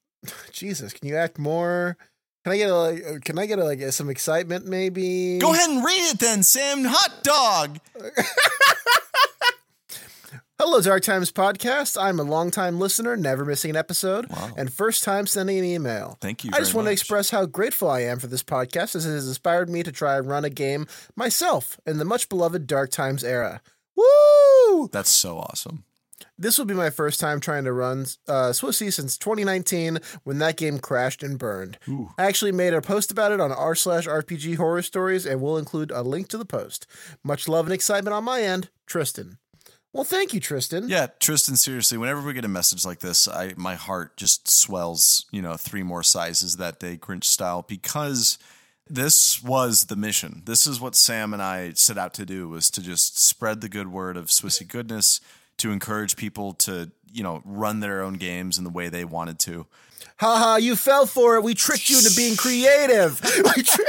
"Jesus, 0.51 0.93
can 0.93 1.07
you 1.07 1.15
act 1.15 1.39
more? 1.39 1.97
Can 2.45 2.53
I 2.53 2.57
get 2.57 2.70
a 2.70 2.76
like, 2.76 3.26
can 3.26 3.38
I 3.38 3.45
get 3.45 3.59
a, 3.59 3.63
like 3.63 3.82
some 3.91 4.09
excitement 4.09 4.65
maybe? 4.65 5.39
Go 5.39 5.53
ahead 5.53 5.70
and 5.70 5.84
read 5.84 6.11
it 6.11 6.20
then, 6.20 6.43
Sam. 6.43 6.86
Hot 6.86 7.24
dog. 7.24 7.80
Hello, 10.62 10.82
Dark 10.82 11.03
Times 11.03 11.32
podcast. 11.32 11.97
I'm 12.01 12.20
a 12.20 12.24
longtime 12.24 12.80
listener, 12.80 13.16
never 13.16 13.45
missing 13.45 13.70
an 13.70 13.78
episode, 13.78 14.28
Wow. 14.30 14.51
and 14.57 14.72
first 14.72 15.05
time 15.05 15.26
sending 15.26 15.57
an 15.57 15.64
email. 15.64 16.18
Thank 16.20 16.43
you. 16.43 16.51
I 16.53 16.60
just 16.60 16.74
want 16.74 16.88
to 16.88 16.91
express 16.91 17.30
how 17.30 17.45
grateful 17.45 17.89
I 17.89 18.01
am 18.01 18.20
for 18.20 18.28
this 18.28 18.43
podcast 18.43 18.93
as 18.93 19.05
it 19.05 19.12
has 19.12 19.26
inspired 19.28 19.70
me 19.70 19.84
to 19.84 19.91
try 19.93 20.18
and 20.18 20.28
run 20.28 20.43
a 20.43 20.49
game 20.49 20.86
myself 21.16 21.80
in 21.86 21.97
the 21.97 22.03
much 22.03 22.28
beloved 22.28 22.68
Dark 22.68 22.91
Times 22.91 23.24
era. 23.24 23.62
Woo! 23.95 24.89
That's 24.91 25.10
so 25.10 25.38
awesome. 25.38 25.86
This 26.38 26.57
will 26.57 26.66
be 26.66 26.74
my 26.74 26.89
first 26.89 27.22
time 27.22 27.39
trying 27.39 27.64
to 27.64 27.72
run 27.72 28.01
uh, 28.28 28.51
Swissy 28.51 28.91
since 28.91 29.18
2019 29.18 29.99
when 30.26 30.39
that 30.39 30.57
game 30.57 30.80
crashed 30.80 31.24
and 31.24 31.39
burned. 31.39 31.78
Ooh. 31.88 32.10
I 32.18 32.26
actually 32.26 32.51
made 32.51 32.74
a 32.74 32.82
post 32.82 33.12
about 33.12 33.32
it 33.32 33.39
on 33.39 33.53
r 33.53 33.76
slash 33.76 34.07
RPG 34.07 34.57
horror 34.57 34.82
stories 34.82 35.26
and 35.26 35.41
we'll 35.41 35.57
include 35.57 35.91
a 35.91 36.01
link 36.01 36.28
to 36.30 36.38
the 36.38 36.45
post. 36.45 36.86
Much 37.24 37.47
love 37.47 37.66
and 37.66 37.74
excitement 37.74 38.14
on 38.14 38.26
my 38.26 38.41
end, 38.41 38.70
Tristan. 38.86 39.38
Well, 39.91 40.03
thank 40.03 40.33
you, 40.33 40.39
Tristan. 40.39 40.87
Yeah, 40.87 41.07
Tristan. 41.19 41.55
Seriously, 41.55 41.97
whenever 41.97 42.21
we 42.21 42.33
get 42.33 42.45
a 42.45 42.49
message 42.49 42.85
like 42.85 42.99
this, 42.99 43.27
I 43.27 43.53
my 43.57 43.75
heart 43.75 44.17
just 44.17 44.49
swells. 44.49 45.25
You 45.31 45.41
know, 45.41 45.57
three 45.57 45.81
more 45.81 46.03
sizes 46.03 46.57
that 46.57 46.79
day, 46.79 46.95
Grinch 46.95 47.23
style, 47.23 47.65
because 47.67 48.37
this 48.87 49.41
was 49.41 49.85
the 49.85 49.95
mission. 49.95 50.43
This 50.45 50.67
is 50.67 50.79
what 50.79 50.95
Sam 50.95 51.33
and 51.33 51.41
I 51.41 51.71
set 51.73 51.97
out 51.97 52.13
to 52.15 52.25
do: 52.25 52.49
was 52.49 52.69
to 52.71 52.83
just 52.83 53.19
spread 53.19 53.61
the 53.61 53.69
good 53.69 53.91
word 53.91 54.15
of 54.15 54.27
Swissy 54.27 54.67
goodness, 54.67 55.21
to 55.57 55.71
encourage 55.71 56.15
people 56.15 56.53
to 56.53 56.91
you 57.11 57.23
know 57.23 57.41
run 57.43 57.79
their 57.79 58.03
own 58.03 58.13
games 58.13 58.59
in 58.59 58.63
the 58.65 58.69
way 58.69 58.89
they 58.89 59.05
wanted 59.05 59.39
to. 59.39 59.65
Haha, 60.17 60.57
you 60.57 60.75
fell 60.75 61.07
for 61.07 61.35
it. 61.35 61.43
We 61.43 61.55
tricked 61.55 61.89
you 61.89 61.97
into 61.97 62.13
being 62.15 62.35
creative. 62.35 63.21
We 63.55 63.63
tri- 63.63 63.85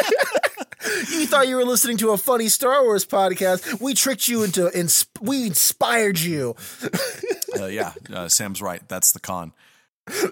you 1.11 1.27
thought 1.27 1.49
you 1.49 1.57
were 1.57 1.65
listening 1.65 1.97
to 1.99 2.11
a 2.11 2.17
funny 2.17 2.49
Star 2.49 2.83
Wars 2.83 3.05
podcast. 3.07 3.81
We 3.81 3.95
tricked 3.95 4.29
you 4.29 4.43
into, 4.43 4.71
ins- 4.79 5.07
we 5.21 5.47
inspired 5.47 6.19
you. 6.19 6.57
Uh, 7.59 7.67
yeah, 7.67 7.93
uh, 8.15 8.29
Sam's 8.29 8.63
right. 8.63 8.81
That's 8.89 9.11
the 9.11 9.19
con. 9.19 9.53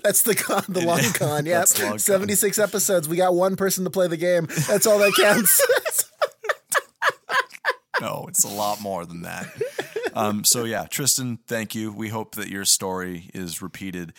That's 0.04 0.22
the 0.22 0.36
con, 0.36 0.62
the 0.68 0.82
long 0.82 1.00
con. 1.14 1.44
The 1.44 1.76
con. 1.76 1.98
76 1.98 2.60
episodes. 2.60 3.08
We 3.08 3.16
got 3.16 3.34
one 3.34 3.56
person 3.56 3.82
to 3.82 3.90
play 3.90 4.06
the 4.06 4.16
game. 4.16 4.46
That's 4.68 4.86
all 4.86 5.00
that 5.00 5.14
counts. 5.14 5.60
No, 8.00 8.26
it's 8.28 8.44
a 8.44 8.48
lot 8.48 8.80
more 8.80 9.04
than 9.04 9.22
that. 9.22 9.48
Um, 10.14 10.44
so 10.44 10.62
yeah, 10.64 10.86
Tristan, 10.88 11.38
thank 11.48 11.74
you. 11.74 11.92
We 11.92 12.08
hope 12.10 12.36
that 12.36 12.48
your 12.48 12.64
story 12.64 13.28
is 13.34 13.60
repeated 13.60 14.12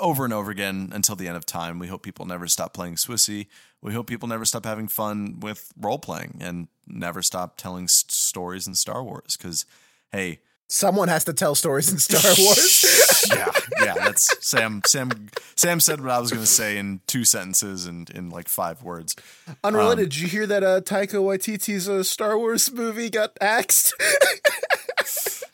over 0.00 0.24
and 0.24 0.32
over 0.32 0.50
again 0.50 0.90
until 0.92 1.16
the 1.16 1.28
end 1.28 1.36
of 1.36 1.46
time. 1.46 1.78
We 1.78 1.88
hope 1.88 2.02
people 2.02 2.24
never 2.26 2.46
stop 2.46 2.72
playing 2.72 2.94
Swissy. 2.94 3.46
We 3.82 3.92
hope 3.92 4.06
people 4.06 4.28
never 4.28 4.44
stop 4.44 4.64
having 4.64 4.88
fun 4.88 5.40
with 5.40 5.72
role 5.78 5.98
playing 5.98 6.38
and 6.40 6.68
never 6.86 7.22
stop 7.22 7.56
telling 7.56 7.84
s- 7.84 8.04
stories 8.08 8.66
in 8.66 8.74
Star 8.74 9.02
Wars. 9.04 9.36
Because 9.36 9.66
hey, 10.12 10.40
Someone 10.70 11.08
has 11.08 11.24
to 11.24 11.32
tell 11.32 11.54
stories 11.54 11.90
in 11.90 11.96
Star 11.96 12.20
Wars. 12.38 13.24
yeah, 13.30 13.50
yeah, 13.82 13.94
that's 13.94 14.46
Sam. 14.46 14.82
Sam. 14.84 15.30
Sam 15.56 15.80
said 15.80 16.02
what 16.02 16.10
I 16.10 16.18
was 16.18 16.30
going 16.30 16.42
to 16.42 16.46
say 16.46 16.76
in 16.76 17.00
two 17.06 17.24
sentences 17.24 17.86
and 17.86 18.10
in 18.10 18.28
like 18.28 18.48
five 18.48 18.82
words. 18.82 19.16
Unrelated, 19.64 20.10
did 20.10 20.18
you 20.18 20.28
hear 20.28 20.46
that 20.46 20.62
uh, 20.62 20.82
Taika 20.82 21.14
Waititi's 21.14 21.88
uh, 21.88 22.02
Star 22.02 22.36
Wars 22.36 22.70
movie 22.70 23.08
got 23.08 23.32
axed? 23.40 23.94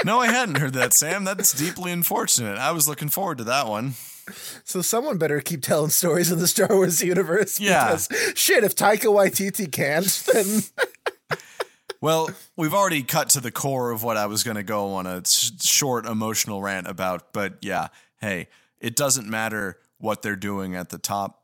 No, 0.05 0.21
I 0.21 0.27
hadn't 0.27 0.59
heard 0.59 0.75
that, 0.75 0.93
Sam. 0.93 1.25
That's 1.25 1.53
deeply 1.53 1.91
unfortunate. 1.91 2.59
I 2.59 2.73
was 2.73 2.87
looking 2.89 3.09
forward 3.09 3.39
to 3.39 3.45
that 3.45 3.67
one. 3.67 3.95
so 4.65 4.83
someone 4.83 5.19
better 5.19 5.41
keep 5.41 5.63
telling 5.63 5.91
stories 5.91 6.31
in 6.31 6.39
the 6.39 6.47
Star 6.47 6.69
Wars 6.71 7.03
universe. 7.03 7.59
Yeah. 7.61 7.87
Because, 7.87 8.09
shit, 8.35 8.65
if 8.65 8.75
Taika 8.75 9.05
Waititi 9.07 9.71
can't, 9.71 10.05
then 10.33 10.63
Well, 12.01 12.31
we've 12.57 12.75
already 12.75 13.03
cut 13.03 13.31
to 13.31 13.41
the 13.41 13.51
core 13.51 13.91
of 13.91 14.03
what 14.03 14.17
I 14.19 14.27
was 14.27 14.43
going 14.45 14.57
to 14.57 14.63
go 14.63 14.93
on 14.93 15.07
a 15.07 15.19
s- 15.19 15.53
short 15.63 16.05
emotional 16.05 16.61
rant 16.61 16.87
about, 16.87 17.33
but 17.33 17.55
yeah, 17.63 17.89
hey, 18.21 18.49
it 18.79 18.95
doesn't 18.95 19.27
matter 19.27 19.79
what 19.99 20.21
they're 20.21 20.37
doing 20.37 20.75
at 20.77 20.91
the 20.91 20.99
top. 20.99 21.43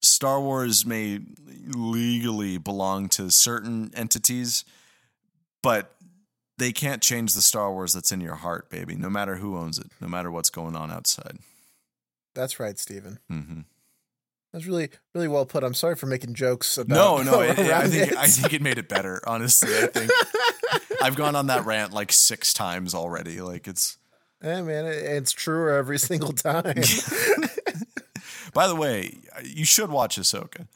Star 0.00 0.40
Wars 0.40 0.86
may 0.86 1.18
legally 1.74 2.56
belong 2.56 3.08
to 3.10 3.30
certain 3.32 3.90
entities, 3.94 4.64
but 5.60 5.94
they 6.60 6.70
can't 6.72 7.02
change 7.02 7.34
the 7.34 7.42
Star 7.42 7.72
Wars 7.72 7.92
that's 7.92 8.12
in 8.12 8.20
your 8.20 8.36
heart, 8.36 8.70
baby, 8.70 8.94
no 8.94 9.10
matter 9.10 9.36
who 9.36 9.56
owns 9.56 9.78
it, 9.78 9.88
no 10.00 10.06
matter 10.06 10.30
what's 10.30 10.50
going 10.50 10.76
on 10.76 10.92
outside. 10.92 11.38
that's 12.36 12.60
right, 12.60 12.78
Stephen. 12.78 13.18
hmm 13.28 13.60
That's 14.52 14.66
really, 14.66 14.90
really 15.14 15.26
well 15.28 15.44
put. 15.46 15.64
I'm 15.64 15.74
sorry 15.74 15.96
for 15.96 16.06
making 16.06 16.34
jokes 16.34 16.78
about. 16.78 16.94
No, 16.94 17.22
no, 17.32 17.40
it, 17.40 17.58
I 17.58 17.88
think 17.88 18.12
it. 18.12 18.16
I 18.18 18.26
think 18.28 18.52
it 18.52 18.62
made 18.62 18.78
it 18.78 18.88
better. 18.88 19.20
Honestly, 19.26 19.74
I 19.76 19.86
think 19.86 20.10
I've 21.02 21.16
gone 21.16 21.34
on 21.34 21.48
that 21.48 21.64
rant 21.66 21.92
like 21.92 22.12
six 22.12 22.52
times 22.54 22.94
already. 22.94 23.40
Like 23.40 23.66
it's. 23.66 23.96
Yeah, 24.42 24.62
man, 24.62 24.86
it- 24.86 25.04
it's 25.04 25.32
truer 25.32 25.70
every 25.72 25.98
single 25.98 26.32
time. 26.32 26.74
By 28.54 28.66
the 28.66 28.74
way, 28.74 29.18
you 29.44 29.64
should 29.64 29.90
watch 29.90 30.18
Ahsoka. 30.18 30.66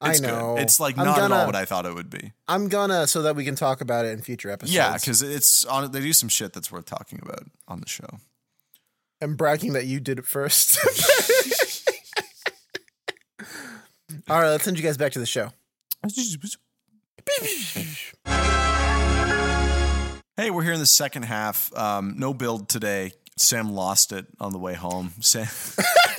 I 0.00 0.10
It's 0.10 0.20
know. 0.20 0.54
Good. 0.54 0.62
It's 0.62 0.78
like 0.80 0.96
I'm 0.96 1.04
not 1.04 1.18
at 1.18 1.20
gonna, 1.22 1.34
all 1.36 1.46
what 1.46 1.56
I 1.56 1.64
thought 1.64 1.86
it 1.86 1.94
would 1.94 2.10
be. 2.10 2.32
I'm 2.46 2.68
gonna 2.68 3.06
so 3.06 3.22
that 3.22 3.34
we 3.36 3.44
can 3.44 3.56
talk 3.56 3.80
about 3.80 4.04
it 4.04 4.10
in 4.10 4.22
future 4.22 4.50
episodes. 4.50 4.74
Yeah, 4.74 4.94
because 4.94 5.22
it's 5.22 5.64
on. 5.64 5.90
They 5.90 6.00
do 6.00 6.12
some 6.12 6.28
shit 6.28 6.52
that's 6.52 6.70
worth 6.70 6.86
talking 6.86 7.18
about 7.22 7.44
on 7.66 7.80
the 7.80 7.88
show. 7.88 8.20
I'm 9.20 9.34
bragging 9.34 9.72
that 9.72 9.86
you 9.86 9.98
did 9.98 10.18
it 10.20 10.24
first. 10.24 10.78
All 14.30 14.40
right, 14.40 14.50
let's 14.50 14.64
send 14.64 14.78
you 14.78 14.84
guys 14.84 14.96
back 14.96 15.12
to 15.12 15.18
the 15.18 15.26
show. 15.26 15.50
Hey, 20.36 20.50
we're 20.50 20.62
here 20.62 20.72
in 20.72 20.78
the 20.80 20.86
second 20.86 21.24
half. 21.24 21.76
Um, 21.76 22.14
no 22.16 22.32
build 22.32 22.68
today. 22.68 23.12
Sam 23.36 23.70
lost 23.72 24.12
it 24.12 24.26
on 24.38 24.52
the 24.52 24.58
way 24.58 24.74
home. 24.74 25.12
Sam, 25.20 25.46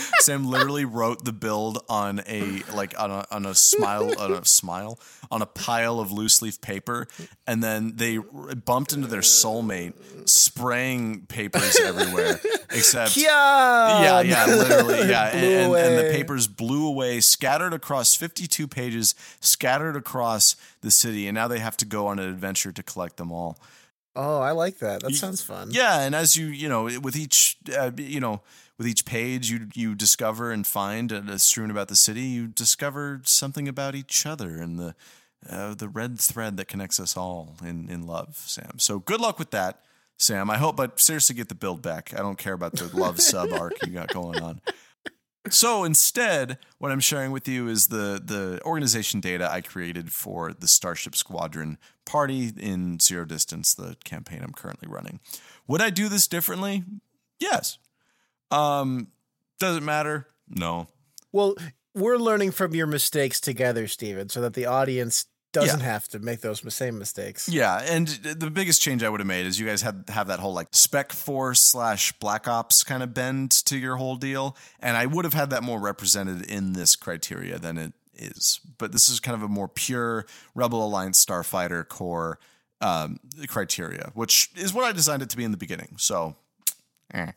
Sam 0.20 0.46
literally 0.46 0.84
wrote 0.84 1.24
the 1.24 1.32
build 1.32 1.84
on 1.88 2.22
a 2.26 2.62
like 2.74 2.98
on 2.98 3.10
a 3.10 3.26
on 3.30 3.46
a 3.46 3.54
smile 3.54 4.12
on 4.18 4.32
a 4.32 4.44
smile 4.44 4.98
on 5.30 5.42
a 5.42 5.46
pile 5.46 5.98
of 5.98 6.12
loose 6.12 6.42
leaf 6.42 6.60
paper, 6.60 7.06
and 7.46 7.62
then 7.62 7.96
they 7.96 8.18
bumped 8.18 8.92
into 8.92 9.08
their 9.08 9.20
soulmate, 9.20 9.94
spraying 10.28 11.26
papers 11.26 11.80
everywhere. 11.80 12.40
Except, 12.70 13.16
yeah, 13.18 14.20
yeah, 14.22 14.46
literally, 14.46 14.98
yeah, 15.10 15.28
and, 15.28 15.44
and, 15.44 15.74
and 15.74 15.98
the 15.98 16.10
papers 16.10 16.46
blew 16.46 16.86
away, 16.86 17.20
scattered 17.20 17.74
across 17.74 18.14
fifty-two 18.14 18.66
pages, 18.68 19.14
scattered 19.40 19.96
across 19.96 20.56
the 20.80 20.90
city, 20.90 21.28
and 21.28 21.34
now 21.34 21.48
they 21.48 21.58
have 21.58 21.76
to 21.78 21.84
go 21.84 22.06
on 22.06 22.18
an 22.18 22.28
adventure 22.28 22.72
to 22.72 22.82
collect 22.82 23.16
them 23.16 23.30
all. 23.30 23.58
Oh, 24.14 24.40
I 24.40 24.50
like 24.52 24.78
that. 24.78 25.02
That 25.02 25.14
sounds 25.14 25.42
fun. 25.42 25.70
Yeah, 25.70 26.00
and 26.00 26.14
as 26.14 26.36
you 26.36 26.46
you 26.46 26.68
know, 26.68 26.84
with 27.00 27.16
each 27.16 27.56
uh, 27.76 27.90
you 27.96 28.20
know 28.20 28.42
with 28.82 28.90
each 28.90 29.04
page 29.04 29.48
you 29.48 29.68
you 29.74 29.94
discover 29.94 30.50
and 30.50 30.66
find 30.66 31.12
uh, 31.12 31.38
strewn 31.38 31.70
about 31.70 31.86
the 31.86 31.94
city, 31.94 32.22
you 32.22 32.48
discover 32.48 33.20
something 33.24 33.68
about 33.68 33.94
each 33.94 34.26
other 34.26 34.56
and 34.56 34.76
the 34.76 34.96
uh, 35.48 35.74
the 35.74 35.88
red 35.88 36.18
thread 36.18 36.56
that 36.56 36.66
connects 36.66 36.98
us 36.98 37.16
all 37.16 37.56
in 37.64 37.88
in 37.88 38.08
love, 38.08 38.34
Sam. 38.34 38.80
So 38.80 38.98
good 38.98 39.20
luck 39.20 39.38
with 39.38 39.52
that, 39.52 39.84
Sam. 40.18 40.50
I 40.50 40.56
hope, 40.56 40.76
but 40.76 40.98
seriously, 40.98 41.36
get 41.36 41.48
the 41.48 41.54
build 41.54 41.80
back. 41.80 42.12
I 42.12 42.22
don't 42.22 42.38
care 42.38 42.54
about 42.54 42.72
the 42.72 42.90
love 42.96 43.20
sub 43.30 43.52
arc 43.52 43.74
you 43.86 43.92
got 43.92 44.08
going 44.08 44.42
on. 44.42 44.60
So 45.48 45.84
instead, 45.84 46.58
what 46.78 46.90
I'm 46.90 47.00
sharing 47.00 47.30
with 47.30 47.46
you 47.46 47.68
is 47.68 47.86
the 47.86 48.20
the 48.24 48.60
organization 48.64 49.20
data 49.20 49.48
I 49.48 49.60
created 49.60 50.12
for 50.12 50.52
the 50.52 50.66
Starship 50.66 51.14
Squadron 51.14 51.78
party 52.04 52.50
in 52.58 52.98
Zero 52.98 53.24
Distance, 53.26 53.74
the 53.74 53.96
campaign 54.02 54.40
I'm 54.42 54.52
currently 54.52 54.88
running. 54.88 55.20
Would 55.68 55.80
I 55.80 55.90
do 55.90 56.08
this 56.08 56.26
differently? 56.26 56.82
Yes. 57.38 57.78
Um, 58.52 59.08
does 59.58 59.76
it 59.76 59.82
matter? 59.82 60.28
No. 60.48 60.88
Well, 61.32 61.54
we're 61.94 62.18
learning 62.18 62.52
from 62.52 62.74
your 62.74 62.86
mistakes 62.86 63.40
together, 63.40 63.86
Steven, 63.88 64.28
so 64.28 64.40
that 64.42 64.54
the 64.54 64.66
audience 64.66 65.26
doesn't 65.52 65.80
Yeah. 65.80 65.86
have 65.86 66.08
to 66.08 66.18
make 66.18 66.40
those 66.40 66.62
same 66.74 66.98
mistakes. 66.98 67.48
Yeah, 67.48 67.78
and 67.82 68.08
the 68.08 68.50
biggest 68.50 68.80
change 68.80 69.02
I 69.02 69.08
would 69.10 69.20
have 69.20 69.26
made 69.26 69.44
is 69.44 69.60
you 69.60 69.66
guys 69.66 69.82
had 69.82 70.04
have 70.08 70.28
that 70.28 70.40
whole 70.40 70.54
like 70.54 70.68
Spec 70.72 71.12
Force 71.12 71.60
slash 71.60 72.12
Black 72.12 72.48
Ops 72.48 72.82
kind 72.84 73.02
of 73.02 73.12
bend 73.12 73.50
to 73.66 73.76
your 73.76 73.96
whole 73.96 74.16
deal, 74.16 74.56
and 74.80 74.96
I 74.96 75.04
would 75.06 75.24
have 75.26 75.34
had 75.34 75.50
that 75.50 75.62
more 75.62 75.78
represented 75.78 76.46
in 76.50 76.72
this 76.72 76.96
criteria 76.96 77.58
than 77.58 77.76
it 77.76 77.92
is. 78.14 78.60
But 78.78 78.92
this 78.92 79.08
is 79.10 79.20
kind 79.20 79.34
of 79.34 79.42
a 79.42 79.48
more 79.48 79.68
pure 79.68 80.24
Rebel 80.54 80.84
Alliance 80.84 81.22
Starfighter 81.22 81.86
core 81.86 82.38
um, 82.80 83.20
criteria, 83.46 84.10
which 84.14 84.50
is 84.56 84.72
what 84.72 84.84
I 84.84 84.92
designed 84.92 85.22
it 85.22 85.28
to 85.30 85.36
be 85.36 85.44
in 85.44 85.50
the 85.50 85.56
beginning. 85.58 85.96
So, 85.98 86.34
eh. 87.12 87.32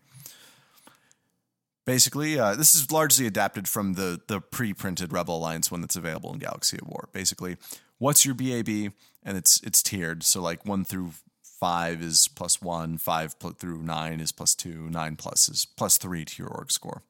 Basically, 1.85 2.39
uh, 2.39 2.55
this 2.55 2.73
is 2.73 2.91
largely 2.91 3.27
adapted 3.27 3.67
from 3.67 3.93
the 3.93 4.19
the 4.27 4.41
pre-printed 4.41 5.13
Rebel 5.13 5.37
Alliance 5.37 5.71
one 5.71 5.81
that's 5.81 5.95
available 5.95 6.33
in 6.33 6.39
Galaxy 6.39 6.77
of 6.81 6.87
War. 6.87 7.09
Basically, 7.13 7.57
what's 7.99 8.25
your 8.25 8.33
BAB, 8.33 8.91
and 9.23 9.37
it's 9.37 9.61
it's 9.61 9.83
tiered. 9.83 10.23
So 10.23 10.41
like 10.41 10.65
one 10.65 10.83
through 10.83 11.11
five 11.43 12.01
is 12.01 12.27
plus 12.27 12.61
one, 12.61 12.97
five 12.97 13.37
pl- 13.39 13.51
through 13.51 13.83
nine 13.83 14.19
is 14.19 14.31
plus 14.31 14.55
two, 14.55 14.89
nine 14.89 15.15
plus 15.15 15.47
is 15.47 15.65
plus 15.65 15.97
three 15.97 16.25
to 16.25 16.41
your 16.43 16.51
org 16.51 16.71
score. 16.71 17.03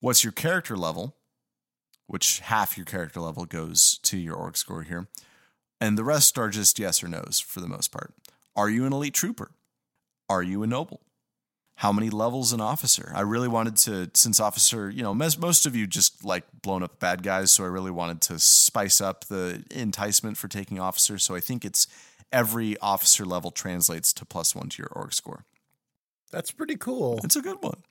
What's 0.00 0.22
your 0.22 0.32
character 0.32 0.76
level? 0.76 1.16
Which 2.06 2.40
half 2.40 2.76
your 2.76 2.86
character 2.86 3.20
level 3.20 3.44
goes 3.44 3.98
to 4.04 4.16
your 4.16 4.36
org 4.36 4.56
score 4.56 4.82
here, 4.82 5.08
and 5.80 5.98
the 5.98 6.04
rest 6.04 6.38
are 6.38 6.48
just 6.48 6.78
yes 6.78 7.02
or 7.02 7.08
nos 7.08 7.40
for 7.40 7.60
the 7.60 7.68
most 7.68 7.90
part. 7.90 8.14
Are 8.54 8.70
you 8.70 8.86
an 8.86 8.92
elite 8.92 9.14
trooper? 9.14 9.50
Are 10.28 10.42
you 10.42 10.62
a 10.62 10.66
noble? 10.66 11.00
How 11.76 11.92
many 11.92 12.08
levels 12.08 12.52
an 12.52 12.60
officer. 12.60 13.12
I 13.14 13.22
really 13.22 13.48
wanted 13.48 13.76
to, 13.78 14.10
since 14.14 14.38
officer, 14.38 14.88
you 14.88 15.02
know, 15.02 15.12
mes- 15.12 15.38
most 15.38 15.66
of 15.66 15.74
you 15.74 15.86
just 15.86 16.24
like 16.24 16.44
blown 16.62 16.82
up 16.82 17.00
bad 17.00 17.22
guys, 17.22 17.50
so 17.50 17.64
I 17.64 17.68
really 17.68 17.90
wanted 17.90 18.20
to 18.22 18.38
spice 18.38 19.00
up 19.00 19.24
the 19.24 19.64
enticement 19.70 20.36
for 20.36 20.46
taking 20.46 20.78
officer. 20.78 21.18
So 21.18 21.34
I 21.34 21.40
think 21.40 21.64
it's 21.64 21.86
every 22.32 22.78
officer 22.78 23.24
level 23.24 23.50
translates 23.50 24.12
to 24.14 24.24
plus 24.24 24.54
one 24.54 24.68
to 24.68 24.82
your 24.82 24.90
org 24.92 25.12
score. 25.12 25.44
That's 26.30 26.52
pretty 26.52 26.76
cool. 26.76 27.20
It's 27.24 27.36
a 27.36 27.42
good 27.42 27.60
one. 27.60 27.82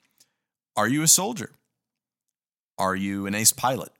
Are 0.76 0.88
you 0.88 1.04
a 1.04 1.08
soldier? 1.08 1.52
Are 2.78 2.96
you 2.96 3.28
an 3.28 3.36
ace 3.36 3.52
pilot? 3.52 3.92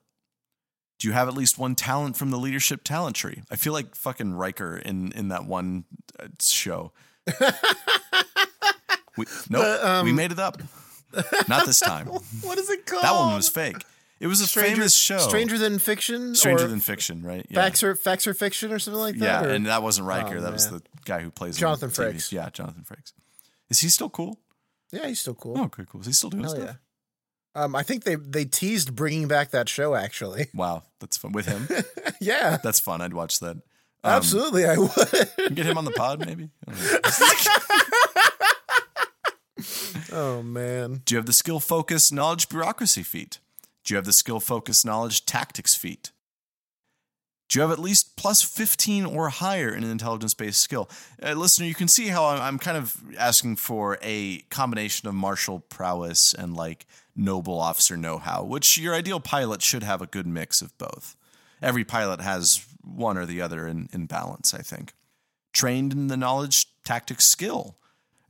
Do 0.98 1.08
you 1.08 1.14
have 1.14 1.28
at 1.28 1.34
least 1.34 1.58
one 1.58 1.74
talent 1.74 2.16
from 2.16 2.30
the 2.30 2.38
leadership 2.38 2.84
talent 2.84 3.16
tree? 3.16 3.42
I 3.50 3.56
feel 3.56 3.72
like 3.72 3.94
fucking 3.94 4.34
Riker 4.34 4.76
in 4.76 5.12
in 5.12 5.28
that 5.28 5.44
one 5.44 5.84
uh, 6.18 6.28
show. 6.40 6.92
we, 9.16 9.26
nope, 9.50 9.80
we 10.04 10.10
um, 10.10 10.16
made 10.16 10.32
it 10.32 10.38
up. 10.38 10.60
Not 11.48 11.66
this 11.66 11.80
time. 11.92 12.06
What 12.06 12.58
is 12.58 12.70
it 12.70 12.86
called? 12.86 13.02
That 13.02 13.14
one 13.14 13.34
was 13.36 13.48
fake. 13.48 13.76
It 14.20 14.26
was 14.28 14.40
a 14.40 14.46
Stranger, 14.46 14.76
famous 14.76 14.94
show. 14.94 15.18
Stranger 15.18 15.58
than 15.58 15.78
fiction. 15.78 16.34
Stranger 16.34 16.66
than 16.68 16.80
fiction, 16.80 17.22
right? 17.22 17.44
Yeah. 17.50 17.62
Facts 17.62 17.82
or 17.82 17.94
facts 17.94 18.26
or 18.26 18.32
fiction 18.32 18.72
or 18.72 18.78
something 18.78 19.00
like 19.00 19.16
yeah, 19.16 19.42
that. 19.42 19.50
or- 19.50 19.54
and 19.54 19.66
that 19.66 19.82
wasn't 19.82 20.06
Riker. 20.06 20.38
Oh, 20.38 20.40
that 20.40 20.52
was 20.52 20.70
the 20.70 20.82
guy 21.04 21.20
who 21.20 21.30
plays 21.30 21.56
Jonathan. 21.58 21.90
Frakes. 21.90 22.32
Yeah, 22.32 22.48
Jonathan 22.50 22.84
Frakes. 22.84 23.12
Is 23.70 23.80
he 23.80 23.88
still 23.88 24.08
cool? 24.10 24.38
yeah, 24.92 25.08
he's 25.08 25.20
still 25.20 25.34
cool. 25.34 25.58
Oh, 25.58 25.64
okay, 25.64 25.84
cool. 25.90 26.00
Is 26.00 26.06
he 26.06 26.12
still 26.12 26.30
doing 26.30 26.44
Hell 26.44 26.54
stuff? 26.54 26.64
yeah. 27.56 27.62
Um, 27.64 27.76
I 27.76 27.82
think 27.82 28.04
they 28.04 28.14
they 28.14 28.44
teased 28.44 28.94
bringing 28.96 29.28
back 29.28 29.50
that 29.50 29.68
show. 29.68 29.94
Actually, 29.94 30.46
Wow, 30.54 30.84
that's 31.00 31.16
fun 31.16 31.32
with 31.32 31.46
him. 31.46 31.68
yeah, 32.20 32.56
That's 32.62 32.80
fun. 32.80 33.00
I'd 33.00 33.14
watch 33.14 33.40
that. 33.40 33.56
Um, 33.56 33.62
absolutely, 34.04 34.64
I 34.66 34.76
would. 34.76 35.54
Get 35.54 35.66
him 35.66 35.76
on 35.78 35.84
the 35.84 35.92
pod, 35.92 36.24
maybe. 36.26 36.50
Oh 40.14 40.44
man, 40.44 41.02
Do 41.04 41.14
you 41.14 41.18
have 41.18 41.26
the 41.26 41.32
skill, 41.32 41.58
focus, 41.58 42.12
knowledge, 42.12 42.48
bureaucracy 42.48 43.02
feat? 43.02 43.40
Do 43.82 43.92
you 43.92 43.96
have 43.96 44.04
the 44.04 44.12
skill, 44.12 44.38
focus, 44.38 44.84
knowledge, 44.84 45.26
tactics 45.26 45.74
feat? 45.74 46.12
Do 47.48 47.58
you 47.58 47.62
have 47.62 47.72
at 47.72 47.80
least 47.80 48.16
plus 48.16 48.40
15 48.40 49.06
or 49.06 49.28
higher 49.30 49.74
in 49.74 49.82
an 49.82 49.90
intelligence 49.90 50.32
based 50.32 50.60
skill? 50.60 50.88
Uh, 51.20 51.32
listener, 51.32 51.66
you 51.66 51.74
can 51.74 51.88
see 51.88 52.06
how 52.08 52.26
I'm, 52.26 52.40
I'm 52.40 52.58
kind 52.60 52.76
of 52.76 52.96
asking 53.18 53.56
for 53.56 53.98
a 54.02 54.38
combination 54.50 55.08
of 55.08 55.14
martial 55.16 55.58
prowess 55.58 56.32
and 56.32 56.54
like 56.54 56.86
noble 57.16 57.60
officer 57.60 57.96
know 57.96 58.18
how, 58.18 58.44
which 58.44 58.78
your 58.78 58.94
ideal 58.94 59.18
pilot 59.18 59.62
should 59.62 59.82
have 59.82 60.00
a 60.00 60.06
good 60.06 60.28
mix 60.28 60.62
of 60.62 60.78
both. 60.78 61.16
Every 61.60 61.84
pilot 61.84 62.20
has 62.20 62.64
one 62.82 63.18
or 63.18 63.26
the 63.26 63.40
other 63.40 63.66
in, 63.66 63.88
in 63.92 64.06
balance, 64.06 64.54
I 64.54 64.62
think. 64.62 64.92
Trained 65.52 65.92
in 65.92 66.06
the 66.06 66.16
knowledge, 66.16 66.68
tactics, 66.84 67.26
skill. 67.26 67.78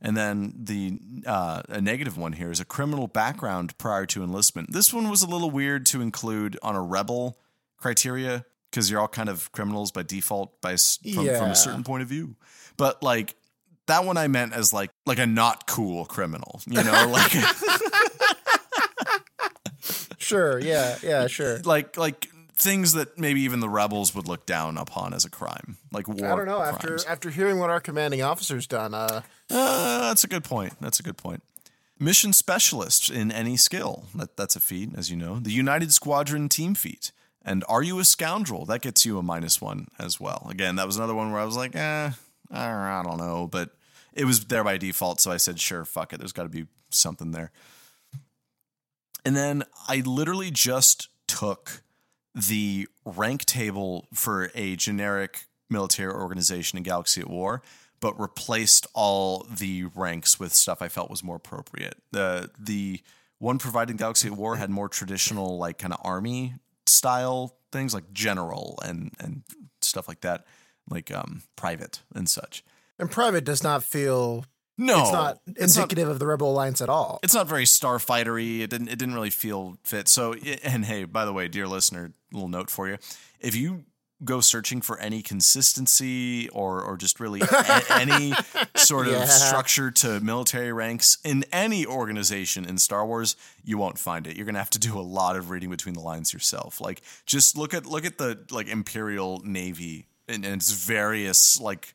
And 0.05 0.15
then 0.15 0.53
the 0.55 0.99
uh, 1.25 1.63
a 1.67 1.81
negative 1.81 2.15
one 2.15 2.33
here 2.33 2.51
is 2.51 2.59
a 2.59 2.65
criminal 2.65 3.07
background 3.07 3.75
prior 3.79 4.05
to 4.07 4.23
enlistment. 4.23 4.71
This 4.71 4.93
one 4.93 5.09
was 5.09 5.23
a 5.23 5.27
little 5.27 5.49
weird 5.49 5.87
to 5.87 6.01
include 6.01 6.59
on 6.61 6.75
a 6.75 6.81
rebel 6.81 7.39
criteria 7.77 8.45
because 8.69 8.91
you're 8.91 8.99
all 8.99 9.07
kind 9.07 9.29
of 9.29 9.51
criminals 9.51 9.91
by 9.91 10.03
default 10.03 10.61
by 10.61 10.75
from, 10.75 11.25
from 11.25 11.49
a 11.49 11.55
certain 11.55 11.83
point 11.83 12.03
of 12.03 12.09
view. 12.09 12.35
But 12.77 13.01
like 13.01 13.35
that 13.87 14.05
one 14.05 14.15
I 14.17 14.27
meant 14.27 14.53
as 14.53 14.71
like 14.71 14.91
like 15.07 15.17
a 15.17 15.25
not 15.25 15.65
cool 15.65 16.05
criminal, 16.05 16.61
you 16.67 16.83
know, 16.83 17.07
like 17.09 17.31
sure, 20.19 20.59
yeah, 20.59 20.97
yeah, 21.01 21.25
sure. 21.25 21.59
like 21.59 21.97
like 21.97 22.29
things 22.55 22.93
that 22.93 23.17
maybe 23.17 23.41
even 23.41 23.59
the 23.59 23.69
rebels 23.69 24.13
would 24.13 24.27
look 24.27 24.45
down 24.45 24.77
upon 24.77 25.15
as 25.15 25.25
a 25.25 25.29
crime, 25.29 25.77
like 25.91 26.07
war. 26.07 26.31
I 26.31 26.35
don't 26.35 26.45
know. 26.45 26.61
After 26.61 26.99
after 27.07 27.31
hearing 27.31 27.57
what 27.59 27.71
our 27.71 27.79
commanding 27.79 28.21
officer's 28.21 28.67
done, 28.67 28.93
uh, 28.93 29.21
Uh, 29.49 30.07
that's 30.07 30.23
a 30.23 30.27
good 30.27 30.43
point. 30.43 30.73
That's 30.81 30.99
a 30.99 31.03
good 31.03 31.17
point. 31.17 31.43
Mission 31.99 32.33
specialist 32.33 33.09
in 33.09 33.31
any 33.31 33.55
skill. 33.55 34.05
That, 34.15 34.35
that's 34.35 34.55
a 34.55 34.59
feat, 34.59 34.89
as 34.97 35.09
you 35.09 35.15
know. 35.15 35.39
The 35.39 35.51
United 35.51 35.93
Squadron 35.93 36.49
team 36.49 36.75
feat. 36.75 37.11
And 37.43 37.63
are 37.69 37.83
you 37.83 37.99
a 37.99 38.05
scoundrel? 38.05 38.65
That 38.65 38.81
gets 38.81 39.05
you 39.05 39.17
a 39.17 39.23
minus 39.23 39.61
one 39.61 39.87
as 39.99 40.19
well. 40.19 40.47
Again, 40.49 40.75
that 40.77 40.87
was 40.87 40.97
another 40.97 41.13
one 41.13 41.31
where 41.31 41.41
I 41.41 41.45
was 41.45 41.55
like, 41.55 41.75
eh, 41.75 42.11
I 42.51 43.01
don't 43.03 43.17
know. 43.17 43.47
But 43.49 43.69
it 44.13 44.25
was 44.25 44.45
there 44.45 44.63
by 44.63 44.77
default. 44.77 45.21
So 45.21 45.31
I 45.31 45.37
said, 45.37 45.59
sure, 45.59 45.85
fuck 45.85 46.11
it. 46.11 46.17
There's 46.17 46.31
got 46.31 46.43
to 46.43 46.49
be 46.49 46.65
something 46.89 47.31
there. 47.31 47.51
And 49.23 49.35
then 49.35 49.63
I 49.87 50.01
literally 50.05 50.51
just 50.51 51.09
took 51.27 51.81
the 52.33 52.87
rank 53.05 53.45
table 53.45 54.07
for 54.13 54.51
a 54.53 54.75
generic 54.75 55.45
military 55.69 56.13
organization 56.13 56.77
in 56.77 56.83
Galaxy 56.83 57.21
at 57.21 57.29
War, 57.29 57.61
but 57.99 58.19
replaced 58.19 58.87
all 58.93 59.45
the 59.49 59.85
ranks 59.95 60.39
with 60.39 60.53
stuff 60.53 60.81
I 60.81 60.89
felt 60.89 61.09
was 61.09 61.23
more 61.23 61.35
appropriate. 61.37 61.97
The 62.11 62.49
the 62.59 63.01
one 63.39 63.57
providing 63.57 63.97
Galaxy 63.97 64.27
at 64.27 64.33
War 64.35 64.55
had 64.57 64.69
more 64.69 64.87
traditional, 64.89 65.57
like 65.57 65.77
kind 65.77 65.93
of 65.93 65.99
army 66.03 66.53
style 66.85 67.57
things, 67.71 67.93
like 67.93 68.11
general 68.13 68.79
and 68.83 69.11
and 69.19 69.43
stuff 69.81 70.07
like 70.07 70.21
that, 70.21 70.45
like 70.89 71.11
um 71.11 71.41
private 71.55 72.01
and 72.13 72.29
such. 72.29 72.63
and 72.99 73.09
private 73.11 73.43
does 73.43 73.63
not 73.63 73.83
feel 73.83 74.45
No, 74.77 75.01
it's 75.01 75.11
not 75.11 75.39
it's 75.47 75.75
not 75.77 75.83
indicative 75.83 76.09
of 76.09 76.19
the 76.19 76.27
Rebel 76.27 76.51
Alliance 76.51 76.81
at 76.81 76.89
all. 76.89 77.19
it's 77.23 77.33
not 77.33 77.47
very 77.47 77.65
starfightery. 77.65 78.61
It 78.61 78.69
didn't. 78.69 78.89
It 78.89 78.99
didn't 78.99 79.15
really 79.15 79.29
feel 79.29 79.77
fit. 79.83 80.07
So, 80.07 80.33
and 80.63 80.85
hey, 80.85 81.05
by 81.05 81.25
the 81.25 81.33
way, 81.33 81.47
dear 81.47 81.67
listener, 81.67 82.13
little 82.31 82.49
note 82.49 82.69
for 82.69 82.87
you: 82.87 82.97
if 83.39 83.55
you 83.55 83.85
go 84.23 84.39
searching 84.41 84.81
for 84.81 84.97
any 84.99 85.21
consistency 85.21 86.47
or 86.49 86.81
or 86.81 86.95
just 86.97 87.19
really 87.19 87.41
a- 87.41 87.83
any 87.91 88.33
sort 88.75 89.07
of 89.07 89.13
Yeah. 89.13 89.25
structure 89.25 89.91
to 89.91 90.19
military 90.19 90.71
ranks 90.71 91.17
in 91.23 91.43
any 91.51 91.85
organization 91.85 92.65
in 92.65 92.77
Star 92.77 93.05
Wars, 93.05 93.35
you 93.63 93.77
won't 93.77 93.97
find 93.99 94.25
it. 94.27 94.37
You're 94.37 94.45
gonna 94.45 94.59
have 94.59 94.69
to 94.71 94.79
do 94.79 94.97
a 94.97 95.01
lot 95.01 95.35
of 95.35 95.49
reading 95.49 95.69
between 95.69 95.95
the 95.95 96.01
lines 96.01 96.31
yourself. 96.33 96.79
Like 96.79 97.01
just 97.25 97.57
look 97.57 97.73
at 97.73 97.85
look 97.85 98.05
at 98.05 98.17
the 98.17 98.39
like 98.51 98.67
Imperial 98.67 99.41
Navy 99.43 100.07
and, 100.27 100.45
and 100.45 100.55
its 100.55 100.71
various 100.71 101.59
like 101.59 101.93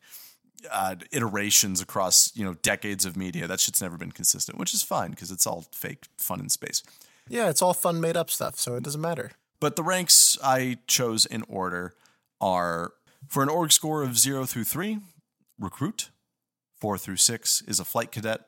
uh, 0.71 0.95
iterations 1.11 1.81
across 1.81 2.31
you 2.35 2.45
know 2.45 2.53
decades 2.61 3.03
of 3.05 3.17
media. 3.17 3.47
That 3.47 3.59
shit's 3.59 3.81
never 3.81 3.97
been 3.97 4.11
consistent, 4.11 4.59
which 4.59 4.73
is 4.75 4.83
fine 4.83 5.09
because 5.09 5.31
it's 5.31 5.47
all 5.47 5.65
fake 5.71 6.05
fun 6.17 6.39
in 6.39 6.49
space. 6.49 6.83
Yeah, 7.27 7.49
it's 7.49 7.61
all 7.61 7.73
fun 7.73 7.99
made 7.99 8.15
up 8.17 8.29
stuff, 8.29 8.59
so 8.59 8.75
it 8.75 8.83
doesn't 8.83 9.01
matter. 9.01 9.31
But 9.59 9.75
the 9.75 9.83
ranks 9.83 10.37
I 10.43 10.77
chose 10.87 11.25
in 11.25 11.43
order 11.47 11.93
are 12.41 12.93
for 13.27 13.43
an 13.43 13.49
org 13.49 13.71
score 13.71 14.03
of 14.03 14.17
0 14.17 14.45
through 14.45 14.65
3, 14.65 14.99
recruit. 15.59 16.09
4 16.79 16.97
through 16.97 17.17
6 17.17 17.61
is 17.67 17.79
a 17.79 17.85
flight 17.85 18.11
cadet. 18.11 18.41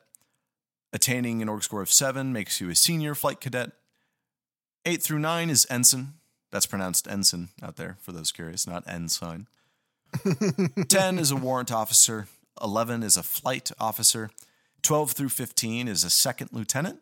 Attaining 0.92 1.40
an 1.40 1.48
org 1.48 1.62
score 1.62 1.80
of 1.80 1.90
7 1.90 2.32
makes 2.32 2.60
you 2.60 2.68
a 2.68 2.74
senior 2.74 3.14
flight 3.14 3.40
cadet. 3.40 3.72
8 4.84 5.02
through 5.02 5.20
9 5.20 5.48
is 5.50 5.66
ensign. 5.70 6.14
That's 6.50 6.66
pronounced 6.66 7.08
ensign 7.08 7.48
out 7.62 7.76
there 7.76 7.96
for 8.00 8.12
those 8.12 8.32
curious, 8.32 8.66
not 8.66 8.84
ensign. 8.86 9.46
10 10.88 11.18
is 11.18 11.30
a 11.30 11.36
warrant 11.36 11.72
officer. 11.72 12.28
11 12.62 13.02
is 13.02 13.16
a 13.16 13.22
flight 13.22 13.70
officer. 13.80 14.30
12 14.82 15.12
through 15.12 15.28
15 15.30 15.88
is 15.88 16.04
a 16.04 16.10
second 16.10 16.50
lieutenant. 16.52 17.00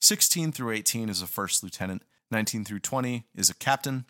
16 0.00 0.52
through 0.52 0.70
18 0.70 1.08
is 1.08 1.20
a 1.20 1.26
first 1.26 1.62
lieutenant. 1.62 2.02
19 2.30 2.64
through 2.64 2.78
20 2.78 3.24
is 3.34 3.50
a 3.50 3.54
captain. 3.54 4.04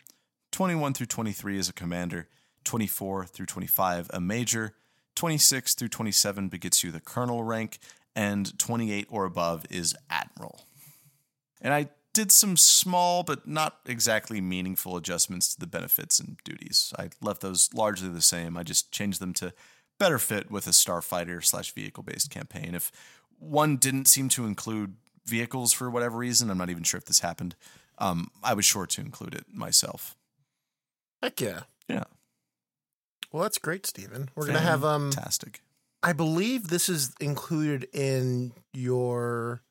21 0.51 0.93
through 0.93 1.07
23 1.07 1.57
is 1.57 1.69
a 1.69 1.73
commander. 1.73 2.27
24 2.63 3.25
through 3.25 3.45
25 3.45 4.09
a 4.13 4.21
major. 4.21 4.75
26 5.15 5.75
through 5.75 5.87
27 5.87 6.47
begets 6.49 6.83
you 6.83 6.91
the 6.91 6.99
colonel 6.99 7.43
rank. 7.43 7.79
And 8.15 8.57
28 8.59 9.07
or 9.09 9.25
above 9.25 9.65
is 9.69 9.95
admiral. 10.09 10.65
And 11.61 11.73
I 11.73 11.89
did 12.13 12.31
some 12.31 12.57
small 12.57 13.23
but 13.23 13.47
not 13.47 13.79
exactly 13.85 14.41
meaningful 14.41 14.97
adjustments 14.97 15.53
to 15.53 15.59
the 15.59 15.67
benefits 15.67 16.19
and 16.19 16.37
duties. 16.43 16.93
I 16.99 17.09
left 17.21 17.41
those 17.41 17.69
largely 17.73 18.09
the 18.09 18.21
same. 18.21 18.57
I 18.57 18.63
just 18.63 18.91
changed 18.91 19.21
them 19.21 19.33
to 19.35 19.53
better 19.97 20.19
fit 20.19 20.51
with 20.51 20.67
a 20.67 20.71
starfighter 20.71 21.43
slash 21.43 21.73
vehicle 21.73 22.03
based 22.03 22.29
campaign. 22.29 22.75
If 22.75 22.91
one 23.39 23.77
didn't 23.77 24.05
seem 24.05 24.29
to 24.29 24.45
include 24.45 24.95
vehicles 25.25 25.71
for 25.71 25.89
whatever 25.89 26.17
reason, 26.17 26.49
I'm 26.49 26.57
not 26.57 26.69
even 26.69 26.83
sure 26.83 26.97
if 26.97 27.05
this 27.05 27.19
happened. 27.19 27.55
Um, 27.97 28.31
I 28.43 28.53
was 28.53 28.65
sure 28.65 28.87
to 28.87 29.01
include 29.01 29.35
it 29.35 29.45
myself. 29.53 30.15
Heck 31.21 31.39
yeah. 31.41 31.61
Yeah, 31.87 32.03
Well, 33.31 33.43
that's 33.43 33.57
great, 33.57 33.85
Stephen. 33.85 34.29
We're 34.35 34.45
gonna 34.47 34.59
have 34.59 34.83
um. 34.85 35.11
fantastic. 35.11 35.61
I 36.03 36.13
believe 36.13 36.69
this 36.69 36.89
is 36.89 37.13
included 37.19 37.87
in 37.93 38.53
your 38.73 39.61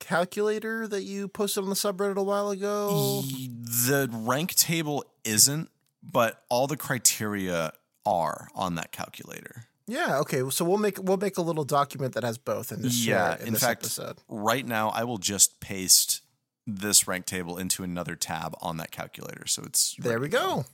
calculator 0.00 0.88
that 0.88 1.02
you 1.02 1.28
posted 1.28 1.62
on 1.64 1.68
the 1.70 1.76
subreddit 1.76 2.16
a 2.16 2.22
while 2.22 2.50
ago. 2.50 3.22
The 3.22 4.08
rank 4.12 4.54
table 4.54 5.04
isn't, 5.24 5.70
but 6.02 6.42
all 6.48 6.66
the 6.66 6.76
criteria 6.76 7.72
are 8.04 8.48
on 8.54 8.74
that 8.76 8.90
calculator. 8.92 9.66
Yeah. 9.86 10.18
Okay. 10.20 10.42
So 10.50 10.64
we'll 10.64 10.78
make 10.78 10.98
we'll 11.02 11.18
make 11.18 11.36
a 11.38 11.42
little 11.42 11.64
document 11.64 12.14
that 12.14 12.24
has 12.24 12.38
both 12.38 12.70
just 12.82 13.04
share 13.04 13.14
Yeah, 13.16 13.32
it 13.34 13.40
in, 13.42 13.46
in 13.48 13.52
this 13.52 13.62
fact, 13.62 13.82
episode. 13.84 14.16
right 14.28 14.66
now 14.66 14.88
I 14.90 15.04
will 15.04 15.18
just 15.18 15.60
paste 15.60 16.22
this 16.66 17.06
rank 17.06 17.26
table 17.26 17.58
into 17.58 17.82
another 17.82 18.16
tab 18.16 18.54
on 18.60 18.76
that 18.78 18.90
calculator. 18.90 19.46
So 19.46 19.62
it's 19.64 19.94
There 19.98 20.20
we 20.20 20.28
go. 20.28 20.64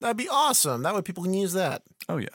That'd 0.00 0.16
be 0.16 0.28
awesome. 0.28 0.82
That 0.82 0.94
way 0.94 1.02
people 1.02 1.22
can 1.22 1.34
use 1.34 1.52
that. 1.52 1.82
Oh 2.08 2.18
yeah. 2.18 2.28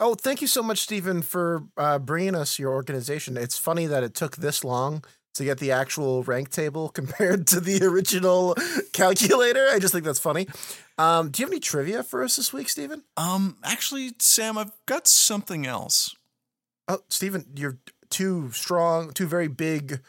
Oh, 0.00 0.14
thank 0.14 0.40
you 0.40 0.48
so 0.48 0.64
much, 0.64 0.78
Stephen, 0.78 1.22
for 1.22 1.62
uh, 1.76 1.98
bringing 1.98 2.34
us 2.34 2.58
your 2.58 2.72
organization. 2.72 3.36
It's 3.36 3.56
funny 3.56 3.86
that 3.86 4.02
it 4.02 4.14
took 4.14 4.36
this 4.36 4.64
long 4.64 5.04
to 5.34 5.44
get 5.44 5.58
the 5.58 5.70
actual 5.70 6.24
rank 6.24 6.50
table 6.50 6.88
compared 6.94 7.46
to 7.48 7.60
the 7.60 7.84
original 7.84 8.56
calculator. 8.92 9.68
I 9.70 9.78
just 9.78 9.92
think 9.92 10.04
that's 10.04 10.18
funny. 10.18 10.48
Um, 10.98 11.30
do 11.30 11.40
you 11.40 11.46
have 11.46 11.52
any 11.52 11.60
trivia 11.60 12.02
for 12.02 12.22
us 12.22 12.36
this 12.36 12.52
week, 12.52 12.68
Stephen? 12.68 13.04
Um 13.16 13.56
actually 13.64 14.12
Sam, 14.18 14.58
I've 14.58 14.72
got 14.86 15.06
something 15.06 15.66
else. 15.66 16.14
Oh, 16.88 16.98
Stephen, 17.08 17.46
you're 17.54 17.78
too 18.10 18.50
strong, 18.52 19.12
too 19.12 19.26
very 19.26 19.48
big, 19.48 20.00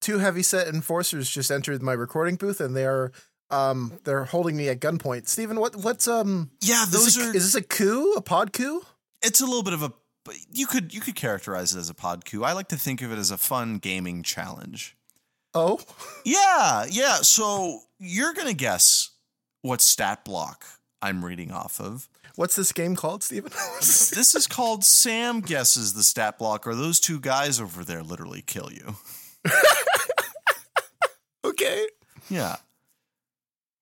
two 0.00 0.18
heavy 0.18 0.42
set 0.42 0.68
enforcers 0.68 1.28
just 1.30 1.50
entered 1.50 1.82
my 1.82 1.92
recording 1.92 2.36
booth, 2.36 2.60
and 2.60 2.74
they 2.76 2.86
are 2.86 3.12
um 3.50 3.98
they're 4.04 4.24
holding 4.24 4.56
me 4.56 4.68
at 4.68 4.80
gunpoint. 4.80 5.26
Stephen, 5.28 5.58
what 5.60 5.76
what's 5.76 6.06
um 6.08 6.50
Yeah, 6.60 6.82
is 6.84 6.90
this, 6.90 7.14
those 7.14 7.16
a, 7.16 7.28
are 7.30 7.36
is 7.36 7.52
this 7.52 7.54
a 7.54 7.62
coup, 7.62 8.12
a 8.16 8.20
pod 8.22 8.52
coup? 8.52 8.82
it's 9.22 9.40
a 9.40 9.46
little 9.46 9.62
bit 9.64 9.72
of 9.72 9.82
a 9.82 9.92
you 10.52 10.66
could 10.66 10.92
you 10.92 11.00
could 11.00 11.14
characterize 11.14 11.74
it 11.74 11.78
as 11.78 11.88
a 11.88 11.94
pod 11.94 12.24
coup. 12.26 12.44
I 12.44 12.52
like 12.52 12.68
to 12.68 12.76
think 12.76 13.00
of 13.02 13.10
it 13.12 13.18
as 13.18 13.30
a 13.30 13.38
fun 13.38 13.78
gaming 13.78 14.22
challenge. 14.22 14.94
Oh, 15.54 15.80
Yeah, 16.24 16.84
yeah. 16.90 17.16
So 17.22 17.80
you're 17.98 18.34
gonna 18.34 18.52
guess 18.52 19.10
what 19.62 19.80
stat 19.80 20.24
block 20.24 20.66
I'm 21.00 21.24
reading 21.24 21.50
off 21.50 21.80
of. 21.80 22.08
what's 22.36 22.54
this 22.54 22.70
game 22.72 22.94
called, 22.94 23.22
Stephen? 23.24 23.50
This 23.80 24.34
is 24.34 24.46
called 24.46 24.84
Sam 24.84 25.40
guesses 25.40 25.94
the 25.94 26.02
stat 26.02 26.38
block, 26.38 26.66
or 26.66 26.74
those 26.74 27.00
two 27.00 27.18
guys 27.18 27.58
over 27.60 27.82
there 27.82 28.02
literally 28.02 28.42
kill 28.42 28.70
you. 28.70 28.96
okay. 31.44 31.86
Yeah. 32.30 32.56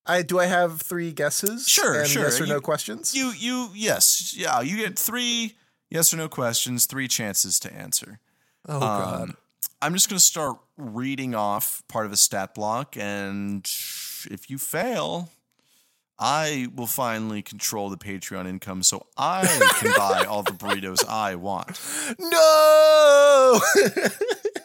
I 0.06 0.22
do 0.22 0.38
I 0.38 0.46
have 0.46 0.80
three 0.80 1.12
guesses? 1.12 1.68
Sure, 1.68 2.00
and 2.00 2.08
sure. 2.08 2.24
Yes 2.24 2.40
or 2.40 2.46
no 2.46 2.60
questions? 2.60 3.14
You 3.14 3.32
you 3.36 3.70
yes. 3.74 4.34
Yeah, 4.36 4.60
you 4.60 4.76
get 4.76 4.98
three 4.98 5.56
yes 5.90 6.14
or 6.14 6.16
no 6.16 6.28
questions, 6.28 6.86
three 6.86 7.08
chances 7.08 7.58
to 7.60 7.72
answer. 7.72 8.20
oh 8.68 8.80
God. 8.80 9.22
Um, 9.22 9.36
I'm 9.82 9.92
just 9.92 10.08
going 10.08 10.18
to 10.18 10.24
start 10.24 10.56
reading 10.78 11.34
off 11.34 11.82
part 11.88 12.06
of 12.06 12.12
a 12.12 12.16
stat 12.16 12.54
block, 12.54 12.96
and 12.96 13.64
if 14.30 14.48
you 14.48 14.56
fail, 14.58 15.30
I 16.18 16.68
will 16.74 16.86
finally 16.86 17.42
control 17.42 17.90
the 17.90 17.98
Patreon 17.98 18.48
income 18.48 18.82
so 18.82 19.06
I 19.18 19.44
can 19.80 19.92
buy 19.96 20.24
all 20.24 20.42
the 20.42 20.52
burritos 20.52 21.06
I 21.06 21.34
want. 21.34 21.78
No. 22.18 23.60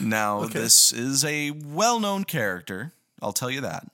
Now, 0.00 0.44
this 0.44 0.92
is 0.92 1.24
a 1.24 1.50
well 1.50 2.00
known 2.00 2.24
character, 2.24 2.92
I'll 3.20 3.32
tell 3.32 3.50
you 3.50 3.60
that. 3.62 3.86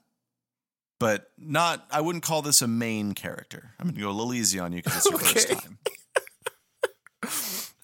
But 0.99 1.31
not, 1.37 1.85
I 1.91 2.01
wouldn't 2.01 2.23
call 2.23 2.41
this 2.41 2.61
a 2.61 2.67
main 2.67 3.13
character. 3.13 3.71
I'm 3.79 3.87
going 3.87 3.95
to 3.95 4.01
go 4.01 4.09
a 4.09 4.11
little 4.11 4.33
easy 4.33 4.59
on 4.59 4.71
you 4.73 4.81
because 4.81 5.05
it's 5.05 5.09
your 5.11 5.19
first 5.19 5.49
time. 5.51 5.77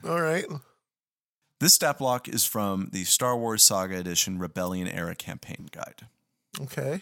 All 0.12 0.22
right. 0.22 0.46
This 1.60 1.76
stat 1.76 2.00
block 2.00 2.28
is 2.28 2.44
from 2.44 2.90
the 2.92 3.04
Star 3.04 3.38
Wars 3.38 3.64
Saga 3.64 3.98
Edition 3.98 4.40
Rebellion 4.40 4.88
Era 4.88 5.16
Campaign 5.16 5.70
Guide. 5.72 6.08
Okay. 6.60 7.02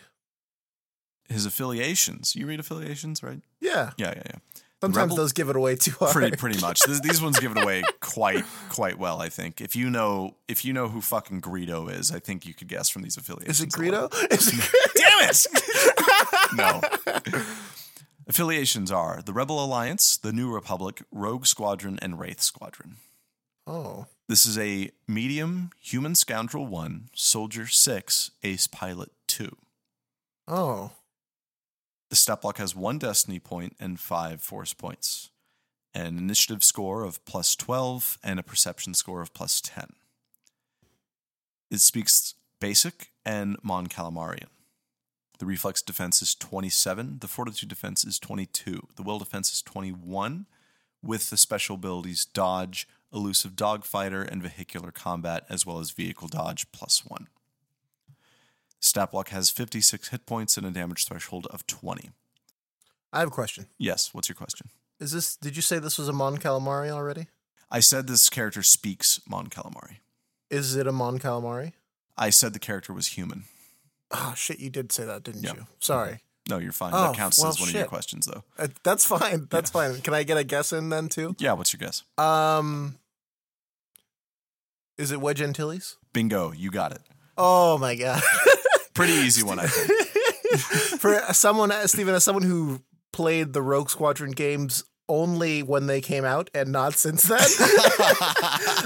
His 1.30 1.45
affiliations, 1.45 2.36
you 2.36 2.45
read 2.45 2.59
affiliations, 2.59 3.24
right? 3.24 3.39
Yeah. 3.61 3.91
Yeah, 3.97 4.13
yeah, 4.15 4.24
yeah. 4.26 4.39
Sometimes 4.82 5.11
Rebel- 5.11 5.17
those 5.17 5.32
give 5.32 5.49
it 5.49 5.55
away 5.55 5.75
too 5.75 5.91
hard. 5.99 6.11
Pretty, 6.11 6.36
pretty 6.36 6.59
much. 6.59 6.82
These, 6.82 7.01
these 7.01 7.21
ones 7.21 7.39
give 7.39 7.51
it 7.55 7.61
away 7.61 7.84
quite, 7.99 8.43
quite 8.69 8.97
well. 8.97 9.21
I 9.21 9.29
think 9.29 9.61
if 9.61 9.75
you 9.75 9.91
know, 9.91 10.36
if 10.47 10.65
you 10.65 10.73
know 10.73 10.88
who 10.89 11.01
fucking 11.01 11.41
Greedo 11.41 11.88
is, 11.91 12.11
I 12.11 12.17
think 12.19 12.47
you 12.47 12.55
could 12.55 12.67
guess 12.67 12.89
from 12.89 13.03
these 13.03 13.15
affiliations. 13.15 13.59
Is 13.59 13.65
it. 13.65 13.69
Greedo? 13.71 14.11
Is 14.32 14.47
it 14.47 14.55
Damn 14.95 15.29
it! 15.29 15.45
no. 16.55 16.82
Affiliations 18.27 18.91
are 18.91 19.21
the 19.23 19.34
Rebel 19.34 19.63
Alliance, 19.63 20.17
the 20.17 20.32
New 20.32 20.51
Republic, 20.51 21.03
Rogue 21.11 21.45
Squadron, 21.45 21.99
and 22.01 22.19
Wraith 22.19 22.41
Squadron. 22.41 22.97
Oh. 23.67 24.05
This 24.27 24.45
is 24.45 24.57
a 24.57 24.91
medium 25.07 25.71
human 25.79 26.15
scoundrel 26.15 26.65
1, 26.65 27.09
soldier 27.13 27.67
6, 27.67 28.32
ace 28.43 28.67
pilot 28.67 29.11
2. 29.27 29.55
Oh. 30.47 30.91
The 32.12 32.18
stat 32.18 32.41
block 32.41 32.57
has 32.57 32.76
one 32.76 32.97
destiny 32.97 33.39
point 33.39 33.78
and 33.80 33.97
five 33.97 34.41
force 34.41 34.74
points, 34.74 35.30
an 35.93 36.18
initiative 36.18 36.62
score 36.62 37.05
of 37.05 37.24
plus 37.24 37.55
12, 37.55 38.18
and 38.22 38.38
a 38.38 38.43
perception 38.43 38.93
score 38.93 39.22
of 39.22 39.34
plus 39.34 39.62
10. 39.62 39.93
It 41.72 41.80
speaks 41.80 42.36
basic 42.59 43.12
and 43.26 43.55
Mon 43.64 43.88
Calamarian. 43.88 44.49
The 45.39 45.45
reflex 45.45 45.82
defense 45.82 46.22
is 46.22 46.36
27, 46.36 47.20
the 47.22 47.30
fortitude 47.30 47.70
defense 47.70 48.03
is 48.03 48.20
22, 48.20 48.89
the 48.97 49.03
will 49.03 49.18
defense 49.18 49.53
is 49.53 49.62
21, 49.62 50.47
with 51.01 51.30
the 51.30 51.38
special 51.38 51.76
abilities 51.76 52.26
dodge, 52.26 52.89
elusive 53.14 53.53
dogfighter, 53.53 54.30
and 54.30 54.43
vehicular 54.43 54.91
combat, 54.91 55.45
as 55.47 55.66
well 55.66 55.80
as 55.80 55.91
vehicle 55.91 56.28
dodge 56.28 56.70
plus 56.74 57.05
1. 57.05 57.30
Stat 58.82 59.11
block 59.11 59.29
has 59.29 59.49
56 59.49 60.09
hit 60.09 60.25
points 60.25 60.57
and 60.57 60.65
a 60.65 60.71
damage 60.71 61.05
threshold 61.05 61.47
of 61.51 61.65
20. 61.67 62.09
I 63.13 63.19
have 63.19 63.27
a 63.29 63.32
question. 63.32 63.67
Yes, 63.77 64.13
what's 64.13 64.27
your 64.27 64.36
question? 64.36 64.69
Is 64.99 65.11
this 65.11 65.36
did 65.36 65.55
you 65.55 65.61
say 65.61 65.79
this 65.79 65.97
was 65.97 66.07
a 66.09 66.13
Mon 66.13 66.38
Calamari 66.38 66.89
already? 66.89 67.27
I 67.69 67.79
said 67.79 68.07
this 68.07 68.29
character 68.29 68.63
speaks 68.63 69.21
Mon 69.29 69.47
Calamari. 69.47 69.97
Is 70.49 70.75
it 70.75 70.88
a 70.88 70.91
Mon 70.91 71.19
Calamari? 71.19 71.73
I 72.17 72.29
said 72.29 72.53
the 72.53 72.59
character 72.59 72.91
was 72.93 73.07
human. 73.07 73.43
Oh 74.11 74.34
shit, 74.36 74.59
you 74.59 74.69
did 74.69 74.91
say 74.91 75.05
that, 75.05 75.23
didn't 75.23 75.43
Yeah. 75.43 75.53
you? 75.53 75.67
Sorry. 75.79 76.19
No, 76.49 76.57
you're 76.57 76.71
fine. 76.71 76.91
Oh, 76.93 77.03
that 77.11 77.15
counts 77.15 77.39
well, 77.39 77.49
as 77.49 77.59
one 77.59 77.69
of 77.69 77.75
your 77.75 77.86
questions, 77.86 78.25
though. 78.25 78.43
Uh, 78.57 78.67
that's 78.84 79.05
fine. 79.05 79.47
That's 79.49 79.69
fine. 79.69 80.01
Can 80.01 80.13
I 80.15 80.23
get 80.23 80.38
a 80.38 80.43
guess 80.43 80.73
in 80.73 80.89
then 80.89 81.07
too? 81.07 81.36
Yeah, 81.39 81.53
what's 81.53 81.71
your 81.71 81.77
guess? 81.79 82.03
Um, 82.17 82.97
is 84.97 85.11
it 85.11 85.21
Wedge 85.21 85.41
Antilles? 85.41 85.97
Bingo, 86.13 86.51
you 86.51 86.71
got 86.71 86.91
it. 86.93 87.01
Oh 87.38 87.77
my 87.77 87.95
god! 87.95 88.21
Pretty 88.93 89.13
easy 89.13 89.43
one, 89.43 89.59
I 89.59 89.67
think. 89.67 90.07
For 90.99 91.19
someone, 91.33 91.71
Stephen, 91.87 92.13
as 92.13 92.23
someone 92.23 92.43
who 92.43 92.81
played 93.13 93.53
the 93.53 93.61
Rogue 93.61 93.89
Squadron 93.89 94.31
games 94.31 94.83
only 95.09 95.61
when 95.61 95.87
they 95.87 95.99
came 95.99 96.23
out 96.23 96.49
and 96.53 96.71
not 96.71 96.93
since 96.93 97.23
then, 97.23 97.39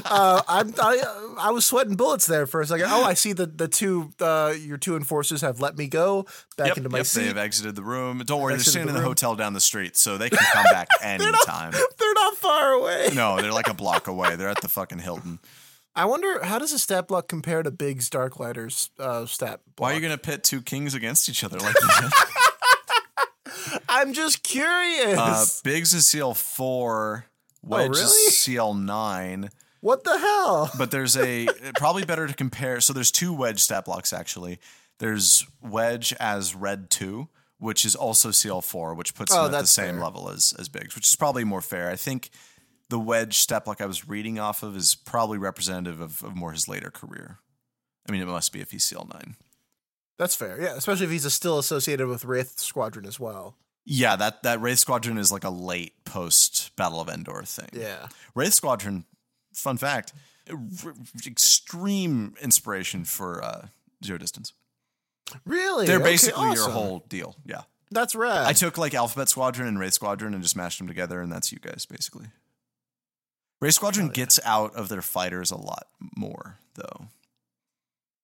uh, 0.06 0.42
I'm, 0.48 0.74
I, 0.80 1.36
I 1.40 1.52
was 1.52 1.66
sweating 1.66 1.96
bullets 1.96 2.26
there 2.26 2.48
for 2.48 2.62
a 2.62 2.66
second. 2.66 2.88
Oh, 2.90 3.04
I 3.04 3.14
see 3.14 3.34
the 3.34 3.46
the 3.46 3.68
two 3.68 4.12
uh, 4.20 4.54
your 4.60 4.78
two 4.78 4.96
enforcers 4.96 5.42
have 5.42 5.60
let 5.60 5.78
me 5.78 5.88
go 5.88 6.26
back 6.58 6.70
yep, 6.70 6.78
into 6.78 6.90
my 6.90 7.00
yep, 7.00 7.06
seat. 7.06 7.22
they 7.22 7.28
have 7.28 7.38
exited 7.38 7.76
the 7.76 7.84
room. 7.84 8.20
Don't 8.26 8.42
worry, 8.42 8.54
they're 8.54 8.60
staying 8.64 8.88
the 8.88 8.92
in 8.92 8.96
the 8.96 9.02
room. 9.02 9.10
hotel 9.10 9.36
down 9.36 9.54
the 9.54 9.62
street, 9.62 9.98
so 9.98 10.18
they 10.18 10.30
can 10.30 10.40
come 10.54 10.66
back 10.66 10.88
anytime. 11.02 11.72
They're 11.72 12.14
not 12.14 12.38
far 12.38 12.72
away. 12.74 13.10
no, 13.14 13.42
they're 13.42 13.54
like 13.54 13.70
a 13.70 13.76
block 13.76 14.08
away. 14.08 14.36
They're 14.36 14.50
at 14.50 14.62
the 14.62 14.70
fucking 14.70 15.00
Hilton. 15.00 15.40
I 15.96 16.06
wonder 16.06 16.44
how 16.44 16.60
does 16.60 16.74
a 16.74 16.80
stat 16.80 17.08
block 17.08 17.28
compare 17.28 17.64
to 17.64 17.72
Biggs 17.72 18.10
Darklighter's 18.10 18.90
uh, 19.00 19.26
stat? 19.26 19.62
Block? 19.76 19.88
Why 19.88 19.92
are 19.92 19.96
you 19.96 20.02
going 20.02 20.12
to 20.12 20.18
pit 20.18 20.44
two 20.44 20.62
kings 20.62 20.94
against 20.94 21.30
each 21.30 21.44
other 21.44 21.58
like 21.60 21.74
that? 21.74 22.12
I'm 23.90 24.14
just 24.14 24.44
curious. 24.44 25.18
uh, 25.18 25.46
Biggs 25.64 25.94
is 25.94 26.04
CL4, 26.06 27.24
Wedge 27.64 27.82
Oh, 27.88 27.90
really? 27.90 28.02
is 28.04 28.34
CL9. 28.34 29.50
what 29.82 30.04
the 30.04 30.18
hell? 30.18 30.70
But 30.78 30.92
there's 30.92 31.16
a 31.18 31.48
probably 31.78 32.04
better 32.06 32.28
to 32.28 32.34
compare. 32.34 32.82
So 32.82 32.92
there's 32.94 33.12
two 33.12 33.34
wedge 33.34 33.60
stat 33.62 33.86
blocks 33.86 34.12
actually. 34.14 34.60
There's 35.00 35.46
wedge 35.62 36.14
as 36.20 36.56
red 36.56 36.90
two, 36.90 37.30
which 37.58 37.86
is 37.86 37.96
also 37.96 38.30
CL4, 38.30 38.96
which 38.96 39.16
puts 39.16 39.34
Oh, 39.34 39.46
him 39.48 39.56
at 39.56 39.62
the 39.62 39.68
same 39.68 39.96
fair. 39.96 40.04
level 40.04 40.30
as 40.30 40.54
as 40.60 40.68
Biggs, 40.70 40.94
which 40.96 41.08
is 41.08 41.16
probably 41.16 41.44
more 41.44 41.62
fair. 41.62 41.90
I 41.90 41.96
think 41.96 42.30
the 42.90 43.00
wedge 43.00 43.38
step 43.38 43.68
like 43.68 43.82
I 43.82 43.86
was 43.86 44.08
reading 44.08 44.40
off 44.40 44.64
of 44.64 44.76
is 44.76 44.96
probably 44.96 45.38
representative 45.38 46.00
of, 46.00 46.24
of 46.24 46.36
more 46.36 46.52
his 46.52 46.68
later 46.68 46.92
career. 46.92 47.40
I 48.08 48.12
mean, 48.12 48.22
it 48.22 48.28
must 48.28 48.54
be 48.54 48.62
if 48.62 48.72
he's 48.72 48.86
CL9. 48.86 49.36
That's 50.18 50.36
fair. 50.36 50.62
Yeah, 50.62 50.76
especially 50.76 51.06
if 51.06 51.12
he's 51.12 51.32
still 51.34 51.60
associated 51.60 52.08
with 52.08 52.24
Wraith 52.26 52.60
Squadron 52.60 53.06
as 53.06 53.20
well. 53.20 53.58
Yeah, 53.86 54.16
that 54.16 54.44
that 54.44 54.62
Wraith 54.62 54.80
Squadron 54.80 55.18
is 55.18 55.32
like 55.32 55.44
a 55.44 55.50
late 55.50 55.94
post 56.06 56.76
Battle 56.76 57.02
of 57.02 57.10
Endor 57.10 57.44
thing. 57.44 57.70
Yeah. 57.74 58.08
Wraith 58.34 58.54
Squadron, 58.54 59.06
fun 59.54 59.78
fact, 59.78 60.14
r- 60.50 60.58
extreme 61.28 62.36
inspiration 62.42 63.06
for 63.06 63.44
uh, 63.44 63.68
Zero 64.04 64.18
Distance. 64.18 64.54
Really? 65.46 65.86
They're 65.86 65.98
Okay, 65.98 66.06
basically 66.06 66.52
your 66.54 66.70
whole 66.70 67.04
deal. 67.10 67.36
Yeah. 67.46 67.62
That's 67.92 68.16
rad. 68.16 68.46
I 68.48 68.54
took 68.54 68.78
like 68.78 68.94
Alphabet 68.94 69.30
Squadron 69.30 69.68
and 69.68 69.80
Wraith 69.80 69.94
Squadron 69.94 70.34
and 70.34 70.42
just 70.42 70.56
mashed 70.56 70.80
them 70.80 70.88
together, 70.88 71.22
and 71.22 71.32
that's 71.32 71.52
you 71.52 71.60
guys 71.60 71.86
basically. 71.86 72.28
Wraith 73.62 73.74
Squadron 73.76 74.10
gets 74.10 74.40
out 74.46 74.76
of 74.76 74.90
their 74.90 75.02
fighters 75.02 75.52
a 75.52 75.58
lot 75.58 75.88
more, 76.18 76.58
though. 76.76 77.08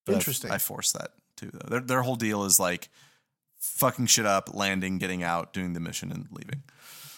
But 0.06 0.16
Interesting. 0.16 0.52
I, 0.52 0.58
force 0.58 0.92
that 0.94 1.12
too, 1.38 1.50
though. 1.54 1.70
Their 1.70 1.80
their 1.80 2.02
whole 2.02 2.16
deal 2.16 2.44
is 2.44 2.60
like 2.60 2.90
fucking 3.60 4.08
shit 4.08 4.26
up, 4.26 4.54
landing, 4.54 4.98
getting 4.98 5.24
out, 5.24 5.54
doing 5.54 5.74
the 5.74 5.80
mission, 5.80 6.12
and 6.12 6.28
leaving. 6.32 6.64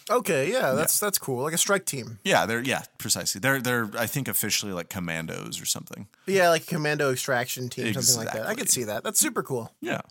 okay, 0.09 0.51
yeah, 0.51 0.73
that's 0.73 0.99
that's 0.99 1.17
cool. 1.17 1.43
Like 1.43 1.53
a 1.53 1.57
strike 1.57 1.85
team. 1.85 2.19
Yeah, 2.23 2.45
they're 2.45 2.61
yeah, 2.61 2.83
precisely. 2.97 3.39
They're 3.39 3.61
they're 3.61 3.89
I 3.97 4.05
think 4.05 4.27
officially 4.27 4.73
like 4.73 4.89
commandos 4.89 5.61
or 5.61 5.65
something. 5.65 6.07
Yeah, 6.27 6.49
like 6.49 6.63
a 6.63 6.65
commando 6.67 7.11
extraction 7.11 7.69
team, 7.69 7.93
something 7.93 8.17
like 8.17 8.27
that. 8.27 8.35
I 8.35 8.51
Exactly. 8.51 8.55
could 8.61 8.69
see 8.69 8.83
that. 8.83 9.03
That's 9.03 9.19
super 9.19 9.41
cool. 9.43 9.71
Yeah. 9.81 10.01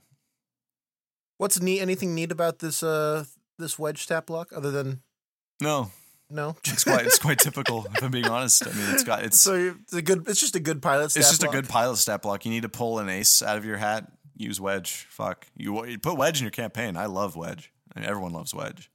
What's 1.38 1.60
neat? 1.60 1.80
Anything 1.80 2.14
neat 2.14 2.32
about 2.32 2.60
this 2.60 2.82
uh 2.82 3.24
this 3.58 3.78
wedge 3.78 4.02
stat 4.02 4.26
block 4.26 4.48
other 4.54 4.70
than 4.70 5.02
No, 5.60 5.90
no? 6.32 6.56
it's 6.64 6.84
quite 6.84 7.06
it's 7.06 7.18
quite 7.18 7.38
typical. 7.38 7.86
If 7.94 8.02
I'm 8.02 8.10
being 8.10 8.26
honest, 8.28 8.66
I 8.66 8.72
mean 8.72 8.90
it's 8.90 9.04
got 9.04 9.24
it's 9.24 9.40
so 9.40 9.74
it's 9.80 9.92
a 9.92 10.02
good. 10.02 10.28
It's 10.28 10.40
just 10.40 10.56
a 10.56 10.60
good 10.60 10.82
pilot. 10.82 11.10
Stat 11.10 11.20
it's 11.20 11.30
just 11.30 11.42
block. 11.42 11.54
a 11.54 11.56
good 11.56 11.68
pilot 11.68 11.96
stat 11.96 12.22
block. 12.22 12.44
You 12.44 12.50
need 12.50 12.62
to 12.62 12.68
pull 12.68 12.98
an 12.98 13.08
ace 13.08 13.42
out 13.42 13.56
of 13.56 13.64
your 13.64 13.76
hat. 13.76 14.10
Use 14.36 14.60
wedge. 14.60 15.06
Fuck 15.10 15.46
you. 15.56 15.84
you 15.86 15.98
put 15.98 16.16
wedge 16.16 16.38
in 16.40 16.44
your 16.44 16.50
campaign. 16.50 16.96
I 16.96 17.06
love 17.06 17.36
wedge. 17.36 17.72
I 17.94 18.00
mean, 18.00 18.08
everyone 18.08 18.32
loves 18.32 18.54
wedge. 18.54 18.90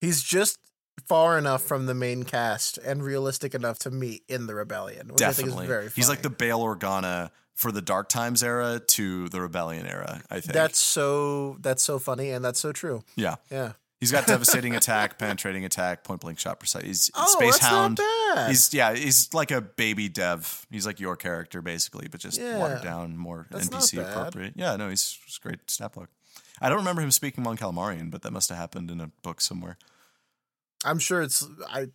He's 0.00 0.22
just 0.22 0.58
far 1.06 1.38
enough 1.38 1.62
from 1.62 1.86
the 1.86 1.94
main 1.94 2.24
cast 2.24 2.78
and 2.78 3.02
realistic 3.02 3.54
enough 3.54 3.78
to 3.80 3.90
meet 3.90 4.22
in 4.28 4.46
the 4.46 4.54
rebellion, 4.54 5.08
which 5.08 5.22
I 5.22 5.32
think 5.32 5.48
Definitely. 5.48 5.64
is 5.64 5.68
very. 5.68 5.90
He's 5.94 6.08
like 6.08 6.22
the 6.22 6.30
Bail 6.30 6.60
Organa 6.60 7.30
for 7.54 7.72
the 7.72 7.82
Dark 7.82 8.08
Times 8.08 8.42
era 8.42 8.80
to 8.80 9.28
the 9.28 9.40
Rebellion 9.40 9.86
era. 9.86 10.22
I 10.30 10.40
think 10.40 10.52
That's 10.54 10.78
so. 10.78 11.56
That's 11.60 11.82
so 11.82 11.98
funny, 11.98 12.30
and 12.30 12.44
that's 12.44 12.60
so 12.60 12.72
true. 12.72 13.02
yeah. 13.16 13.36
Yeah. 13.50 13.72
He's 14.00 14.12
got 14.12 14.26
devastating 14.28 14.76
attack, 14.76 15.18
penetrating 15.18 15.64
attack, 15.64 16.04
point 16.04 16.20
blank 16.20 16.38
shot 16.38 16.60
precise. 16.60 16.84
He's 16.84 17.10
Oh, 17.16 17.26
space 17.38 17.58
hound. 17.58 18.00
He's 18.46 18.72
yeah, 18.72 18.94
he's 18.94 19.34
like 19.34 19.50
a 19.50 19.60
baby 19.60 20.08
dev. 20.08 20.66
He's 20.70 20.86
like 20.86 21.00
your 21.00 21.16
character 21.16 21.60
basically, 21.62 22.06
but 22.08 22.20
just 22.20 22.38
Yeah. 22.40 22.58
watered 22.58 22.82
down, 22.82 23.16
more 23.16 23.46
That's 23.50 23.68
NPC 23.68 23.98
appropriate. 24.00 24.52
Yeah, 24.56 24.76
no, 24.76 24.88
he's, 24.88 25.18
he's 25.26 25.38
great 25.38 25.68
stat 25.68 25.92
block. 25.94 26.10
I 26.60 26.68
don't 26.68 26.78
remember 26.78 27.02
him 27.02 27.10
speaking 27.10 27.42
Mon 27.42 27.56
Calamarian, 27.56 28.10
but 28.10 28.22
that 28.22 28.32
must 28.32 28.48
have 28.50 28.58
happened 28.58 28.90
in 28.90 29.00
a 29.00 29.08
book 29.22 29.40
somewhere. 29.40 29.78
I'm 30.84 30.98
sure 31.00 31.22
it's. 31.22 31.44
I. 31.68 31.88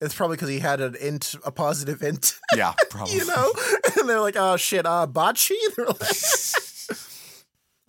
It's 0.00 0.14
probably 0.16 0.34
because 0.36 0.48
he 0.48 0.58
had 0.58 0.80
an 0.80 0.96
int, 0.96 1.36
a 1.44 1.52
positive 1.52 2.02
int, 2.02 2.36
Yeah, 2.56 2.72
probably. 2.90 3.14
you 3.14 3.24
know. 3.26 3.52
and 4.00 4.08
they're 4.08 4.20
like, 4.20 4.34
"Oh 4.36 4.56
shit, 4.56 4.84
uh, 4.84 5.06
bocce." 5.08 5.52
They're 5.76 5.86
like, 5.86 5.98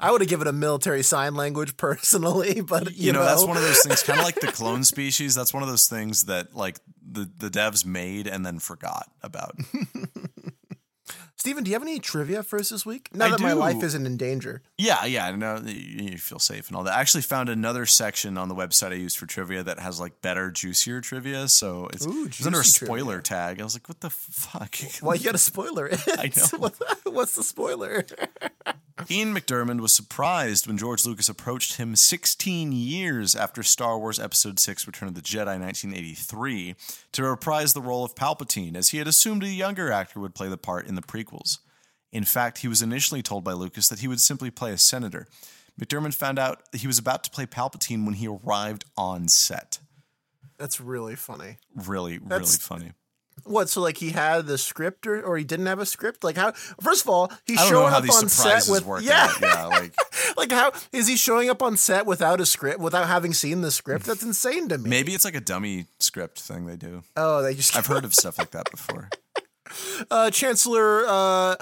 I 0.03 0.11
would 0.11 0.19
have 0.19 0.29
given 0.29 0.47
a 0.47 0.51
military 0.51 1.01
sign 1.01 1.35
language 1.35 1.77
personally, 1.77 2.59
but 2.59 2.91
you, 2.91 3.07
you 3.07 3.13
know, 3.13 3.23
that's 3.23 3.45
one 3.45 3.55
of 3.55 3.63
those 3.63 3.79
things, 3.79 4.03
kind 4.03 4.19
of 4.19 4.25
like 4.25 4.35
the 4.35 4.47
clone 4.51 4.83
species. 4.83 5.33
That's 5.33 5.53
one 5.53 5.63
of 5.63 5.69
those 5.69 5.87
things 5.87 6.25
that 6.25 6.53
like 6.53 6.79
the 7.01 7.29
the 7.37 7.49
devs 7.49 7.85
made 7.85 8.27
and 8.27 8.45
then 8.45 8.59
forgot 8.59 9.09
about. 9.21 9.55
Stephen, 11.35 11.65
do 11.65 11.71
you 11.71 11.75
have 11.75 11.81
any 11.81 11.99
trivia 11.99 12.41
for 12.41 12.57
us 12.57 12.69
this 12.69 12.85
week? 12.85 13.09
Now 13.13 13.25
I 13.25 13.29
that 13.31 13.41
my 13.41 13.51
life 13.51 13.83
isn't 13.83 14.05
in 14.05 14.15
danger. 14.15 14.61
Yeah, 14.77 15.03
yeah, 15.03 15.29
no, 15.35 15.57
you 15.65 16.11
you 16.11 16.17
feel 16.17 16.39
safe 16.39 16.67
and 16.67 16.77
all 16.77 16.83
that. 16.83 16.95
I 16.95 17.01
actually 17.01 17.23
found 17.23 17.49
another 17.49 17.85
section 17.85 18.37
on 18.37 18.47
the 18.47 18.55
website 18.55 18.91
I 18.91 18.95
used 18.95 19.17
for 19.17 19.25
trivia 19.25 19.63
that 19.63 19.79
has 19.79 19.99
like 19.99 20.21
better, 20.21 20.51
juicier 20.51 21.01
trivia. 21.01 21.49
So 21.49 21.89
it's, 21.93 22.07
Ooh, 22.07 22.25
it's 22.27 22.45
under 22.45 22.61
a 22.61 22.63
spoiler 22.63 23.19
tag. 23.19 23.59
I 23.59 23.63
was 23.63 23.75
like, 23.75 23.89
what 23.89 23.99
the 23.99 24.09
fuck? 24.09 24.75
Why 25.01 25.15
you 25.15 25.23
got 25.25 25.33
to 25.33 25.37
spoiler 25.37 25.87
it? 25.87 25.99
I 26.07 26.31
know. 26.35 26.71
What's 27.11 27.35
the 27.35 27.43
spoiler? 27.43 28.05
Ian 29.09 29.33
McDiarmid 29.33 29.81
was 29.81 29.91
surprised 29.91 30.67
when 30.67 30.77
George 30.77 31.05
Lucas 31.05 31.27
approached 31.27 31.77
him 31.77 31.95
16 31.95 32.71
years 32.71 33.35
after 33.35 33.63
Star 33.63 33.97
Wars 33.97 34.19
Episode 34.19 34.59
6 34.59 34.85
Return 34.85 35.09
of 35.09 35.15
the 35.15 35.21
Jedi 35.21 35.59
1983 35.59 36.75
to 37.13 37.23
reprise 37.23 37.73
the 37.73 37.81
role 37.81 38.03
of 38.03 38.13
Palpatine, 38.13 38.75
as 38.75 38.89
he 38.89 38.99
had 38.99 39.07
assumed 39.07 39.43
a 39.43 39.49
younger 39.49 39.91
actor 39.91 40.19
would 40.19 40.35
play 40.35 40.47
the 40.47 40.57
part 40.57 40.85
in 40.85 40.93
the 40.93 41.01
prequels. 41.01 41.59
In 42.11 42.23
fact, 42.23 42.59
he 42.59 42.67
was 42.67 42.83
initially 42.83 43.23
told 43.23 43.43
by 43.43 43.53
Lucas 43.53 43.89
that 43.89 43.99
he 43.99 44.07
would 44.07 44.21
simply 44.21 44.51
play 44.51 44.71
a 44.71 44.77
senator. 44.77 45.27
McDiarmid 45.79 46.13
found 46.13 46.37
out 46.37 46.61
he 46.71 46.85
was 46.85 46.99
about 46.99 47.23
to 47.23 47.31
play 47.31 47.47
Palpatine 47.47 48.05
when 48.05 48.15
he 48.15 48.27
arrived 48.27 48.85
on 48.95 49.27
set. 49.27 49.79
That's 50.59 50.79
really 50.79 51.15
funny. 51.15 51.57
Really, 51.75 52.19
really 52.19 52.45
funny. 52.45 52.91
What? 53.45 53.69
So 53.69 53.81
like 53.81 53.97
he 53.97 54.11
had 54.11 54.45
the 54.45 54.57
script, 54.57 55.05
or, 55.07 55.21
or 55.21 55.37
he 55.37 55.43
didn't 55.43 55.65
have 55.65 55.79
a 55.79 55.85
script? 55.85 56.23
Like 56.23 56.37
how? 56.37 56.51
First 56.81 57.03
of 57.03 57.09
all, 57.09 57.31
he's 57.45 57.59
I 57.59 57.63
don't 57.63 57.73
know 57.73 57.79
showing 57.79 57.91
how 57.91 57.97
up 57.99 58.23
on 58.23 58.29
set 58.29 58.67
with 58.69 58.85
work 58.85 59.03
yeah, 59.03 59.27
out. 59.29 59.41
Yeah, 59.41 59.65
like 59.65 59.93
like 60.37 60.51
how 60.51 60.71
is 60.91 61.07
he 61.07 61.15
showing 61.15 61.49
up 61.49 61.61
on 61.61 61.77
set 61.77 62.05
without 62.05 62.39
a 62.39 62.45
script, 62.45 62.79
without 62.79 63.07
having 63.07 63.33
seen 63.33 63.61
the 63.61 63.71
script? 63.71 64.05
That's 64.05 64.23
insane 64.23 64.69
to 64.69 64.77
me. 64.77 64.89
maybe 64.89 65.13
it's 65.13 65.25
like 65.25 65.35
a 65.35 65.41
dummy 65.41 65.87
script 65.99 66.39
thing 66.39 66.65
they 66.65 66.77
do. 66.77 67.03
Oh, 67.17 67.41
they 67.41 67.53
just 67.53 67.75
I've 67.75 67.87
heard 67.87 68.05
of 68.05 68.13
stuff 68.13 68.37
like 68.37 68.51
that 68.51 68.69
before. 68.71 69.09
uh, 70.11 70.29
Chancellor 70.31 71.03
uh, 71.07 71.55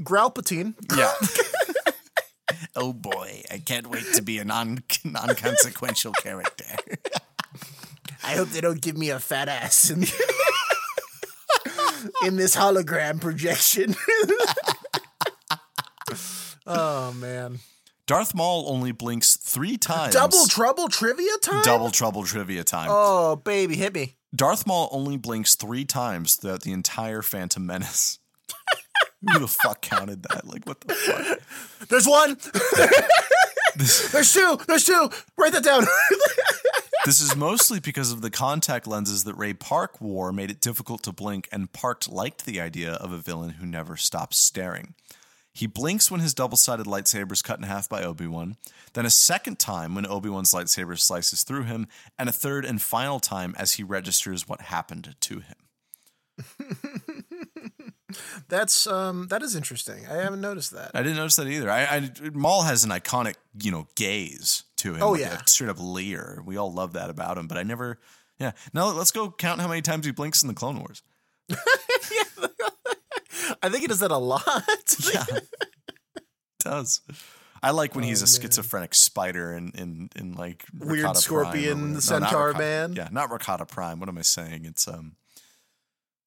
Gralpatine. 0.00 0.74
Yeah. 0.96 1.12
Oh 2.74 2.92
boy, 2.92 3.42
I 3.50 3.58
can't 3.58 3.88
wait 3.88 4.04
to 4.14 4.22
be 4.22 4.38
a 4.38 4.44
non 4.44 4.82
non 5.04 5.34
consequential 5.34 6.12
character. 6.12 6.64
I 8.24 8.36
hope 8.36 8.48
they 8.48 8.60
don't 8.60 8.80
give 8.80 8.96
me 8.96 9.10
a 9.10 9.18
fat 9.18 9.48
ass 9.48 9.90
in, 9.90 10.04
in 12.24 12.36
this 12.36 12.56
hologram 12.56 13.20
projection. 13.20 13.94
oh 16.66 17.12
man. 17.12 17.58
Darth 18.06 18.34
Maul 18.34 18.68
only 18.68 18.92
blinks 18.92 19.36
three 19.36 19.78
times. 19.78 20.12
Double 20.12 20.46
trouble 20.46 20.88
trivia 20.88 21.30
time? 21.40 21.62
Double 21.62 21.90
trouble 21.90 22.24
trivia 22.24 22.64
time. 22.64 22.88
Oh, 22.90 23.36
baby, 23.36 23.76
hit 23.76 23.94
me. 23.94 24.16
Darth 24.34 24.66
Maul 24.66 24.88
only 24.92 25.16
blinks 25.16 25.54
three 25.54 25.84
times 25.84 26.34
throughout 26.34 26.62
the 26.62 26.72
entire 26.72 27.22
Phantom 27.22 27.64
Menace. 27.64 28.18
Who 29.32 29.38
the 29.38 29.48
fuck 29.48 29.82
counted 29.82 30.24
that? 30.24 30.46
Like, 30.46 30.66
what 30.66 30.80
the 30.80 30.94
fuck? 30.94 31.88
There's 31.88 32.08
one. 32.08 32.36
There's 34.12 34.32
two. 34.32 34.58
There's 34.66 34.84
two. 34.84 35.08
Write 35.38 35.52
that 35.52 35.64
down. 35.64 35.84
This 37.04 37.20
is 37.20 37.34
mostly 37.34 37.80
because 37.80 38.12
of 38.12 38.20
the 38.20 38.30
contact 38.30 38.86
lenses 38.86 39.24
that 39.24 39.34
Ray 39.34 39.54
Park 39.54 40.00
wore 40.00 40.32
made 40.32 40.52
it 40.52 40.60
difficult 40.60 41.02
to 41.02 41.12
blink, 41.12 41.48
and 41.50 41.72
Park 41.72 42.04
liked 42.08 42.46
the 42.46 42.60
idea 42.60 42.92
of 42.92 43.10
a 43.10 43.18
villain 43.18 43.50
who 43.50 43.66
never 43.66 43.96
stops 43.96 44.38
staring. 44.38 44.94
He 45.52 45.66
blinks 45.66 46.12
when 46.12 46.20
his 46.20 46.32
double 46.32 46.56
sided 46.56 46.86
lightsaber 46.86 47.32
is 47.32 47.42
cut 47.42 47.58
in 47.58 47.64
half 47.64 47.88
by 47.88 48.04
Obi 48.04 48.28
Wan, 48.28 48.56
then 48.92 49.04
a 49.04 49.10
second 49.10 49.58
time 49.58 49.96
when 49.96 50.06
Obi 50.06 50.28
Wan's 50.28 50.52
lightsaber 50.52 50.96
slices 50.96 51.42
through 51.42 51.64
him, 51.64 51.88
and 52.20 52.28
a 52.28 52.32
third 52.32 52.64
and 52.64 52.80
final 52.80 53.18
time 53.18 53.56
as 53.58 53.72
he 53.72 53.82
registers 53.82 54.48
what 54.48 54.60
happened 54.60 55.16
to 55.20 55.40
him. 55.40 55.56
That's 58.48 58.86
um 58.86 59.28
that 59.28 59.42
is 59.42 59.56
interesting. 59.56 60.06
I 60.06 60.16
haven't 60.16 60.40
noticed 60.40 60.70
that. 60.72 60.92
I 60.94 61.02
didn't 61.02 61.16
notice 61.16 61.36
that 61.36 61.48
either. 61.48 61.70
I, 61.70 61.82
I 61.82 62.10
Maul 62.32 62.62
has 62.62 62.84
an 62.84 62.90
iconic, 62.90 63.34
you 63.60 63.70
know, 63.70 63.88
gaze 63.96 64.64
to 64.82 64.94
him. 64.94 65.02
Oh, 65.02 65.10
like 65.12 65.20
yeah. 65.22 65.38
a 65.40 65.46
straight 65.48 65.70
up 65.70 65.76
leer. 65.80 66.42
We 66.44 66.56
all 66.56 66.72
love 66.72 66.92
that 66.92 67.10
about 67.10 67.38
him. 67.38 67.46
But 67.48 67.58
I 67.58 67.62
never. 67.64 67.98
Yeah. 68.38 68.52
Now 68.72 68.90
let's 68.90 69.10
go 69.10 69.30
count 69.30 69.60
how 69.60 69.68
many 69.68 69.82
times 69.82 70.06
he 70.06 70.12
blinks 70.12 70.42
in 70.42 70.48
the 70.48 70.54
Clone 70.54 70.78
Wars. 70.78 71.02
I 73.62 73.68
think 73.68 73.82
he 73.82 73.86
does 73.86 74.00
that 74.00 74.10
a 74.10 74.16
lot. 74.18 74.42
Yeah. 75.12 75.24
does. 76.60 77.00
I 77.62 77.70
like 77.70 77.94
when 77.94 78.04
he's 78.04 78.22
a 78.22 78.24
Oh, 78.24 78.30
man. 78.32 78.40
schizophrenic 78.50 78.94
spider 78.94 79.52
in 79.56 79.70
in 79.74 80.08
in 80.16 80.32
like 80.34 80.64
Weird 80.76 80.98
Ricotta 80.98 81.20
scorpion 81.20 81.92
not 81.94 82.02
centaur 82.02 82.48
Ricotta- 82.48 82.58
man? 82.64 82.92
Yeah, 82.94 83.08
not 83.12 83.30
Ricotta 83.30 83.66
Prime. 83.66 84.00
What 84.00 84.08
am 84.08 84.18
I 84.18 84.22
saying? 84.22 84.64
It's 84.64 84.86
um 84.88 85.16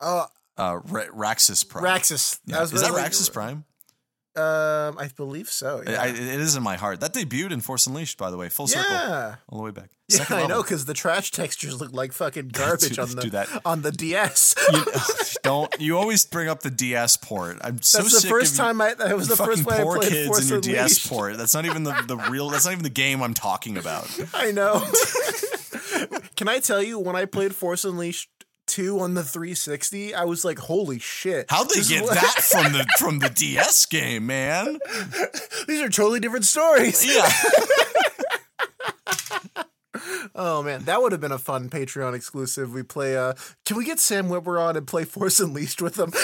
Oh, 0.01 0.27
uh 0.57 0.79
Ra- 0.85 1.07
Raxus 1.13 1.67
Prime. 1.67 1.83
Raxus. 1.83 2.39
Yeah. 2.45 2.63
Is 2.63 2.71
that 2.71 2.91
Raxus 2.91 3.31
Prime? 3.31 3.65
Um, 4.37 4.97
I 4.97 5.09
believe 5.15 5.49
so. 5.49 5.81
Yeah. 5.87 6.01
I, 6.01 6.07
it 6.07 6.17
is 6.19 6.57
in 6.57 6.63
my 6.63 6.75
heart. 6.75 6.99
That 6.99 7.13
debuted 7.13 7.51
in 7.51 7.61
Force 7.61 7.87
Unleashed, 7.87 8.17
by 8.17 8.29
the 8.29 8.37
way, 8.37 8.49
full 8.49 8.67
circle, 8.67 8.93
all 9.47 9.57
the 9.57 9.63
way 9.63 9.71
back. 9.71 9.89
Yeah, 10.07 10.17
Second 10.17 10.37
I 10.37 10.45
know 10.47 10.61
because 10.61 10.85
the 10.85 10.93
trash 10.93 11.31
textures 11.31 11.79
look 11.79 11.93
like 11.93 12.11
fucking 12.11 12.49
garbage 12.53 12.95
Do- 12.97 13.01
on 13.01 13.15
the 13.15 13.21
do 13.21 13.29
that. 13.31 13.61
on 13.65 13.81
the 13.81 13.91
DS. 13.91 14.53
You, 14.71 14.85
don't 15.43 15.73
you 15.79 15.97
always 15.97 16.25
bring 16.25 16.47
up 16.49 16.59
the 16.61 16.69
DS 16.69 17.17
port? 17.17 17.57
I'm 17.61 17.81
so 17.81 17.99
That's 17.99 18.21
the 18.21 18.27
first 18.27 18.55
time 18.57 18.81
I. 18.81 18.93
That 18.93 19.15
was 19.15 19.29
the 19.29 19.37
first 19.37 19.65
way 19.65 19.77
I 19.77 19.83
played 19.83 20.09
kids 20.09 20.27
Force 20.27 20.43
in 20.43 20.49
your 20.49 20.61
DS 20.61 21.07
port. 21.07 21.37
That's 21.37 21.53
not 21.53 21.65
even 21.65 21.83
the, 21.83 21.93
the 22.05 22.17
real. 22.17 22.49
That's 22.49 22.65
not 22.65 22.71
even 22.73 22.83
the 22.83 22.89
game 22.89 23.23
I'm 23.23 23.33
talking 23.33 23.77
about. 23.77 24.07
I 24.33 24.51
know. 24.51 24.85
Can 26.35 26.49
I 26.49 26.59
tell 26.59 26.83
you 26.83 26.99
when 26.99 27.15
I 27.15 27.25
played 27.25 27.55
Force 27.55 27.85
Unleashed 27.85 28.29
two 28.67 28.99
on 28.99 29.13
the 29.13 29.23
360, 29.23 30.13
I 30.15 30.23
was 30.25 30.43
like, 30.45 30.59
"Holy 30.59 30.99
shit! 30.99 31.45
How'd 31.49 31.69
they 31.69 31.81
get 31.81 32.05
that 32.07 32.41
from 32.41 32.73
the 32.73 32.85
from 32.99 33.19
the 33.19 33.29
DS 33.29 33.85
game, 33.85 34.25
man? 34.27 34.79
These 35.67 35.81
are 35.81 35.89
totally 35.89 36.19
different 36.19 36.45
stories." 36.45 37.05
Yeah, 37.05 37.29
Oh 40.37 40.61
man, 40.63 40.83
that 40.85 41.01
would 41.01 41.11
have 41.13 41.21
been 41.21 41.31
a 41.31 41.37
fun 41.37 41.69
Patreon 41.69 42.13
exclusive. 42.15 42.73
We 42.73 42.83
play. 42.83 43.15
uh 43.15 43.33
Can 43.65 43.77
we 43.77 43.85
get 43.85 43.99
Sam 43.99 44.27
Witwer 44.27 44.59
on 44.61 44.75
and 44.75 44.85
play 44.85 45.05
Force 45.05 45.39
Unleashed 45.39 45.81
with 45.81 45.97
him? 45.97 46.11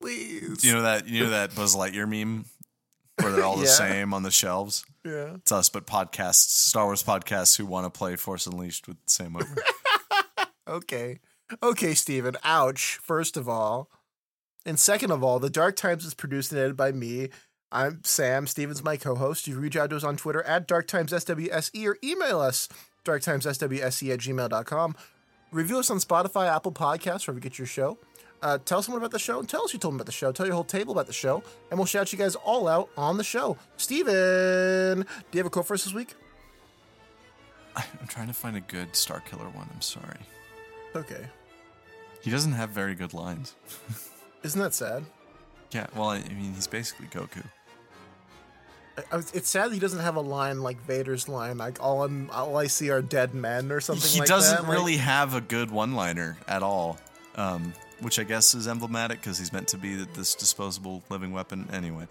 Please. 0.00 0.64
you 0.64 0.72
know 0.72 0.82
that 0.82 1.08
you 1.08 1.24
know 1.24 1.30
that 1.30 1.54
Buzz 1.54 1.74
Lightyear 1.74 2.08
meme 2.08 2.44
where 3.20 3.32
they're 3.32 3.44
all 3.44 3.56
the 3.56 3.64
Yeah. 3.64 3.70
same 3.70 4.14
on 4.14 4.22
the 4.22 4.30
shelves. 4.30 4.84
yeah. 5.04 5.34
It's 5.36 5.50
us, 5.52 5.68
but 5.68 5.86
podcasts, 5.86 6.48
Star 6.68 6.84
Wars 6.84 7.02
podcasts 7.02 7.56
who 7.56 7.66
want 7.66 7.92
to 7.92 7.96
play 7.96 8.16
Force 8.16 8.46
Unleashed 8.46 8.86
with 8.86 8.98
Sam 9.06 9.34
Witwer. 9.34 9.58
Okay. 10.68 11.20
Okay, 11.62 11.94
Stephen. 11.94 12.36
Ouch, 12.42 12.98
first 13.02 13.36
of 13.36 13.48
all. 13.48 13.90
And 14.66 14.80
second 14.80 15.10
of 15.10 15.22
all, 15.22 15.38
The 15.38 15.50
Dark 15.50 15.76
Times 15.76 16.04
is 16.04 16.14
produced 16.14 16.52
and 16.52 16.58
edited 16.58 16.76
by 16.76 16.92
me. 16.92 17.28
I'm 17.70 18.02
Sam. 18.04 18.46
Stephen's 18.46 18.82
my 18.84 18.96
co 18.96 19.14
host. 19.14 19.46
You 19.46 19.58
reach 19.58 19.76
out 19.76 19.90
to 19.90 19.96
us 19.96 20.04
on 20.04 20.16
Twitter 20.16 20.42
at 20.44 20.66
DarkTimesSWSE 20.68 21.86
or 21.86 21.98
email 22.02 22.40
us 22.40 22.68
darktimesswse 23.04 24.12
at 24.12 24.20
gmail.com. 24.20 24.96
Review 25.52 25.78
us 25.78 25.90
on 25.90 25.98
Spotify, 25.98 26.48
Apple 26.54 26.72
Podcasts, 26.72 27.26
wherever 27.26 27.34
you 27.38 27.40
get 27.40 27.58
your 27.58 27.66
show. 27.66 27.98
Uh, 28.42 28.58
tell 28.64 28.82
someone 28.82 29.00
about 29.00 29.10
the 29.10 29.18
show 29.18 29.38
and 29.38 29.48
tell 29.48 29.62
us 29.64 29.72
you 29.72 29.78
told 29.78 29.92
them 29.92 29.96
about 29.96 30.06
the 30.06 30.12
show. 30.12 30.32
Tell 30.32 30.46
your 30.46 30.54
whole 30.54 30.64
table 30.64 30.92
about 30.92 31.06
the 31.06 31.12
show, 31.12 31.42
and 31.70 31.78
we'll 31.78 31.86
shout 31.86 32.12
you 32.12 32.18
guys 32.18 32.34
all 32.34 32.68
out 32.68 32.90
on 32.96 33.16
the 33.16 33.24
show. 33.24 33.56
Stephen, 33.76 35.00
do 35.00 35.04
you 35.32 35.38
have 35.38 35.46
a 35.46 35.50
quote 35.50 35.66
for 35.66 35.74
us 35.74 35.84
this 35.84 35.94
week? 35.94 36.14
I'm 37.76 38.06
trying 38.06 38.26
to 38.28 38.32
find 38.32 38.56
a 38.56 38.60
good 38.60 38.92
Starkiller 38.92 39.52
one. 39.54 39.68
I'm 39.72 39.80
sorry. 39.80 40.18
Okay. 40.94 41.26
He 42.20 42.30
doesn't 42.30 42.52
have 42.52 42.70
very 42.70 42.94
good 42.94 43.12
lines. 43.14 43.54
Isn't 44.42 44.60
that 44.60 44.74
sad? 44.74 45.04
Yeah, 45.72 45.86
well, 45.94 46.10
I 46.10 46.20
mean, 46.20 46.54
he's 46.54 46.66
basically 46.66 47.06
Goku. 47.06 47.42
I- 48.96 49.02
I 49.16 49.16
It's 49.34 49.48
sad 49.50 49.70
that 49.70 49.74
he 49.74 49.80
doesn't 49.80 49.98
have 50.00 50.16
a 50.16 50.20
line 50.20 50.60
like 50.62 50.80
Vader's 50.86 51.28
line. 51.28 51.58
Like 51.58 51.82
all 51.82 52.04
I'm, 52.04 52.30
all 52.30 52.56
I 52.56 52.66
see 52.68 52.90
are 52.90 53.02
dead 53.02 53.34
men 53.34 53.72
or 53.72 53.80
something. 53.80 54.08
he 54.08 54.20
like 54.20 54.28
doesn't 54.28 54.56
that. 54.56 54.62
Like, 54.68 54.72
really 54.72 54.96
have 54.98 55.34
a 55.34 55.40
good 55.40 55.70
one-liner 55.70 56.36
at 56.46 56.62
all, 56.62 56.98
um, 57.34 57.72
which 58.00 58.18
I 58.18 58.22
guess 58.24 58.54
is 58.54 58.68
emblematic 58.68 59.20
because 59.20 59.38
he's 59.38 59.52
meant 59.52 59.68
to 59.68 59.78
be 59.78 59.96
this 59.96 60.34
disposable 60.34 61.02
living 61.10 61.32
weapon 61.32 61.68
anyway. 61.72 62.06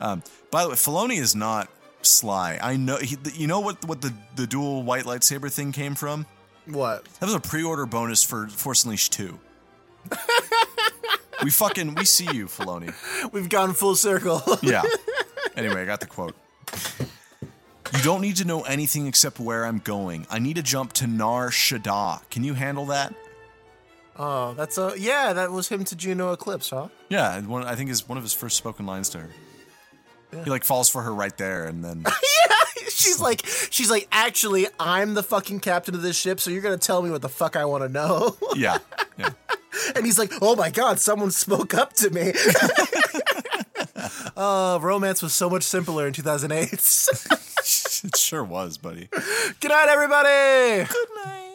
Um, 0.00 0.22
by 0.50 0.62
the 0.62 0.70
way, 0.70 0.76
Filoni 0.76 1.18
is 1.18 1.34
not 1.34 1.68
sly. 2.02 2.58
I 2.62 2.76
know. 2.76 2.96
He, 2.96 3.18
you 3.34 3.46
know 3.48 3.60
what? 3.60 3.84
What 3.84 4.00
the 4.00 4.14
the 4.36 4.46
dual 4.46 4.82
white 4.84 5.04
lightsaber 5.04 5.50
thing 5.52 5.72
came 5.72 5.94
from? 5.94 6.26
What? 6.66 7.04
That 7.04 7.26
was 7.26 7.34
a 7.34 7.40
pre-order 7.40 7.86
bonus 7.86 8.22
for 8.22 8.48
Force 8.48 8.84
Unleashed 8.84 9.12
two. 9.12 9.38
we 11.42 11.50
fucking 11.50 11.94
we 11.94 12.04
see 12.04 12.26
you, 12.32 12.46
Filoni. 12.46 12.92
We've 13.32 13.48
gone 13.48 13.72
full 13.74 13.94
circle. 13.96 14.42
Yeah. 14.62 14.82
Anyway, 15.56 15.82
I 15.82 15.84
got 15.84 15.98
the 16.00 16.06
quote. 16.06 16.36
You 17.92 18.02
don't 18.02 18.20
need 18.20 18.36
to 18.36 18.44
know 18.44 18.62
anything 18.62 19.08
except 19.08 19.40
where 19.40 19.66
I'm 19.66 19.78
going. 19.80 20.26
I 20.30 20.38
need 20.38 20.54
to 20.56 20.62
jump 20.62 20.92
to 20.94 21.08
Nar 21.08 21.50
Shaddaa. 21.50 22.20
Can 22.30 22.44
you 22.44 22.54
handle 22.54 22.86
that? 22.86 23.12
oh, 24.16 24.54
that's 24.54 24.78
a 24.78 24.94
yeah. 24.96 25.32
That 25.32 25.50
was 25.50 25.68
him 25.68 25.84
to 25.84 25.96
Juno 25.96 26.32
Eclipse, 26.32 26.70
huh? 26.70 26.88
Yeah, 27.08 27.40
one, 27.40 27.64
I 27.64 27.74
think 27.74 27.90
is 27.90 28.08
one 28.08 28.16
of 28.16 28.22
his 28.24 28.32
first 28.32 28.56
spoken 28.56 28.86
lines 28.86 29.08
to 29.10 29.18
her. 29.18 29.28
He 30.44 30.50
like 30.50 30.62
falls 30.62 30.88
for 30.88 31.02
her 31.02 31.12
right 31.12 31.36
there, 31.36 31.64
and 31.66 31.84
then 31.84 32.04
she's 33.00 33.20
like, 33.20 33.46
she's 33.70 33.90
like, 33.90 34.08
actually, 34.12 34.66
I'm 34.78 35.14
the 35.14 35.22
fucking 35.22 35.60
captain 35.60 35.94
of 35.94 36.02
this 36.02 36.16
ship, 36.16 36.40
so 36.40 36.50
you're 36.50 36.62
gonna 36.62 36.78
tell 36.78 37.02
me 37.02 37.10
what 37.10 37.22
the 37.22 37.28
fuck 37.28 37.56
I 37.56 37.64
want 37.64 37.82
to 37.84 37.88
know. 37.88 38.36
yeah, 38.56 38.78
yeah. 39.18 39.30
and 39.96 40.04
he's 40.04 40.18
like, 40.18 40.32
oh 40.40 40.56
my 40.56 40.70
god, 40.70 40.98
someone 40.98 41.30
spoke 41.30 41.74
up 41.74 41.92
to 41.94 42.10
me. 42.10 42.32
Uh, 44.36 44.78
romance 44.80 45.22
was 45.22 45.34
so 45.34 45.50
much 45.50 45.62
simpler 45.62 46.06
in 46.06 46.12
2008. 46.14 46.72
it 46.72 48.16
sure 48.16 48.42
was, 48.42 48.78
buddy. 48.78 49.08
Good 49.60 49.68
night, 49.68 49.88
everybody. 49.90 50.88
Good 50.90 51.08
night. 51.24 51.49